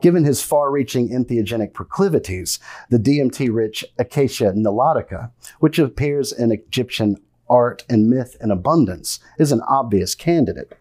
Given 0.00 0.24
his 0.24 0.42
far 0.42 0.70
reaching 0.70 1.10
entheogenic 1.10 1.72
proclivities, 1.72 2.58
the 2.90 2.98
DMT 2.98 3.52
rich 3.52 3.84
Acacia 3.98 4.52
nilotica, 4.52 5.30
which 5.60 5.78
appears 5.78 6.32
in 6.32 6.52
Egyptian 6.52 7.16
art 7.48 7.84
and 7.88 8.08
myth 8.08 8.36
in 8.40 8.50
abundance, 8.50 9.20
is 9.38 9.52
an 9.52 9.62
obvious 9.68 10.14
candidate. 10.14 10.76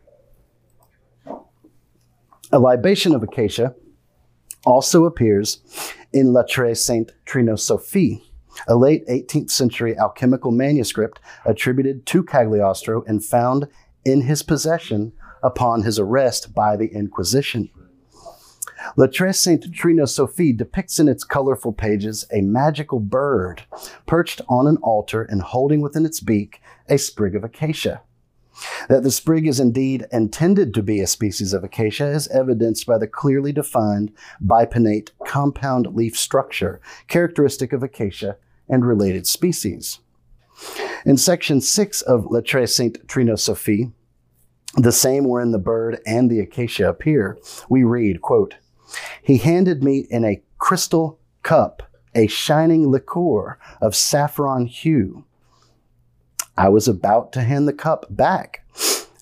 A 2.52 2.60
libation 2.60 3.14
of 3.14 3.24
acacia 3.24 3.76
also 4.66 5.06
appears 5.06 5.60
in 6.14 6.34
La 6.34 6.44
Très 6.44 6.78
Sainte 6.78 7.12
Trinosophie, 7.26 8.22
a 8.68 8.76
late 8.76 9.06
18th 9.08 9.52
century 9.52 9.98
alchemical 9.98 10.52
manuscript 10.52 11.20
attributed 11.46 12.06
to 12.06 12.24
Cagliostro 12.24 13.04
and 13.06 13.24
found 13.24 13.68
in 14.06 14.22
his 14.22 14.44
possession 14.44 15.14
upon 15.44 15.84
his 15.84 16.00
arrest 16.00 16.54
by 16.56 16.76
the 16.76 16.88
Inquisition. 16.88 17.70
La 18.96 19.08
Très 19.08 19.36
Sainte 19.36 19.72
Trinosophie 19.72 20.56
depicts 20.56 21.00
in 21.00 21.08
its 21.08 21.24
colorful 21.24 21.74
pages 21.74 22.26
a 22.32 22.42
magical 22.42 23.00
bird 23.00 23.64
perched 24.06 24.42
on 24.48 24.68
an 24.68 24.78
altar 24.78 25.24
and 25.24 25.42
holding 25.42 25.82
within 25.82 26.06
its 26.06 26.20
beak 26.20 26.62
a 26.90 26.98
sprig 26.98 27.36
of 27.36 27.44
acacia. 27.44 28.02
That 28.90 29.04
the 29.04 29.12
sprig 29.12 29.48
is 29.48 29.60
indeed 29.60 30.08
intended 30.12 30.74
to 30.74 30.84
be 30.84 31.00
a 31.00 31.08
species 31.08 31.54
of 31.54 31.64
acacia 31.64 32.08
is 32.08 32.28
evidenced 32.30 32.86
by 32.88 32.98
the 32.98 33.08
clearly 33.08 33.52
defined 33.52 34.12
bipinnate 34.44 35.12
compound 35.26 35.96
leaf 35.96 36.18
structure 36.18 36.82
characteristic 37.08 37.74
of 37.74 37.84
acacia 37.84 38.38
and 38.68 38.86
related 38.86 39.28
species. 39.28 40.00
In 41.06 41.18
section 41.18 41.62
6 41.62 42.02
of 42.02 42.26
La 42.32 42.40
Très 42.40 42.68
Sainte 42.68 43.06
Trinosophie, 43.08 43.92
the 44.76 44.92
same 44.92 45.26
wherein 45.26 45.52
the 45.52 45.60
bird 45.60 46.02
and 46.06 46.30
the 46.30 46.40
acacia 46.40 46.90
appear, 46.90 47.38
we 47.70 47.84
read, 47.84 48.22
quote, 48.22 48.56
he 49.22 49.38
handed 49.38 49.84
me 49.84 50.08
in 50.10 50.24
a 50.24 50.42
crystal 50.58 51.20
cup 51.44 51.84
a 52.16 52.28
shining 52.28 52.90
liqueur 52.90 53.60
of 53.80 53.96
saffron 53.96 54.66
hue. 54.66 55.24
I 56.58 56.70
was 56.70 56.88
about 56.88 57.32
to 57.34 57.42
hand 57.42 57.68
the 57.68 57.74
cup 57.74 58.08
back 58.10 58.66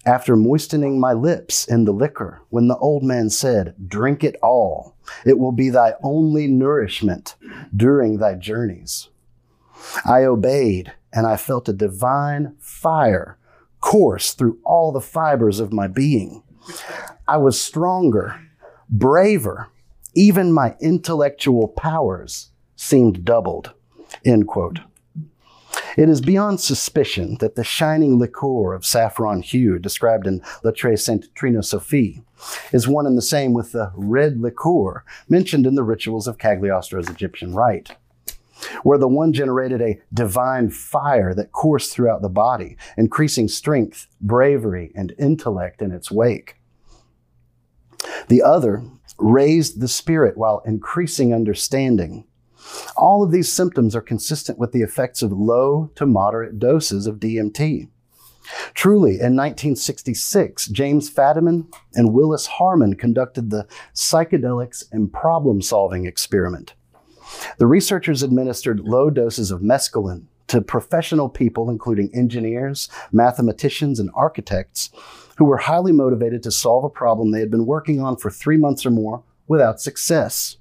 after 0.06 0.36
moistening 0.36 1.00
my 1.00 1.12
lips 1.12 1.66
in 1.68 1.84
the 1.84 1.92
liquor 1.92 2.42
when 2.50 2.68
the 2.68 2.78
old 2.78 3.04
man 3.04 3.30
said, 3.30 3.76
Drink 3.86 4.24
it 4.24 4.38
all. 4.42 4.96
It 5.26 5.38
will 5.38 5.52
be 5.52 5.70
thy 5.70 5.94
only 6.04 6.48
nourishment 6.48 7.36
during 7.76 8.18
thy 8.18 8.36
journeys. 8.36 9.10
I 10.06 10.24
obeyed, 10.24 10.94
and 11.12 11.28
I 11.28 11.36
felt 11.38 11.68
a 11.68 11.74
divine 11.74 12.56
fire 12.60 13.38
course 13.82 14.34
through 14.34 14.60
all 14.64 14.92
the 14.92 15.02
fibers 15.02 15.60
of 15.60 15.74
my 15.74 15.88
being. 15.88 16.44
I 17.28 17.38
was 17.38 17.60
stronger 17.60 18.40
braver. 18.90 19.70
Even 20.14 20.52
my 20.52 20.76
intellectual 20.80 21.68
powers 21.68 22.52
seemed 22.76 23.26
doubled. 23.26 23.74
End 24.24 24.48
quote. 24.48 24.80
It 25.98 26.10
is 26.10 26.22
beyond 26.22 26.60
suspicion 26.60 27.38
that 27.40 27.56
the 27.56 27.64
shining 27.64 28.20
liqueur 28.20 28.74
of 28.74 28.86
saffron 28.86 29.42
hue 29.42 29.80
described 29.80 30.28
in 30.28 30.42
La 30.64 30.72
Très 30.72 31.00
Sainte 31.00 31.34
Trinosophie 31.36 32.22
is 32.72 32.88
one 32.88 33.06
and 33.06 33.18
the 33.18 33.22
same 33.22 33.54
with 33.54 33.72
the 33.72 33.92
red 33.96 34.40
liqueur 34.40 35.04
mentioned 35.30 35.66
in 35.66 35.76
the 35.76 35.84
rituals 35.84 36.28
of 36.28 36.38
Cagliostro's 36.38 37.10
Egyptian 37.10 37.54
rite, 37.54 37.92
where 38.84 38.98
the 38.98 39.08
one 39.08 39.32
generated 39.32 39.82
a 39.82 40.00
divine 40.14 40.70
fire 40.70 41.34
that 41.34 41.52
coursed 41.52 41.94
throughout 41.94 42.22
the 42.22 42.30
body, 42.30 42.78
increasing 42.98 43.48
strength, 43.48 44.08
bravery, 44.20 44.92
and 44.96 45.14
intellect 45.18 45.82
in 45.82 45.92
its 45.92 46.12
wake. 46.12 46.58
The 48.28 48.42
other 48.42 48.84
raised 49.18 49.80
the 49.80 49.88
spirit 49.88 50.38
while 50.38 50.62
increasing 50.66 51.34
understanding. 51.34 52.26
All 52.98 53.24
of 53.24 53.32
these 53.32 53.52
symptoms 53.52 53.96
are 53.96 54.02
consistent 54.02 54.58
with 54.58 54.72
the 54.72 54.82
effects 54.82 55.22
of 55.22 55.32
low 55.32 55.92
to 55.96 56.06
moderate 56.06 56.60
doses 56.60 57.08
of 57.08 57.20
DMT. 57.20 57.90
Truly, 58.74 59.12
in 59.12 59.36
1966, 59.36 60.68
James 60.68 61.10
Fadiman 61.10 61.68
and 61.96 62.14
Willis 62.14 62.46
Harman 62.46 62.96
conducted 62.96 63.50
the 63.50 63.68
psychedelics 63.94 64.84
and 64.92 65.12
problem 65.12 65.62
solving 65.62 66.06
experiment. 66.06 66.76
The 67.58 67.68
researchers 67.68 68.22
administered 68.22 68.82
low 68.82 69.10
doses 69.10 69.50
of 69.52 69.62
mescaline 69.62 70.26
to 70.48 70.62
professional 70.62 71.28
people, 71.28 71.70
including 71.70 72.14
engineers, 72.14 72.88
mathematicians, 73.12 74.00
and 74.00 74.12
architects, 74.16 74.92
who 75.36 75.46
were 75.46 75.58
highly 75.58 75.92
motivated 75.92 76.44
to 76.44 76.52
solve 76.52 76.84
a 76.84 76.90
problem 76.90 77.32
they 77.32 77.40
had 77.40 77.52
been 77.52 77.66
working 77.66 78.02
on 78.02 78.18
for 78.18 78.30
three 78.30 78.58
months 78.58 78.86
or 78.86 78.92
more 78.92 79.24
without 79.48 79.80
success. 79.80 80.58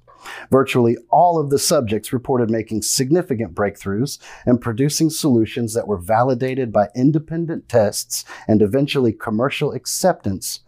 Virtually 0.51 0.97
all 1.11 1.39
of 1.39 1.51
the 1.51 1.59
subjects 1.59 2.13
reported 2.13 2.51
making 2.51 2.83
significant 2.83 3.55
breakthroughs 3.55 4.19
and 4.47 4.61
producing 4.61 5.11
solutions 5.11 5.75
that 5.75 5.87
were 5.87 5.99
validated 5.99 6.73
by 6.73 6.89
independent 6.95 7.69
tests 7.69 8.25
and 8.49 8.63
eventually 8.63 9.13
commercial 9.13 9.73
acceptance 9.73 10.61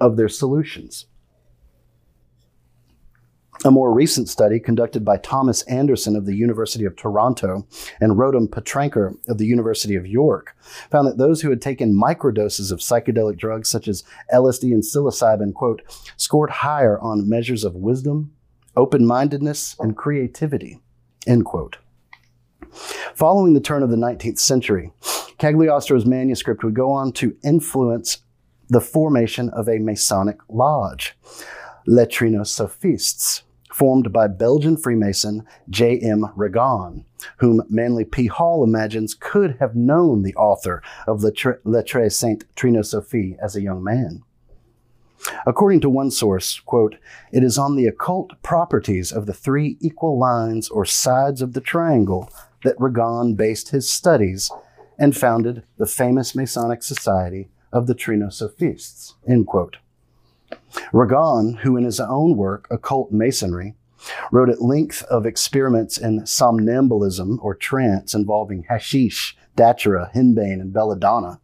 of 0.00 0.16
their 0.16 0.28
solutions. 0.28 1.06
A 3.64 3.72
more 3.72 3.92
recent 3.92 4.28
study 4.28 4.60
conducted 4.60 5.04
by 5.04 5.16
Thomas 5.16 5.62
Anderson 5.62 6.14
of 6.14 6.26
the 6.26 6.36
University 6.36 6.84
of 6.84 6.94
Toronto 6.94 7.66
and 8.00 8.12
Rotem 8.12 8.46
Petranker 8.46 9.16
of 9.28 9.38
the 9.38 9.46
University 9.46 9.96
of 9.96 10.06
York 10.06 10.56
found 10.92 11.08
that 11.08 11.18
those 11.18 11.42
who 11.42 11.50
had 11.50 11.60
taken 11.60 12.00
microdoses 12.00 12.70
of 12.70 12.78
psychedelic 12.78 13.36
drugs 13.36 13.68
such 13.68 13.88
as 13.88 14.04
LSD 14.32 14.72
and 14.72 14.84
psilocybin, 14.84 15.54
quote, 15.54 15.82
scored 16.16 16.50
higher 16.50 17.00
on 17.00 17.28
measures 17.28 17.64
of 17.64 17.74
wisdom, 17.74 18.32
open 18.76 19.04
mindedness, 19.04 19.74
and 19.80 19.96
creativity, 19.96 20.78
end 21.26 21.44
quote. 21.44 21.78
Following 23.14 23.54
the 23.54 23.60
turn 23.60 23.82
of 23.82 23.90
the 23.90 23.96
19th 23.96 24.38
century, 24.38 24.92
Cagliostro's 25.38 26.06
manuscript 26.06 26.62
would 26.62 26.74
go 26.74 26.92
on 26.92 27.10
to 27.14 27.36
influence 27.42 28.18
the 28.68 28.80
formation 28.80 29.50
of 29.50 29.68
a 29.68 29.78
Masonic 29.80 30.38
lodge, 30.48 31.16
Les 31.86 32.06
Trinosophistes, 32.06 33.42
formed 33.78 34.12
by 34.12 34.26
Belgian 34.26 34.76
Freemason 34.76 35.46
J.M. 35.70 36.26
Ragon, 36.34 37.04
whom 37.36 37.62
Manly 37.70 38.04
P. 38.04 38.26
Hall 38.26 38.64
imagines 38.64 39.14
could 39.14 39.56
have 39.60 39.76
known 39.76 40.22
the 40.22 40.34
author 40.34 40.82
of 41.06 41.22
La 41.22 41.30
Très 41.30 42.12
Sainte 42.12 42.44
Trinosophie 42.56 43.38
as 43.40 43.54
a 43.54 43.62
young 43.62 43.84
man. 43.84 44.24
According 45.46 45.80
to 45.82 45.90
one 45.90 46.10
source, 46.10 46.58
quote, 46.58 46.96
it 47.30 47.44
is 47.44 47.56
on 47.56 47.76
the 47.76 47.86
occult 47.86 48.42
properties 48.42 49.12
of 49.12 49.26
the 49.26 49.32
three 49.32 49.76
equal 49.80 50.18
lines 50.18 50.68
or 50.68 50.84
sides 50.84 51.40
of 51.40 51.52
the 51.52 51.60
triangle 51.60 52.28
that 52.64 52.80
Ragon 52.80 53.34
based 53.34 53.70
his 53.70 53.90
studies 53.90 54.50
and 54.98 55.16
founded 55.16 55.62
the 55.76 55.86
famous 55.86 56.34
Masonic 56.34 56.82
Society 56.82 57.48
of 57.72 57.86
the 57.86 57.94
Trinosophists, 57.94 59.14
end 59.28 59.46
quote. 59.46 59.76
Ragon, 60.92 61.54
who 61.62 61.76
in 61.76 61.84
his 61.84 62.00
own 62.00 62.36
work, 62.36 62.66
Occult 62.70 63.12
Masonry, 63.12 63.74
wrote 64.30 64.48
at 64.48 64.62
length 64.62 65.02
of 65.04 65.26
experiments 65.26 65.98
in 65.98 66.20
somnambulism 66.26 67.38
or 67.42 67.54
trance 67.54 68.14
involving 68.14 68.64
hashish, 68.68 69.36
datura, 69.56 70.10
henbane, 70.14 70.60
and 70.60 70.72
belladonna, 70.72 71.40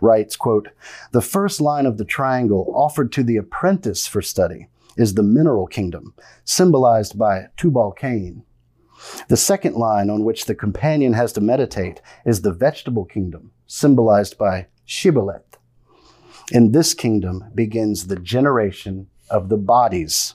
writes, 0.00 0.36
quote, 0.36 0.68
The 1.12 1.22
first 1.22 1.60
line 1.60 1.86
of 1.86 1.98
the 1.98 2.04
triangle 2.04 2.72
offered 2.74 3.12
to 3.12 3.22
the 3.22 3.36
apprentice 3.36 4.06
for 4.06 4.22
study 4.22 4.68
is 4.96 5.14
the 5.14 5.22
mineral 5.22 5.66
kingdom, 5.66 6.14
symbolized 6.44 7.18
by 7.18 7.46
Tubal 7.56 7.92
Cain. 7.92 8.44
The 9.28 9.36
second 9.36 9.74
line 9.74 10.10
on 10.10 10.24
which 10.24 10.44
the 10.44 10.54
companion 10.54 11.14
has 11.14 11.32
to 11.32 11.40
meditate 11.40 12.00
is 12.24 12.42
the 12.42 12.52
vegetable 12.52 13.04
kingdom, 13.04 13.52
symbolized 13.66 14.38
by 14.38 14.66
Shibboleth. 14.86 15.51
In 16.50 16.72
this 16.72 16.94
kingdom 16.94 17.44
begins 17.54 18.06
the 18.06 18.16
generation 18.16 19.08
of 19.30 19.48
the 19.48 19.56
bodies. 19.56 20.34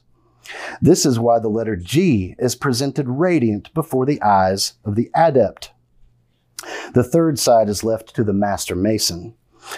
This 0.82 1.06
is 1.06 1.20
why 1.20 1.40
the 1.40 1.50
letter 1.50 1.76
G 1.76 2.36
is 2.40 2.56
presented 2.56 3.08
radiant 3.08 3.74
before 3.74 4.06
the 4.06 4.22
eyes 4.22 4.74
of 4.86 4.96
the 4.96 5.10
adept. 5.14 5.72
The 6.94 7.04
third 7.04 7.38
side 7.38 7.70
is 7.70 7.84
left 7.84 8.16
to 8.16 8.24
the 8.24 8.34
master 8.34 8.76
mason, 8.76 9.36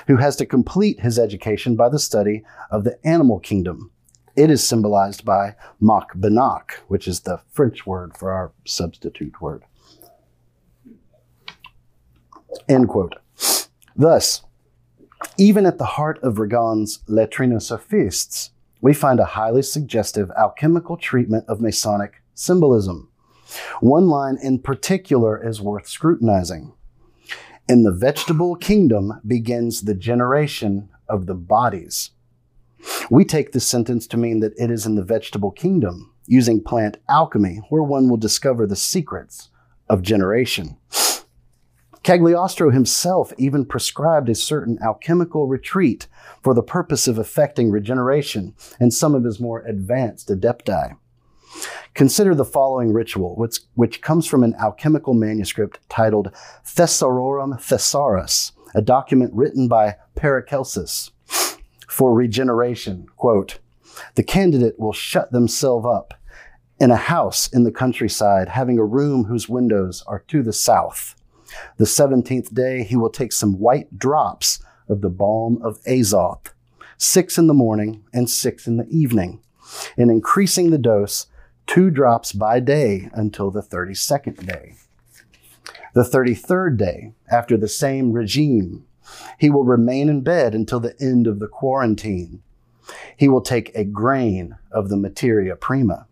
who 0.07 0.17
has 0.17 0.35
to 0.37 0.45
complete 0.45 0.99
his 0.99 1.17
education 1.17 1.75
by 1.75 1.89
the 1.89 1.99
study 1.99 2.43
of 2.69 2.83
the 2.83 2.99
animal 3.05 3.39
kingdom. 3.39 3.91
It 4.35 4.51
is 4.51 4.65
symbolized 4.65 5.25
by 5.25 5.55
Mac 5.81 6.13
Benac, 6.13 6.73
which 6.87 7.07
is 7.07 7.21
the 7.21 7.41
French 7.51 7.85
word 7.85 8.15
for 8.15 8.31
our 8.31 8.53
substitute 8.65 9.41
word. 9.41 9.65
End 12.69 12.87
quote. 12.87 13.15
Thus, 13.95 14.43
even 15.37 15.65
at 15.65 15.77
the 15.77 15.85
heart 15.85 16.19
of 16.23 16.39
Ragon's 16.39 16.99
Les 17.07 17.27
Trinosophistes, 17.27 18.49
we 18.81 18.93
find 18.93 19.19
a 19.19 19.25
highly 19.25 19.61
suggestive 19.61 20.31
alchemical 20.37 20.97
treatment 20.97 21.45
of 21.47 21.61
Masonic 21.61 22.21
symbolism. 22.33 23.09
One 23.81 24.07
line 24.07 24.37
in 24.41 24.59
particular 24.59 25.45
is 25.45 25.61
worth 25.61 25.87
scrutinizing. 25.87 26.73
In 27.67 27.83
the 27.83 27.91
vegetable 27.91 28.55
kingdom 28.55 29.21
begins 29.25 29.81
the 29.81 29.95
generation 29.95 30.89
of 31.07 31.25
the 31.25 31.35
bodies. 31.35 32.11
We 33.09 33.25
take 33.25 33.51
this 33.51 33.67
sentence 33.67 34.07
to 34.07 34.17
mean 34.17 34.39
that 34.39 34.53
it 34.57 34.71
is 34.71 34.85
in 34.85 34.95
the 34.95 35.03
vegetable 35.03 35.51
kingdom, 35.51 36.13
using 36.25 36.63
plant 36.63 36.97
alchemy, 37.09 37.61
where 37.69 37.83
one 37.83 38.07
will 38.07 38.17
discover 38.17 38.65
the 38.65 38.75
secrets 38.75 39.49
of 39.89 40.01
generation. 40.01 40.77
Cagliostro 42.09 42.71
himself 42.71 43.31
even 43.37 43.63
prescribed 43.63 44.29
a 44.29 44.33
certain 44.33 44.79
alchemical 44.81 45.45
retreat 45.45 46.07
for 46.41 46.55
the 46.55 46.63
purpose 46.63 47.07
of 47.07 47.19
effecting 47.19 47.69
regeneration 47.69 48.55
in 48.79 48.89
some 48.89 49.13
of 49.13 49.23
his 49.23 49.39
more 49.39 49.59
advanced 49.67 50.27
adepti. 50.27 50.97
Consider 51.93 52.33
the 52.33 52.43
following 52.43 52.93
ritual, 52.93 53.35
which, 53.35 53.59
which 53.75 54.01
comes 54.01 54.25
from 54.25 54.43
an 54.43 54.55
alchemical 54.55 55.13
manuscript 55.13 55.77
titled 55.87 56.31
Thesaurorum 56.65 57.61
Thesaurus, 57.61 58.53
a 58.73 58.81
document 58.81 59.31
written 59.35 59.67
by 59.67 59.95
Paracelsus 60.15 61.11
for 61.87 62.11
regeneration. 62.15 63.05
Quote, 63.17 63.59
the 64.15 64.23
candidate 64.23 64.79
will 64.79 64.93
shut 64.93 65.31
themselves 65.31 65.85
up 65.85 66.15
in 66.79 66.89
a 66.89 66.95
house 66.95 67.47
in 67.53 67.65
the 67.65 67.71
countryside, 67.71 68.49
having 68.49 68.79
a 68.79 68.83
room 68.83 69.25
whose 69.25 69.47
windows 69.47 70.03
are 70.07 70.23
to 70.29 70.41
the 70.41 70.53
south. 70.53 71.13
The 71.77 71.85
17th 71.85 72.53
day, 72.53 72.83
he 72.83 72.95
will 72.95 73.09
take 73.09 73.31
some 73.31 73.59
white 73.59 73.97
drops 73.97 74.59
of 74.87 75.01
the 75.01 75.09
balm 75.09 75.61
of 75.61 75.81
Azoth, 75.83 76.53
six 76.97 77.37
in 77.37 77.47
the 77.47 77.53
morning 77.53 78.03
and 78.13 78.29
six 78.29 78.67
in 78.67 78.77
the 78.77 78.87
evening, 78.89 79.41
and 79.97 80.09
increasing 80.11 80.71
the 80.71 80.77
dose 80.77 81.27
two 81.67 81.91
drops 81.91 82.31
by 82.33 82.59
day 82.59 83.09
until 83.13 83.51
the 83.51 83.61
32nd 83.61 84.45
day. 84.45 84.73
The 85.93 86.01
33rd 86.01 86.77
day, 86.77 87.13
after 87.31 87.57
the 87.57 87.67
same 87.67 88.11
regime, 88.11 88.85
he 89.37 89.49
will 89.49 89.63
remain 89.63 90.09
in 90.09 90.21
bed 90.21 90.53
until 90.53 90.79
the 90.79 90.95
end 90.99 91.27
of 91.27 91.39
the 91.39 91.47
quarantine. 91.47 92.41
He 93.15 93.27
will 93.27 93.41
take 93.41 93.71
a 93.75 93.83
grain 93.83 94.57
of 94.71 94.89
the 94.89 94.97
materia 94.97 95.55
prima 95.55 96.07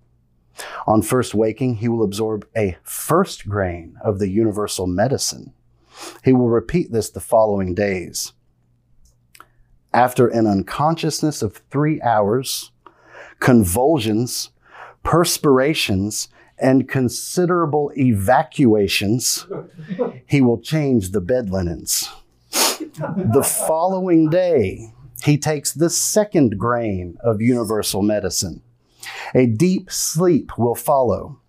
on 0.86 1.02
first 1.02 1.34
waking, 1.34 1.76
he 1.76 1.88
will 1.88 2.04
absorb 2.04 2.48
a 2.56 2.78
first 2.84 3.48
grain 3.48 3.98
of 4.04 4.20
the 4.20 4.30
universal 4.30 4.88
medicine. 4.88 5.54
He 6.24 6.34
will 6.34 6.50
repeat 6.50 6.92
this 6.92 7.10
the 7.10 7.20
following 7.20 7.74
days. 7.74 8.34
After 9.94 10.28
an 10.28 10.46
unconsciousness 10.46 11.42
of 11.42 11.62
three 11.72 12.02
hours, 12.02 12.72
convulsions, 13.40 14.52
perspirations, 15.04 16.30
and 16.60 16.90
considerable 16.90 17.92
evacuations, 17.96 19.48
he 20.26 20.42
will 20.42 20.60
change 20.60 21.12
the 21.12 21.22
bed 21.22 21.50
linens. 21.50 22.10
The 22.52 23.44
following 23.68 24.30
day, 24.30 24.94
he 25.24 25.38
takes 25.38 25.74
the 25.74 25.90
second 25.90 26.58
grain 26.58 27.18
of 27.24 27.42
universal 27.42 28.02
medicine. 28.02 28.62
A 29.34 29.46
deep 29.46 29.92
sleep 29.92 30.58
will 30.58 30.76
follow. 30.76 31.40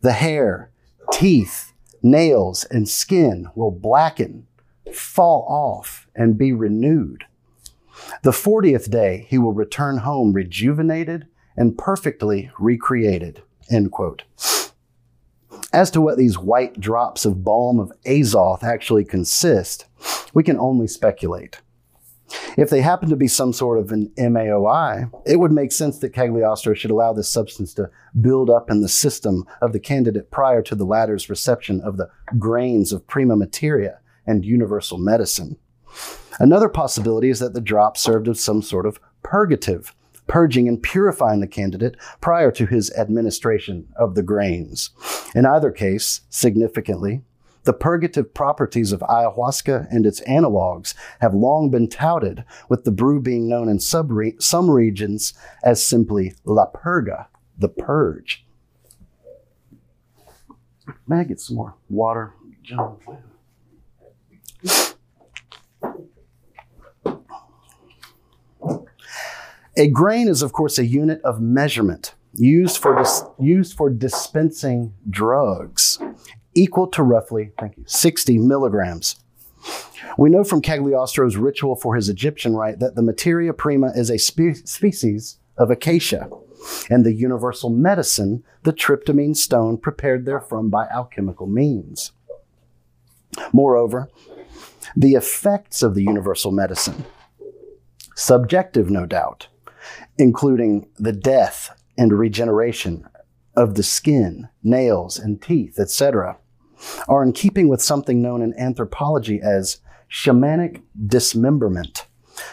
The 0.00 0.12
hair, 0.12 0.70
teeth, 1.12 1.72
nails, 2.02 2.64
and 2.64 2.88
skin 2.88 3.48
will 3.54 3.70
blacken, 3.70 4.46
fall 4.92 5.44
off, 5.48 6.06
and 6.14 6.38
be 6.38 6.52
renewed. 6.52 7.24
The 8.22 8.30
40th 8.30 8.90
day, 8.90 9.26
he 9.28 9.38
will 9.38 9.52
return 9.52 9.98
home 9.98 10.32
rejuvenated 10.32 11.26
and 11.56 11.78
perfectly 11.78 12.50
recreated. 12.58 13.42
End 13.70 13.90
quote. 13.90 14.24
As 15.72 15.90
to 15.90 16.00
what 16.00 16.16
these 16.16 16.38
white 16.38 16.78
drops 16.78 17.24
of 17.24 17.44
balm 17.44 17.80
of 17.80 17.92
azoth 18.06 18.62
actually 18.62 19.04
consist, 19.04 19.86
we 20.32 20.42
can 20.42 20.58
only 20.58 20.86
speculate. 20.86 21.60
If 22.56 22.70
they 22.70 22.80
happen 22.80 23.08
to 23.10 23.16
be 23.16 23.28
some 23.28 23.52
sort 23.52 23.78
of 23.78 23.92
an 23.92 24.10
MAOI, 24.16 25.10
it 25.26 25.38
would 25.38 25.52
make 25.52 25.72
sense 25.72 25.98
that 25.98 26.12
Cagliostro 26.12 26.74
should 26.74 26.90
allow 26.90 27.12
this 27.12 27.30
substance 27.30 27.74
to 27.74 27.90
build 28.20 28.50
up 28.50 28.70
in 28.70 28.80
the 28.80 28.88
system 28.88 29.44
of 29.60 29.72
the 29.72 29.80
candidate 29.80 30.30
prior 30.30 30.62
to 30.62 30.74
the 30.74 30.86
latter's 30.86 31.28
reception 31.28 31.80
of 31.82 31.96
the 31.96 32.08
grains 32.38 32.92
of 32.92 33.06
prima 33.06 33.36
materia 33.36 34.00
and 34.26 34.44
universal 34.44 34.98
medicine. 34.98 35.56
Another 36.38 36.68
possibility 36.68 37.30
is 37.30 37.38
that 37.38 37.54
the 37.54 37.60
drop 37.60 37.96
served 37.96 38.28
as 38.28 38.40
some 38.40 38.62
sort 38.62 38.86
of 38.86 39.00
purgative, 39.22 39.94
purging 40.26 40.68
and 40.68 40.82
purifying 40.82 41.40
the 41.40 41.46
candidate 41.46 41.96
prior 42.20 42.50
to 42.50 42.66
his 42.66 42.90
administration 42.92 43.86
of 43.96 44.14
the 44.14 44.22
grains. 44.22 44.90
In 45.34 45.46
either 45.46 45.70
case, 45.70 46.22
significantly, 46.28 47.22
the 47.66 47.72
purgative 47.72 48.32
properties 48.32 48.92
of 48.92 49.00
ayahuasca 49.00 49.88
and 49.90 50.06
its 50.06 50.20
analogs 50.20 50.94
have 51.20 51.34
long 51.34 51.68
been 51.68 51.88
touted, 51.88 52.44
with 52.68 52.84
the 52.84 52.92
brew 52.92 53.20
being 53.20 53.48
known 53.48 53.68
in 53.68 53.80
some 53.80 54.70
regions 54.70 55.34
as 55.64 55.84
simply 55.84 56.32
la 56.44 56.70
purga, 56.70 57.26
the 57.58 57.68
purge. 57.68 58.46
May 61.08 61.20
I 61.20 61.24
get 61.24 61.40
some 61.40 61.56
more 61.56 61.74
water, 61.88 62.34
John? 62.62 62.98
A 69.76 69.88
grain 69.88 70.28
is, 70.28 70.40
of 70.40 70.52
course, 70.52 70.78
a 70.78 70.86
unit 70.86 71.20
of 71.22 71.40
measurement 71.40 72.14
used 72.32 72.78
for, 72.78 72.96
dis- 72.96 73.24
used 73.40 73.76
for 73.76 73.90
dispensing 73.90 74.94
drugs 75.10 75.98
equal 76.56 76.88
to 76.88 77.02
roughly 77.02 77.52
thank 77.58 77.76
you, 77.76 77.84
60 77.86 78.38
milligrams. 78.38 79.16
We 80.18 80.30
know 80.30 80.44
from 80.44 80.62
Cagliostro's 80.62 81.36
ritual 81.36 81.76
for 81.76 81.94
his 81.94 82.08
Egyptian 82.08 82.54
rite 82.54 82.78
that 82.78 82.94
the 82.94 83.02
materia 83.02 83.52
prima 83.52 83.92
is 83.94 84.10
a 84.10 84.18
spe- 84.18 84.64
species 84.64 85.38
of 85.58 85.70
acacia, 85.70 86.28
and 86.90 87.04
the 87.04 87.12
universal 87.12 87.70
medicine, 87.70 88.42
the 88.62 88.72
tryptamine 88.72 89.36
stone 89.36 89.76
prepared 89.76 90.24
therefrom 90.24 90.70
by 90.70 90.86
alchemical 90.86 91.46
means. 91.46 92.12
Moreover, 93.52 94.08
the 94.96 95.14
effects 95.14 95.82
of 95.82 95.94
the 95.94 96.02
universal 96.02 96.52
medicine, 96.52 97.04
subjective 98.14 98.90
no 98.90 99.06
doubt, 99.06 99.48
including 100.16 100.88
the 100.98 101.12
death 101.12 101.70
and 101.98 102.12
regeneration 102.12 103.06
of 103.56 103.74
the 103.74 103.82
skin, 103.82 104.48
nails, 104.62 105.18
and 105.18 105.42
teeth, 105.42 105.78
etc., 105.78 106.38
are 107.08 107.22
in 107.22 107.32
keeping 107.32 107.68
with 107.68 107.82
something 107.82 108.22
known 108.22 108.42
in 108.42 108.58
anthropology 108.58 109.40
as 109.42 109.80
shamanic 110.10 110.82
dismemberment, 111.06 112.06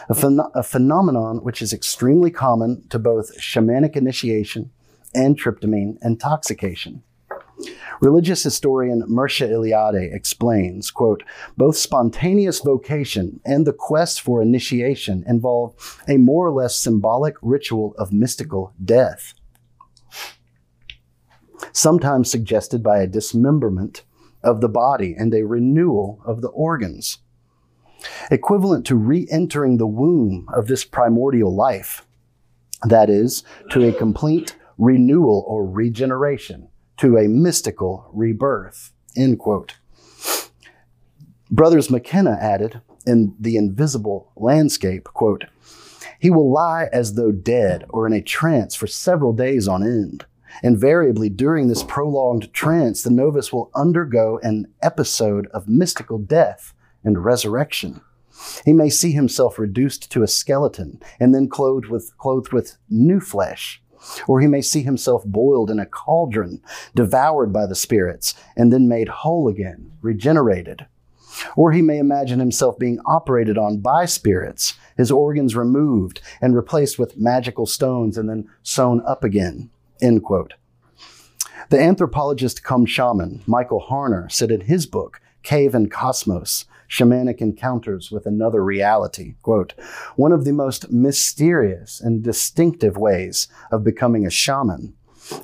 a, 0.08 0.14
a 0.54 0.62
phenomenon 0.62 1.38
which 1.38 1.62
is 1.62 1.72
extremely 1.72 2.30
common 2.30 2.86
to 2.88 2.98
both 2.98 3.38
shamanic 3.38 3.96
initiation 3.96 4.70
and 5.14 5.38
tryptamine 5.38 5.96
intoxication. 6.02 7.02
Religious 8.00 8.42
historian 8.42 9.02
Mircea 9.02 9.48
Eliade 9.48 10.12
explains, 10.12 10.90
quote, 10.90 11.22
both 11.56 11.76
spontaneous 11.76 12.60
vocation 12.60 13.40
and 13.44 13.66
the 13.66 13.72
quest 13.72 14.20
for 14.20 14.42
initiation 14.42 15.24
involve 15.26 16.02
a 16.08 16.16
more 16.16 16.46
or 16.46 16.50
less 16.50 16.76
symbolic 16.76 17.36
ritual 17.40 17.94
of 17.96 18.12
mystical 18.12 18.72
death, 18.84 19.34
sometimes 21.72 22.30
suggested 22.30 22.82
by 22.82 22.98
a 22.98 23.06
dismemberment 23.06 24.02
of 24.44 24.60
the 24.60 24.68
body 24.68 25.14
and 25.16 25.34
a 25.34 25.44
renewal 25.44 26.20
of 26.24 26.42
the 26.42 26.48
organs. 26.48 27.18
Equivalent 28.30 28.84
to 28.86 28.96
re 28.96 29.26
entering 29.30 29.78
the 29.78 29.86
womb 29.86 30.46
of 30.54 30.66
this 30.66 30.84
primordial 30.84 31.54
life, 31.54 32.06
that 32.82 33.08
is, 33.08 33.44
to 33.70 33.88
a 33.88 33.92
complete 33.92 34.56
renewal 34.76 35.44
or 35.48 35.66
regeneration, 35.66 36.68
to 36.98 37.16
a 37.16 37.28
mystical 37.28 38.10
rebirth. 38.12 38.92
End 39.16 39.38
quote. 39.38 39.76
Brothers 41.50 41.90
McKenna 41.90 42.36
added 42.40 42.80
in 43.06 43.34
The 43.38 43.56
Invisible 43.56 44.32
Landscape, 44.36 45.04
quote, 45.04 45.44
he 46.18 46.30
will 46.30 46.50
lie 46.50 46.88
as 46.90 47.14
though 47.14 47.32
dead 47.32 47.84
or 47.90 48.06
in 48.06 48.14
a 48.14 48.22
trance 48.22 48.74
for 48.74 48.86
several 48.86 49.34
days 49.34 49.68
on 49.68 49.82
end. 49.82 50.24
Invariably, 50.62 51.28
during 51.28 51.68
this 51.68 51.82
prolonged 51.82 52.52
trance, 52.52 53.02
the 53.02 53.10
novice 53.10 53.52
will 53.52 53.70
undergo 53.74 54.38
an 54.42 54.66
episode 54.82 55.46
of 55.48 55.68
mystical 55.68 56.18
death 56.18 56.74
and 57.02 57.24
resurrection. 57.24 58.00
He 58.64 58.72
may 58.72 58.90
see 58.90 59.12
himself 59.12 59.58
reduced 59.58 60.10
to 60.12 60.22
a 60.22 60.28
skeleton 60.28 61.00
and 61.20 61.34
then 61.34 61.48
clothed 61.48 61.86
with, 61.86 62.16
clothed 62.18 62.52
with 62.52 62.76
new 62.88 63.20
flesh. 63.20 63.80
Or 64.26 64.40
he 64.40 64.46
may 64.46 64.60
see 64.60 64.82
himself 64.82 65.24
boiled 65.24 65.70
in 65.70 65.78
a 65.78 65.86
cauldron, 65.86 66.60
devoured 66.94 67.52
by 67.52 67.66
the 67.66 67.74
spirits, 67.74 68.34
and 68.56 68.72
then 68.72 68.88
made 68.88 69.08
whole 69.08 69.48
again, 69.48 69.92
regenerated. 70.02 70.86
Or 71.56 71.72
he 71.72 71.82
may 71.82 71.98
imagine 71.98 72.38
himself 72.38 72.78
being 72.78 73.00
operated 73.06 73.58
on 73.58 73.78
by 73.78 74.04
spirits, 74.04 74.74
his 74.96 75.10
organs 75.10 75.56
removed 75.56 76.20
and 76.40 76.54
replaced 76.54 76.98
with 76.98 77.16
magical 77.16 77.66
stones 77.66 78.16
and 78.16 78.28
then 78.28 78.48
sewn 78.62 79.02
up 79.06 79.24
again. 79.24 79.70
End 80.04 80.22
quote. 80.22 80.52
The 81.70 81.80
anthropologist 81.80 82.62
cum 82.62 82.84
shaman, 82.84 83.40
Michael 83.46 83.86
Harner, 83.88 84.30
said 84.30 84.50
in 84.50 84.60
his 84.60 84.84
book, 84.84 85.18
Cave 85.42 85.74
and 85.74 85.90
Cosmos, 85.90 86.66
Shamanic 86.90 87.40
Encounters 87.40 88.10
with 88.10 88.26
Another 88.26 88.62
Reality, 88.62 89.36
quote, 89.40 89.72
one 90.16 90.30
of 90.30 90.44
the 90.44 90.52
most 90.52 90.92
mysterious 90.92 92.02
and 92.02 92.22
distinctive 92.22 92.98
ways 92.98 93.48
of 93.72 93.82
becoming 93.82 94.26
a 94.26 94.30
shaman 94.30 94.92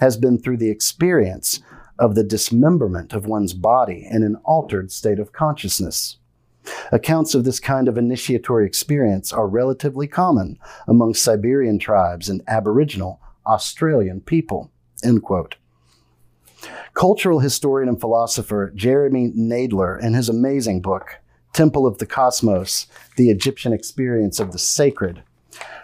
has 0.02 0.18
been 0.18 0.38
through 0.38 0.58
the 0.58 0.70
experience 0.70 1.60
of 1.98 2.14
the 2.14 2.22
dismemberment 2.22 3.14
of 3.14 3.24
one's 3.24 3.54
body 3.54 4.06
in 4.10 4.22
an 4.22 4.36
altered 4.44 4.92
state 4.92 5.18
of 5.18 5.32
consciousness. 5.32 6.18
Accounts 6.92 7.34
of 7.34 7.44
this 7.44 7.60
kind 7.60 7.88
of 7.88 7.96
initiatory 7.96 8.66
experience 8.66 9.32
are 9.32 9.48
relatively 9.48 10.06
common 10.06 10.58
among 10.86 11.14
Siberian 11.14 11.78
tribes 11.78 12.28
and 12.28 12.42
Aboriginal 12.46 13.22
Australian 13.50 14.20
people. 14.20 14.70
End 15.02 15.22
quote. 15.22 15.56
Cultural 16.94 17.40
historian 17.40 17.88
and 17.88 18.00
philosopher 18.00 18.72
Jeremy 18.74 19.32
Naydler, 19.36 20.00
in 20.00 20.14
his 20.14 20.28
amazing 20.28 20.82
book, 20.82 21.20
Temple 21.52 21.86
of 21.86 21.98
the 21.98 22.06
Cosmos 22.06 22.86
The 23.16 23.30
Egyptian 23.30 23.72
Experience 23.72 24.38
of 24.38 24.52
the 24.52 24.58
Sacred, 24.58 25.24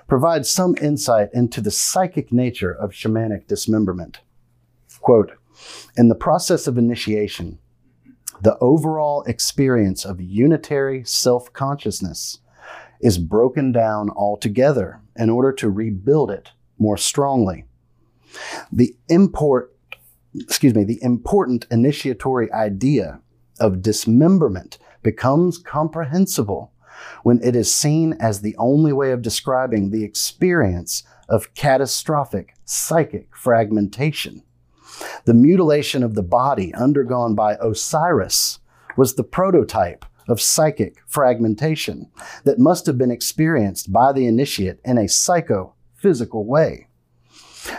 provides 0.07 0.49
some 0.49 0.77
insight 0.81 1.29
into 1.33 1.61
the 1.61 1.73
psychic 1.73 2.33
nature 2.33 2.73
of 2.73 2.93
shamanic 2.93 3.49
dismemberment. 3.49 4.21
Quote 5.01 5.33
In 5.97 6.09
the 6.09 6.15
process 6.15 6.69
of 6.69 6.79
initiation, 6.79 7.59
the 8.43 8.57
overall 8.61 9.23
experience 9.23 10.05
of 10.05 10.21
unitary 10.21 11.03
self 11.05 11.53
consciousness 11.53 12.39
is 13.01 13.19
broken 13.19 13.73
down 13.73 14.11
altogether 14.11 15.01
in 15.17 15.31
order 15.31 15.53
to 15.53 15.71
rebuild 15.71 16.31
it 16.31 16.53
more 16.79 16.97
strongly. 16.97 17.65
The 18.73 18.95
import, 19.09 19.75
excuse 20.35 20.75
me, 20.75 20.85
the 20.85 21.03
important 21.03 21.67
initiatory 21.71 22.53
idea 22.53 23.21
of 23.59 23.83
dismemberment 23.83 24.79
becomes 25.03 25.59
comprehensible 25.59 26.73
when 27.23 27.41
it 27.43 27.55
is 27.55 27.73
seen 27.73 28.15
as 28.21 28.41
the 28.41 28.57
only 28.57 28.93
way 28.93 29.13
of 29.13 29.23
describing 29.23 29.91
the 29.91 30.05
experience 30.05 31.03
of 31.29 31.55
catastrophic 31.55 32.55
psychic 32.65 33.29
fragmentation. 33.35 34.43
The 35.25 35.35
mutilation 35.35 36.03
of 36.03 36.15
the 36.15 36.23
body 36.23 36.73
undergone 36.75 37.35
by 37.35 37.57
Osiris 37.61 38.61
was 38.97 39.15
the 39.15 39.25
prototype 39.25 40.05
of 40.29 40.41
psychic 40.41 40.97
fragmentation 41.07 42.11
that 42.45 42.59
must 42.59 42.87
have 42.87 42.99
been 42.99 43.11
experienced 43.11 43.93
by 43.93 44.13
the 44.13 44.27
initiate 44.27 44.81
in 44.85 44.99
a 44.99 45.09
psycho 45.09 45.75
physical 46.07 46.47
way. 46.47 46.87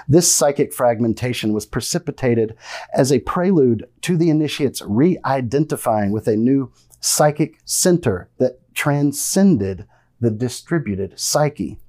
This 0.05 0.29
psychic 0.29 0.73
fragmentation 0.73 1.53
was 1.53 1.65
precipitated 1.65 2.57
as 2.93 3.09
a 3.09 3.19
prelude 3.19 3.87
to 4.01 4.17
the 4.17 4.29
initiates 4.29 4.81
re 4.81 5.17
identifying 5.23 6.11
with 6.11 6.27
a 6.27 6.35
new 6.35 6.73
psychic 6.99 7.57
center 7.63 8.27
that 8.37 8.59
transcended 8.73 9.85
the 10.19 10.29
distributed 10.29 11.17
psyche. 11.17 11.79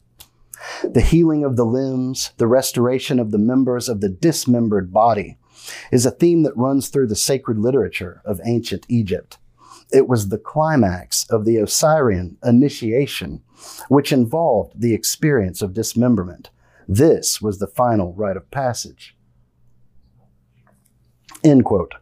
The 0.84 1.01
healing 1.01 1.43
of 1.43 1.57
the 1.57 1.66
limbs, 1.66 2.30
the 2.36 2.47
restoration 2.47 3.18
of 3.18 3.32
the 3.32 3.39
members 3.39 3.89
of 3.89 4.01
the 4.01 4.09
dismembered 4.09 4.93
body, 4.93 5.39
is 5.91 6.07
a 6.07 6.12
theme 6.12 6.45
that 6.45 6.57
runs 6.57 6.87
through 6.87 7.08
the 7.08 7.17
sacred 7.17 7.58
literature 7.58 8.22
of 8.25 8.41
ancient 8.45 8.87
Egypt. 8.88 9.38
It 9.92 10.08
was 10.08 10.28
the 10.28 10.38
climax 10.38 11.28
of 11.30 11.44
the 11.44 11.58
Osirian 11.58 12.36
initiation, 12.44 13.42
which 13.88 14.12
involved 14.12 14.80
the 14.80 14.94
experience 14.94 15.62
of 15.62 15.72
dismemberment. 15.72 16.50
This 16.86 17.40
was 17.40 17.58
the 17.58 17.66
final 17.66 18.12
rite 18.12 18.36
of 18.36 18.50
passage. 18.50 19.16
End 21.42 21.64
quote. 21.64 21.94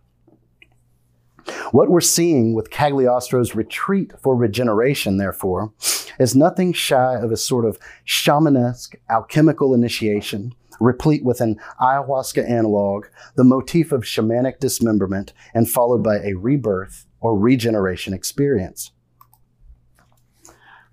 What 1.71 1.91
we're 1.91 2.01
seeing 2.01 2.55
with 2.55 2.71
Cagliostro's 2.71 3.55
retreat 3.55 4.13
for 4.21 4.35
regeneration, 4.35 5.17
therefore, 5.17 5.73
is 6.19 6.35
nothing 6.35 6.73
shy 6.73 7.15
of 7.15 7.31
a 7.31 7.37
sort 7.37 7.65
of 7.65 7.79
shamanesque 8.05 8.97
alchemical 9.09 9.75
initiation, 9.75 10.55
replete 10.81 11.25
with 11.25 11.41
an 11.41 11.61
ayahuasca 11.81 12.49
analog, 12.49 13.07
the 13.37 13.45
motif 13.45 13.93
of 13.93 14.03
shamanic 14.03 14.59
dismemberment, 14.59 15.33
and 15.55 15.71
followed 15.71 16.03
by 16.03 16.19
a 16.19 16.35
rebirth 16.35 17.06
or 17.21 17.39
regeneration 17.39 18.15
experience. 18.15 18.93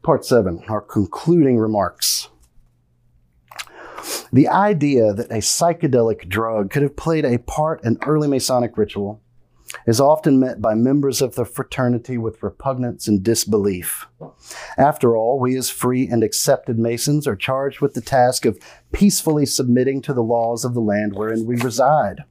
Part 0.02 0.26
7, 0.26 0.64
our 0.68 0.82
concluding 0.82 1.58
remarks. 1.58 2.30
The 4.34 4.48
idea 4.48 5.14
that 5.14 5.32
a 5.32 5.36
psychedelic 5.36 6.28
drug 6.28 6.72
could 6.72 6.82
have 6.82 6.98
played 6.98 7.24
a 7.24 7.38
part 7.38 7.84
in 7.86 7.98
early 8.06 8.28
Masonic 8.28 8.78
ritual 8.78 9.22
is 9.88 10.00
often 10.00 10.40
met 10.40 10.62
by 10.62 10.74
members 10.74 11.22
of 11.22 11.36
the 11.36 11.46
fraternity 11.46 12.18
with 12.18 12.44
repugnance 12.44 13.08
and 13.08 13.24
disbelief. 13.24 14.08
After 14.78 15.16
all, 15.16 15.40
we 15.40 15.58
as 15.58 15.70
free 15.70 16.08
and 16.08 16.24
accepted 16.24 16.78
Masons 16.78 17.28
are 17.28 17.36
charged 17.36 17.80
with 17.80 17.94
the 17.94 18.02
task 18.02 18.46
of 18.46 18.60
peacefully 18.92 19.46
submitting 19.46 20.02
to 20.04 20.14
the 20.14 20.24
laws 20.24 20.66
of 20.66 20.74
the 20.74 20.82
land 20.82 21.14
wherein 21.16 21.46
we 21.46 21.56
reside. 21.56 22.24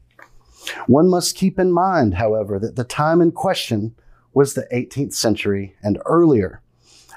One 0.87 1.09
must 1.09 1.37
keep 1.37 1.59
in 1.59 1.73
mind, 1.73 2.15
however, 2.15 2.59
that 2.59 2.77
the 2.77 2.85
time 2.85 3.21
in 3.21 3.33
question 3.33 3.95
was 4.35 4.55
the 4.55 4.67
18th 4.73 5.15
century 5.15 5.77
and 5.83 5.99
earlier, 6.07 6.63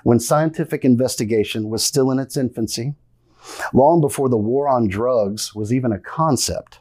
when 0.03 0.19
scientific 0.19 0.85
investigation 0.85 1.69
was 1.69 1.84
still 1.84 2.11
in 2.11 2.19
its 2.19 2.38
infancy, 2.38 2.93
long 3.73 4.01
before 4.01 4.30
the 4.30 4.38
war 4.38 4.67
on 4.67 4.88
drugs 4.88 5.55
was 5.55 5.73
even 5.73 5.91
a 5.91 5.99
concept. 5.99 6.80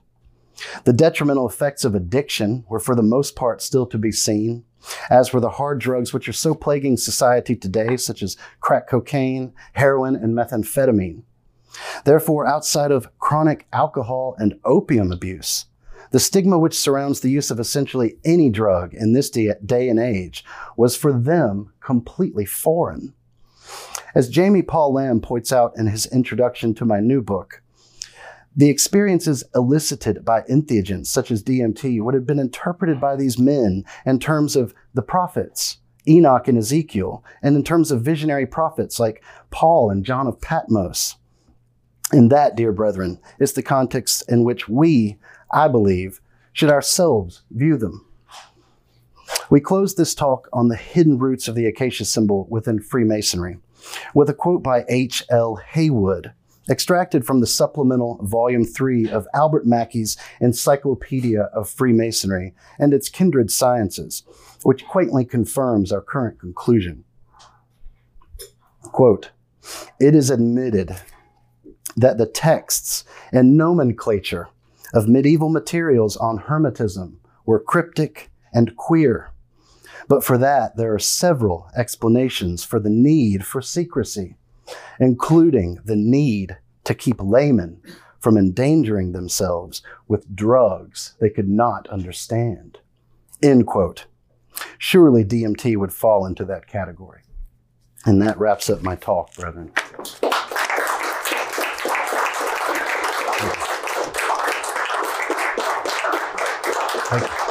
The 0.85 0.93
detrimental 0.93 1.49
effects 1.49 1.85
of 1.85 1.95
addiction 1.95 2.65
were 2.69 2.81
for 2.81 2.95
the 2.95 3.03
most 3.03 3.35
part 3.35 3.63
still 3.63 3.87
to 3.87 3.99
be 3.99 4.13
seen, 4.13 4.65
as 5.11 5.33
were 5.33 5.41
the 5.41 5.51
hard 5.51 5.81
drugs 5.81 6.13
which 6.13 6.29
are 6.29 6.33
so 6.33 6.55
plaguing 6.55 6.97
society 6.97 7.57
today, 7.57 7.97
such 7.97 8.23
as 8.23 8.37
crack 8.61 8.89
cocaine, 8.89 9.53
heroin, 9.73 10.15
and 10.17 10.35
methamphetamine. 10.35 11.23
Therefore, 12.05 12.47
outside 12.47 12.91
of 12.91 13.09
chronic 13.19 13.67
alcohol 13.73 14.37
and 14.39 14.59
opium 14.65 15.11
abuse, 15.11 15.67
the 16.15 16.21
stigma 16.21 16.57
which 16.57 16.79
surrounds 16.79 17.19
the 17.19 17.29
use 17.29 17.51
of 17.51 17.59
essentially 17.59 18.19
any 18.25 18.49
drug 18.49 18.95
in 18.95 19.15
this 19.15 19.29
day 19.29 19.89
and 19.89 19.99
age 19.99 20.45
was 20.77 20.95
for 20.95 21.13
them 21.13 21.73
completely 21.81 22.47
foreign. 22.47 23.13
As 24.15 24.33
Jaime 24.33 24.63
Paul 24.63 24.93
Lamb 24.93 25.21
points 25.21 25.53
out 25.53 25.73
in 25.77 25.89
his 25.89 26.07
introduction 26.07 26.73
to 26.77 26.85
my 26.85 27.01
new 27.01 27.21
book, 27.21 27.63
the 28.55 28.71
experiences 28.71 29.43
elicited 29.57 30.25
by 30.25 30.43
entheogens 30.43 31.07
such 31.07 31.33
as 31.33 31.43
DMT 31.43 32.01
would 32.01 32.15
have 32.15 32.29
been 32.29 32.39
interpreted 32.39 33.01
by 33.01 33.17
these 33.17 33.37
men 33.37 33.85
in 34.07 34.21
terms 34.21 34.55
of 34.55 34.73
the 34.95 35.03
prophets, 35.03 35.79
Enoch 36.07 36.47
and 36.47 36.57
Ezekiel, 36.57 37.25
and 37.43 37.57
in 37.57 37.65
terms 37.65 37.91
of 37.91 38.03
visionary 38.03 38.47
prophets 38.47 39.01
like 39.01 39.21
Paul 39.51 39.91
and 39.91 40.05
John 40.05 40.29
of 40.29 40.41
Patmos. 40.41 41.17
And 42.13 42.31
that, 42.31 42.55
dear 42.55 42.71
brethren, 42.71 43.19
is 43.41 43.55
the 43.55 43.65
context 43.65 44.23
in 44.29 44.45
which 44.45 44.69
we, 44.69 45.19
I 45.55 45.69
believe, 45.69 46.21
should 46.53 46.71
ourselves 46.71 47.43
view 47.51 47.79
them. 47.79 48.05
We 49.49 49.61
close 49.61 49.95
this 49.95 50.15
talk 50.15 50.49
on 50.53 50.69
the 50.69 50.77
hidden 50.77 51.19
roots 51.19 51.49
of 51.49 51.55
the 51.55 51.67
acacia 51.67 52.05
symbol 52.05 52.47
within 52.51 52.81
Freemasonry 52.81 53.59
with 54.15 54.29
a 54.29 54.35
quote 54.35 54.63
by 54.63 54.85
H.L. 54.89 55.57
Haywood, 55.57 56.33
extracted 56.69 57.27
from 57.27 57.41
the 57.41 57.47
supplemental 57.47 58.19
volume 58.23 58.65
3 58.65 59.11
of 59.11 59.29
Albert 59.35 59.67
Mackey's 59.67 60.17
Encyclopedia 60.41 61.43
of 61.55 61.69
Freemasonry 61.69 62.55
and 62.79 62.95
its 62.95 63.09
kindred 63.09 63.51
sciences, 63.51 64.23
which 64.63 64.87
quaintly 64.87 65.25
confirms 65.25 65.93
our 65.93 66.01
current 66.01 66.41
conclusion. 66.41 67.05
Quote, 68.83 69.31
it 70.01 70.15
is 70.15 70.31
admitted 70.31 70.97
that 71.97 72.19
the 72.19 72.27
texts 72.27 73.05
and 73.33 73.57
nomenclature 73.57 74.49
of 74.95 75.09
medieval 75.09 75.51
materials 75.51 76.17
on 76.17 76.39
Hermetism 76.39 77.17
were 77.45 77.61
cryptic 77.61 78.31
and 78.53 78.77
queer. 78.77 79.33
But 80.09 80.25
for 80.25 80.39
that, 80.39 80.77
there 80.77 80.95
are 80.95 80.99
several 80.99 81.69
explanations 81.77 82.65
for 82.65 82.79
the 82.79 82.91
need 82.91 83.45
for 83.45 83.61
secrecy, 83.61 84.37
including 85.01 85.81
the 85.85 85.97
need 85.97 86.59
to 86.85 86.95
keep 86.95 87.21
laymen 87.21 87.83
from 88.21 88.39
endangering 88.39 89.13
themselves 89.13 89.83
with 90.09 90.35
drugs 90.35 91.15
they 91.21 91.29
could 91.29 91.49
not 91.49 91.89
understand. 91.89 92.79
End 93.43 93.67
quote. 93.67 94.07
Surely 94.79 95.25
DMT 95.25 95.77
would 95.77 95.93
fall 95.93 96.25
into 96.25 96.45
that 96.45 96.67
category. 96.67 97.23
And 98.07 98.23
that 98.23 98.39
wraps 98.39 98.71
up 98.71 98.83
my 98.83 98.95
talk, 98.95 99.35
brethren. 99.35 99.73
Thank 107.21 107.29
you. 107.29 107.45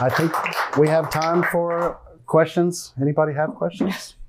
I 0.00 0.08
think 0.16 0.32
we 0.78 0.88
have 0.88 1.10
time 1.10 1.44
for 1.52 1.98
questions. 2.26 2.92
Anybody 3.00 3.32
have 3.34 3.54
questions? 3.54 4.16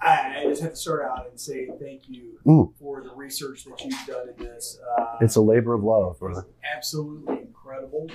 I, 0.00 0.44
just 0.48 0.62
have 0.62 0.70
to 0.70 0.76
start 0.76 1.04
out 1.04 1.28
and 1.28 1.38
say 1.38 1.68
thank 1.78 2.08
you 2.08 2.72
for 2.80 3.02
the 3.02 3.10
research 3.14 3.64
that 3.64 3.84
you've 3.84 4.06
done 4.06 4.28
in 4.30 4.42
this. 4.42 4.78
Uh, 4.98 5.16
It's 5.20 5.36
a 5.36 5.40
labor 5.42 5.74
of 5.74 5.82
love, 5.84 6.18
brother. 6.18 6.46
absolutely 6.74 7.40
incredible. 7.40 8.08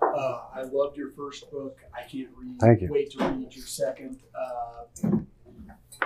Uh, 0.00 0.40
I 0.54 0.62
loved 0.62 0.96
your 0.96 1.10
first 1.10 1.50
book. 1.50 1.76
I 1.94 2.08
can't 2.08 2.30
read. 2.34 2.58
Thank 2.60 2.80
you. 2.80 2.88
Wait 2.90 3.10
to 3.12 3.18
read 3.28 3.54
your 3.54 3.66
second. 3.66 4.20
Uh, 4.34 4.84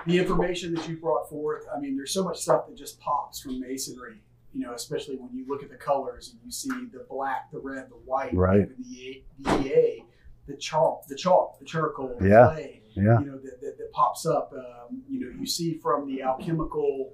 the 0.06 0.18
information 0.18 0.74
that 0.74 0.88
you 0.88 0.96
brought 0.96 1.28
forth. 1.28 1.66
I 1.74 1.78
mean, 1.80 1.96
there's 1.96 2.12
so 2.12 2.24
much 2.24 2.38
stuff 2.40 2.66
that 2.68 2.76
just 2.76 3.00
pops 3.00 3.40
from 3.40 3.60
masonry. 3.60 4.22
You 4.54 4.60
know, 4.66 4.74
especially 4.74 5.16
when 5.16 5.30
you 5.34 5.46
look 5.48 5.62
at 5.62 5.70
the 5.70 5.76
colors 5.76 6.30
and 6.32 6.38
you 6.44 6.50
see 6.50 6.68
the 6.92 7.06
black, 7.08 7.50
the 7.50 7.58
red, 7.58 7.88
the 7.88 7.94
white, 8.04 8.34
Right. 8.34 8.60
even 8.60 8.76
the, 8.90 9.22
the 9.38 9.66
EA, 9.66 10.04
the 10.46 10.56
chalk, 10.56 11.06
the 11.06 11.16
chalk, 11.16 11.58
the 11.58 11.64
charcoal, 11.64 12.14
the 12.20 12.28
Yeah. 12.28 12.48
clay 12.52 12.82
Yeah. 12.94 13.20
you 13.20 13.26
know 13.26 13.38
that, 13.38 13.62
that, 13.62 13.78
that 13.78 13.92
pops 13.92 14.26
up. 14.26 14.52
Um, 14.52 15.02
you 15.08 15.20
know, 15.20 15.28
you 15.40 15.46
see 15.46 15.78
from 15.78 16.06
the 16.06 16.22
alchemical 16.22 17.12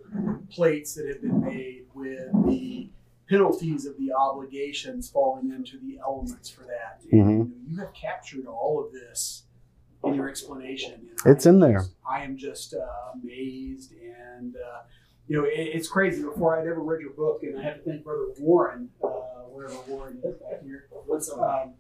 plates 0.51 0.95
that 0.95 1.07
have 1.07 1.23
been 1.23 1.41
made 1.41 1.87
with 1.95 2.33
the 2.49 2.91
penalties 3.29 3.87
of 3.87 3.97
the 3.99 4.11
obligations 4.13 5.09
falling 5.09 5.51
into 5.51 5.79
the 5.79 5.99
elements 6.01 6.49
for 6.49 6.63
that. 6.65 7.03
Mhm. 7.05 7.13
you, 7.13 7.25
know, 7.25 7.51
you 7.69 7.77
have 7.77 7.93
captured 7.93 8.47
all 8.47 8.83
of 8.85 8.91
this 8.93 9.45
in 10.09 10.15
your 10.15 10.29
explanation. 10.29 11.09
and 11.25 11.37
It's 11.37 11.47
I 11.47 11.51
am 11.51 11.55
in 11.57 11.61
there. 11.61 11.79
just- 11.79 11.93
I 12.11 12.25
am 12.25 12.37
just 12.37 12.75
uh, 12.75 13.19
amazed 13.23 13.93
and. 13.93 14.57
Uh, 14.57 14.81
you 15.31 15.37
know, 15.37 15.45
it, 15.45 15.51
it's 15.75 15.89
crazy. 15.89 16.23
Before 16.23 16.59
I'd 16.59 16.67
ever 16.67 16.81
read 16.83 17.03
your 17.03 17.11
book, 17.13 17.43
and 17.43 17.59
I 17.59 17.63
have 17.63 17.77
to 17.85 17.91
thank 17.91 18.03
Brother 18.03 18.29
Warren, 18.41 18.89
uh, 19.05 19.09
wherever 19.53 19.75
Warren 19.87 20.19
is 20.25 20.37
back 20.37 20.63
here. 20.65 20.89
What's 21.05 21.31
um, 21.31 21.75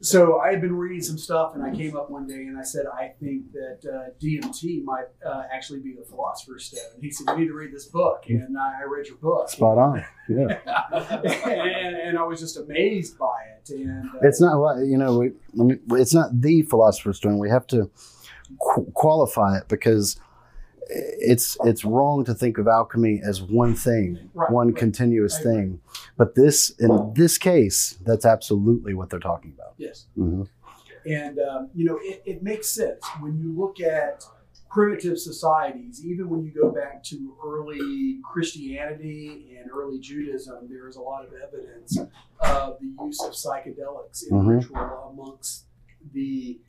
so 0.00 0.38
I 0.38 0.52
had 0.52 0.60
been 0.60 0.76
reading 0.76 1.02
some 1.02 1.18
stuff, 1.18 1.54
and 1.54 1.62
I 1.62 1.74
came 1.74 1.96
up 1.96 2.08
one 2.08 2.26
day 2.26 2.46
and 2.46 2.56
I 2.56 2.62
said, 2.62 2.86
I 2.86 3.08
think 3.20 3.52
that 3.52 3.80
uh, 3.84 4.10
DMT 4.22 4.84
might 4.84 5.06
uh, 5.26 5.42
actually 5.52 5.80
be 5.80 5.94
the 5.94 6.04
Philosopher's 6.04 6.66
Stone. 6.66 6.94
And 6.94 7.02
he 7.02 7.10
said, 7.10 7.26
You 7.30 7.38
need 7.38 7.46
to 7.48 7.54
read 7.54 7.72
this 7.72 7.86
book, 7.86 8.24
and 8.28 8.56
I, 8.56 8.82
read 8.86 9.06
your 9.06 9.16
book. 9.16 9.50
Spot 9.50 9.76
on. 9.76 10.04
Yeah. 10.28 10.58
and, 11.46 11.96
and 11.96 12.18
I 12.18 12.22
was 12.22 12.38
just 12.38 12.56
amazed 12.58 13.18
by 13.18 13.38
it. 13.56 13.70
And 13.70 14.08
uh, 14.10 14.18
It's 14.22 14.40
not, 14.40 14.60
well, 14.60 14.82
you 14.82 14.96
know, 14.96 15.18
we, 15.18 15.32
let 15.54 15.66
me, 15.66 16.00
it's 16.00 16.14
not 16.14 16.40
the 16.40 16.62
philosopher's 16.62 17.16
stone. 17.16 17.38
We 17.38 17.50
have 17.50 17.66
to 17.68 17.90
qu- 18.60 18.90
qualify 18.94 19.58
it 19.58 19.68
because 19.68 20.20
it's 20.88 21.56
it's 21.64 21.84
wrong 21.84 22.24
to 22.24 22.34
think 22.34 22.58
of 22.58 22.66
alchemy 22.68 23.20
as 23.24 23.42
one 23.42 23.74
thing, 23.74 24.30
Right, 24.34 24.50
one 24.50 24.72
continuous 24.72 25.38
thing. 25.42 25.80
But 26.16 26.34
this, 26.34 26.70
in 26.70 27.12
this 27.14 27.38
case, 27.38 27.98
that's 28.04 28.24
absolutely 28.24 28.94
what 28.94 29.10
they're 29.10 29.20
talking 29.20 29.52
about. 29.54 29.74
yes. 29.76 30.06
hmm 30.14 30.42
And, 31.06 31.38
um, 31.38 31.70
you 31.74 31.84
know, 31.84 31.98
it, 32.02 32.22
it 32.26 32.42
makes 32.42 32.68
sense 32.70 33.04
when 33.20 33.38
you 33.38 33.52
look 33.56 33.80
at 33.80 34.24
primitive 34.70 35.18
societies, 35.18 36.04
even 36.04 36.28
when 36.28 36.42
you 36.42 36.50
go 36.50 36.70
back 36.70 37.02
to 37.04 37.34
early 37.44 38.18
Christianity 38.30 39.56
and 39.60 39.70
early 39.70 39.98
Judaism, 39.98 40.68
there 40.68 40.88
is 40.88 40.96
a 40.96 41.00
lot 41.00 41.24
of 41.24 41.32
evidence 41.32 41.98
of 42.40 42.78
the 42.80 43.04
use 43.04 43.20
of 43.22 43.32
psychedelics 43.32 44.28
in 44.28 44.36
Mhm. 44.36 44.48
ritual 44.56 45.10
amongst 45.12 45.64
the 46.12 46.60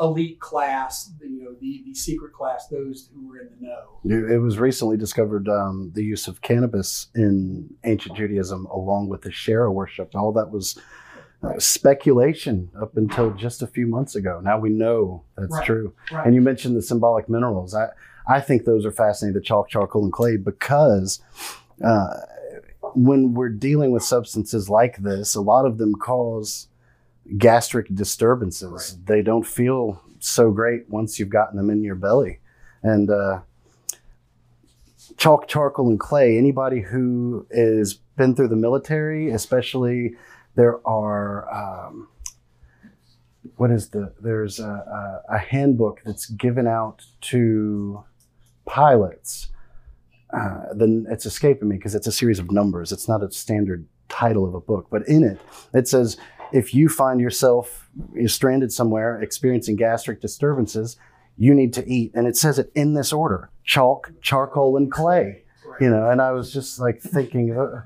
elite 0.00 0.40
class, 0.40 1.10
the, 1.20 1.26
you 1.28 1.44
know, 1.44 1.54
the, 1.60 1.82
the 1.84 1.94
secret 1.94 2.32
class, 2.32 2.66
those 2.68 3.10
who 3.14 3.28
were 3.28 3.38
in 3.40 3.48
the 3.60 3.66
know. 3.68 4.26
It 4.34 4.38
was 4.38 4.58
recently 4.58 4.96
discovered 4.96 5.48
um, 5.48 5.90
the 5.94 6.02
use 6.04 6.26
of 6.28 6.40
cannabis 6.40 7.08
in 7.14 7.68
ancient 7.84 8.16
Judaism, 8.16 8.66
along 8.66 9.08
with 9.08 9.22
the 9.22 9.28
Asherah 9.28 9.70
worship. 9.70 10.14
All 10.14 10.32
that 10.32 10.50
was 10.50 10.78
uh, 11.42 11.58
speculation 11.58 12.70
up 12.80 12.96
until 12.96 13.30
just 13.32 13.62
a 13.62 13.66
few 13.66 13.86
months 13.86 14.14
ago. 14.14 14.40
Now 14.42 14.58
we 14.58 14.70
know 14.70 15.24
that's 15.36 15.52
Right. 15.52 15.66
true. 15.66 15.92
Right. 16.12 16.26
And 16.26 16.34
you 16.34 16.40
mentioned 16.40 16.76
the 16.76 16.82
symbolic 16.82 17.28
minerals. 17.28 17.74
I, 17.74 17.88
I 18.28 18.40
think 18.40 18.64
those 18.64 18.84
are 18.86 18.92
fascinating, 18.92 19.34
the 19.34 19.44
chalk, 19.44 19.68
charcoal, 19.68 20.04
and 20.04 20.12
clay, 20.12 20.36
because 20.36 21.20
uh, 21.84 22.14
when 22.94 23.34
we're 23.34 23.48
dealing 23.48 23.90
with 23.90 24.02
substances 24.02 24.68
like 24.70 24.98
this, 24.98 25.34
a 25.34 25.40
lot 25.40 25.66
of 25.66 25.78
them 25.78 25.94
cause 25.94 26.68
gastric 27.38 27.94
disturbances. 27.94 28.98
They 29.04 29.22
don't 29.22 29.46
feel 29.46 30.02
so 30.18 30.50
great 30.50 30.88
once 30.88 31.18
you've 31.18 31.30
gotten 31.30 31.56
them 31.56 31.70
in 31.70 31.82
your 31.82 31.94
belly. 31.94 32.40
And 32.82 33.10
uh, 33.10 33.40
chalk, 35.16 35.48
charcoal, 35.48 35.88
and 35.88 35.98
clay, 35.98 36.36
anybody 36.36 36.80
who 36.80 37.46
has 37.54 37.94
been 38.16 38.34
through 38.34 38.48
the 38.48 38.56
military, 38.56 39.30
especially 39.30 40.14
there 40.54 40.86
are. 40.86 41.52
Um, 41.52 42.08
what 43.56 43.70
is 43.70 43.90
the 43.90 44.12
there's 44.20 44.58
a, 44.58 45.22
a, 45.28 45.34
a 45.34 45.38
handbook 45.38 46.00
that's 46.04 46.26
given 46.26 46.66
out 46.66 47.02
to 47.20 48.04
pilots 48.64 49.48
uh, 50.32 50.64
then 50.74 51.06
it's 51.10 51.26
escaping 51.26 51.68
me 51.68 51.76
because 51.76 51.94
it's 51.94 52.06
a 52.06 52.12
series 52.12 52.38
of 52.38 52.50
numbers 52.50 52.92
it's 52.92 53.08
not 53.08 53.22
a 53.22 53.30
standard 53.30 53.86
title 54.08 54.46
of 54.46 54.54
a 54.54 54.60
book 54.60 54.86
but 54.90 55.06
in 55.08 55.22
it 55.22 55.38
it 55.74 55.88
says 55.88 56.16
if 56.52 56.74
you 56.74 56.88
find 56.88 57.20
yourself 57.20 57.90
stranded 58.26 58.72
somewhere 58.72 59.20
experiencing 59.20 59.76
gastric 59.76 60.20
disturbances 60.20 60.96
you 61.36 61.54
need 61.54 61.72
to 61.72 61.86
eat 61.88 62.12
and 62.14 62.26
it 62.26 62.36
says 62.36 62.58
it 62.58 62.70
in 62.74 62.94
this 62.94 63.12
order 63.12 63.50
chalk 63.64 64.12
charcoal 64.20 64.76
and 64.76 64.92
clay 64.92 65.42
you 65.80 65.88
know 65.88 66.08
and 66.10 66.20
i 66.20 66.30
was 66.32 66.52
just 66.52 66.78
like 66.78 67.00
thinking 67.00 67.56
uh, 67.56 67.82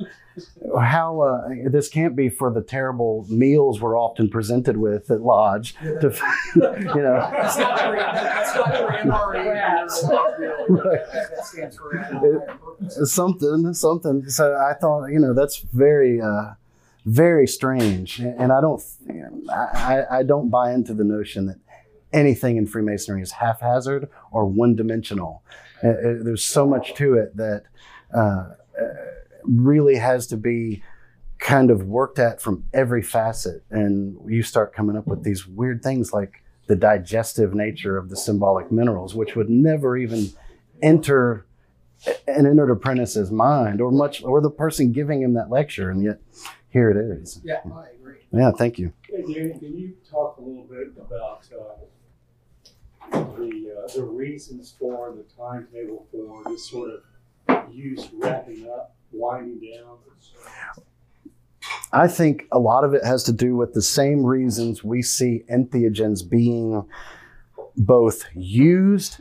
how 0.80 1.20
uh, 1.20 1.48
this 1.70 1.88
can't 1.88 2.16
be 2.16 2.28
for 2.28 2.52
the 2.52 2.62
terrible 2.62 3.26
meals 3.28 3.80
we're 3.80 3.98
often 3.98 4.28
presented 4.28 4.76
with 4.76 5.10
at 5.10 5.20
lodge. 5.20 5.74
To, 5.74 6.12
you 6.54 6.60
know, 6.62 7.28
That's 7.32 7.56
not 7.58 7.80
for, 7.80 7.96
that's 7.96 8.54
not 8.56 8.76
for 8.76 8.88
MRE. 8.88 9.44
Right. 10.66 11.00
That 11.12 11.44
stands 11.44 11.76
for 11.76 11.94
it, 11.94 13.06
something, 13.06 13.74
something. 13.74 14.28
So 14.28 14.56
I 14.56 14.72
thought, 14.74 15.08
you 15.08 15.18
know, 15.18 15.34
that's 15.34 15.58
very, 15.72 16.20
uh, 16.20 16.54
very 17.04 17.46
strange, 17.46 18.18
and 18.18 18.52
I 18.52 18.60
don't, 18.60 18.82
I, 19.50 20.02
I 20.10 20.22
don't 20.22 20.48
buy 20.48 20.72
into 20.72 20.94
the 20.94 21.04
notion 21.04 21.46
that 21.46 21.58
anything 22.12 22.56
in 22.56 22.66
Freemasonry 22.66 23.20
is 23.20 23.32
haphazard 23.32 24.08
or 24.30 24.46
one-dimensional. 24.46 25.42
Uh, 25.82 25.88
uh, 25.88 25.94
there's 26.22 26.44
so 26.44 26.66
much 26.66 26.94
to 26.94 27.14
it 27.14 27.36
that 27.36 27.64
uh, 28.14 28.18
uh, 28.18 28.54
really 29.42 29.96
has 29.96 30.26
to 30.28 30.36
be 30.36 30.82
kind 31.38 31.70
of 31.70 31.84
worked 31.84 32.18
at 32.18 32.40
from 32.40 32.64
every 32.72 33.02
facet, 33.02 33.62
and 33.70 34.16
you 34.26 34.42
start 34.42 34.74
coming 34.74 34.96
up 34.96 35.06
with 35.06 35.24
these 35.24 35.46
weird 35.46 35.82
things 35.82 36.12
like 36.12 36.42
the 36.68 36.76
digestive 36.76 37.52
nature 37.54 37.98
of 37.98 38.08
the 38.08 38.16
symbolic 38.16 38.72
minerals, 38.72 39.14
which 39.14 39.36
would 39.36 39.50
never 39.50 39.96
even 39.96 40.30
enter 40.80 41.44
an 42.26 42.46
entered 42.46 42.70
apprentice's 42.70 43.30
mind 43.30 43.80
or 43.80 43.90
much 43.90 44.22
or 44.24 44.40
the 44.40 44.50
person 44.50 44.92
giving 44.92 45.22
him 45.22 45.34
that 45.34 45.50
lecture. 45.50 45.90
And 45.90 46.02
yet 46.02 46.20
here 46.74 46.90
it 46.90 46.96
is 46.96 47.40
Yeah, 47.44 47.60
I 47.72 47.86
agree. 47.98 48.16
yeah 48.32 48.50
thank 48.50 48.78
you 48.78 48.92
Hey, 49.08 49.22
Danny, 49.22 49.58
can 49.58 49.78
you 49.78 49.94
talk 50.10 50.36
a 50.38 50.40
little 50.42 50.64
bit 50.64 50.88
about 51.00 51.46
uh, 51.56 53.16
the 53.38 53.84
uh, 53.84 53.92
the 53.94 54.02
reasons 54.02 54.74
for 54.78 55.14
the 55.16 55.22
timetable 55.40 56.06
for 56.10 56.42
this 56.50 56.68
sort 56.68 56.90
of 56.90 57.72
use 57.72 58.08
wrapping 58.14 58.68
up, 58.68 58.96
winding 59.12 59.60
down? 59.60 59.98
i 61.92 62.06
think 62.08 62.42
a 62.52 62.58
lot 62.58 62.82
of 62.84 62.92
it 62.92 63.04
has 63.04 63.22
to 63.22 63.32
do 63.32 63.56
with 63.56 63.72
the 63.72 63.80
same 63.82 64.24
reasons 64.26 64.82
we 64.84 65.00
see 65.00 65.44
entheogens 65.50 66.28
being 66.28 66.84
both 67.76 68.24
used 68.34 69.20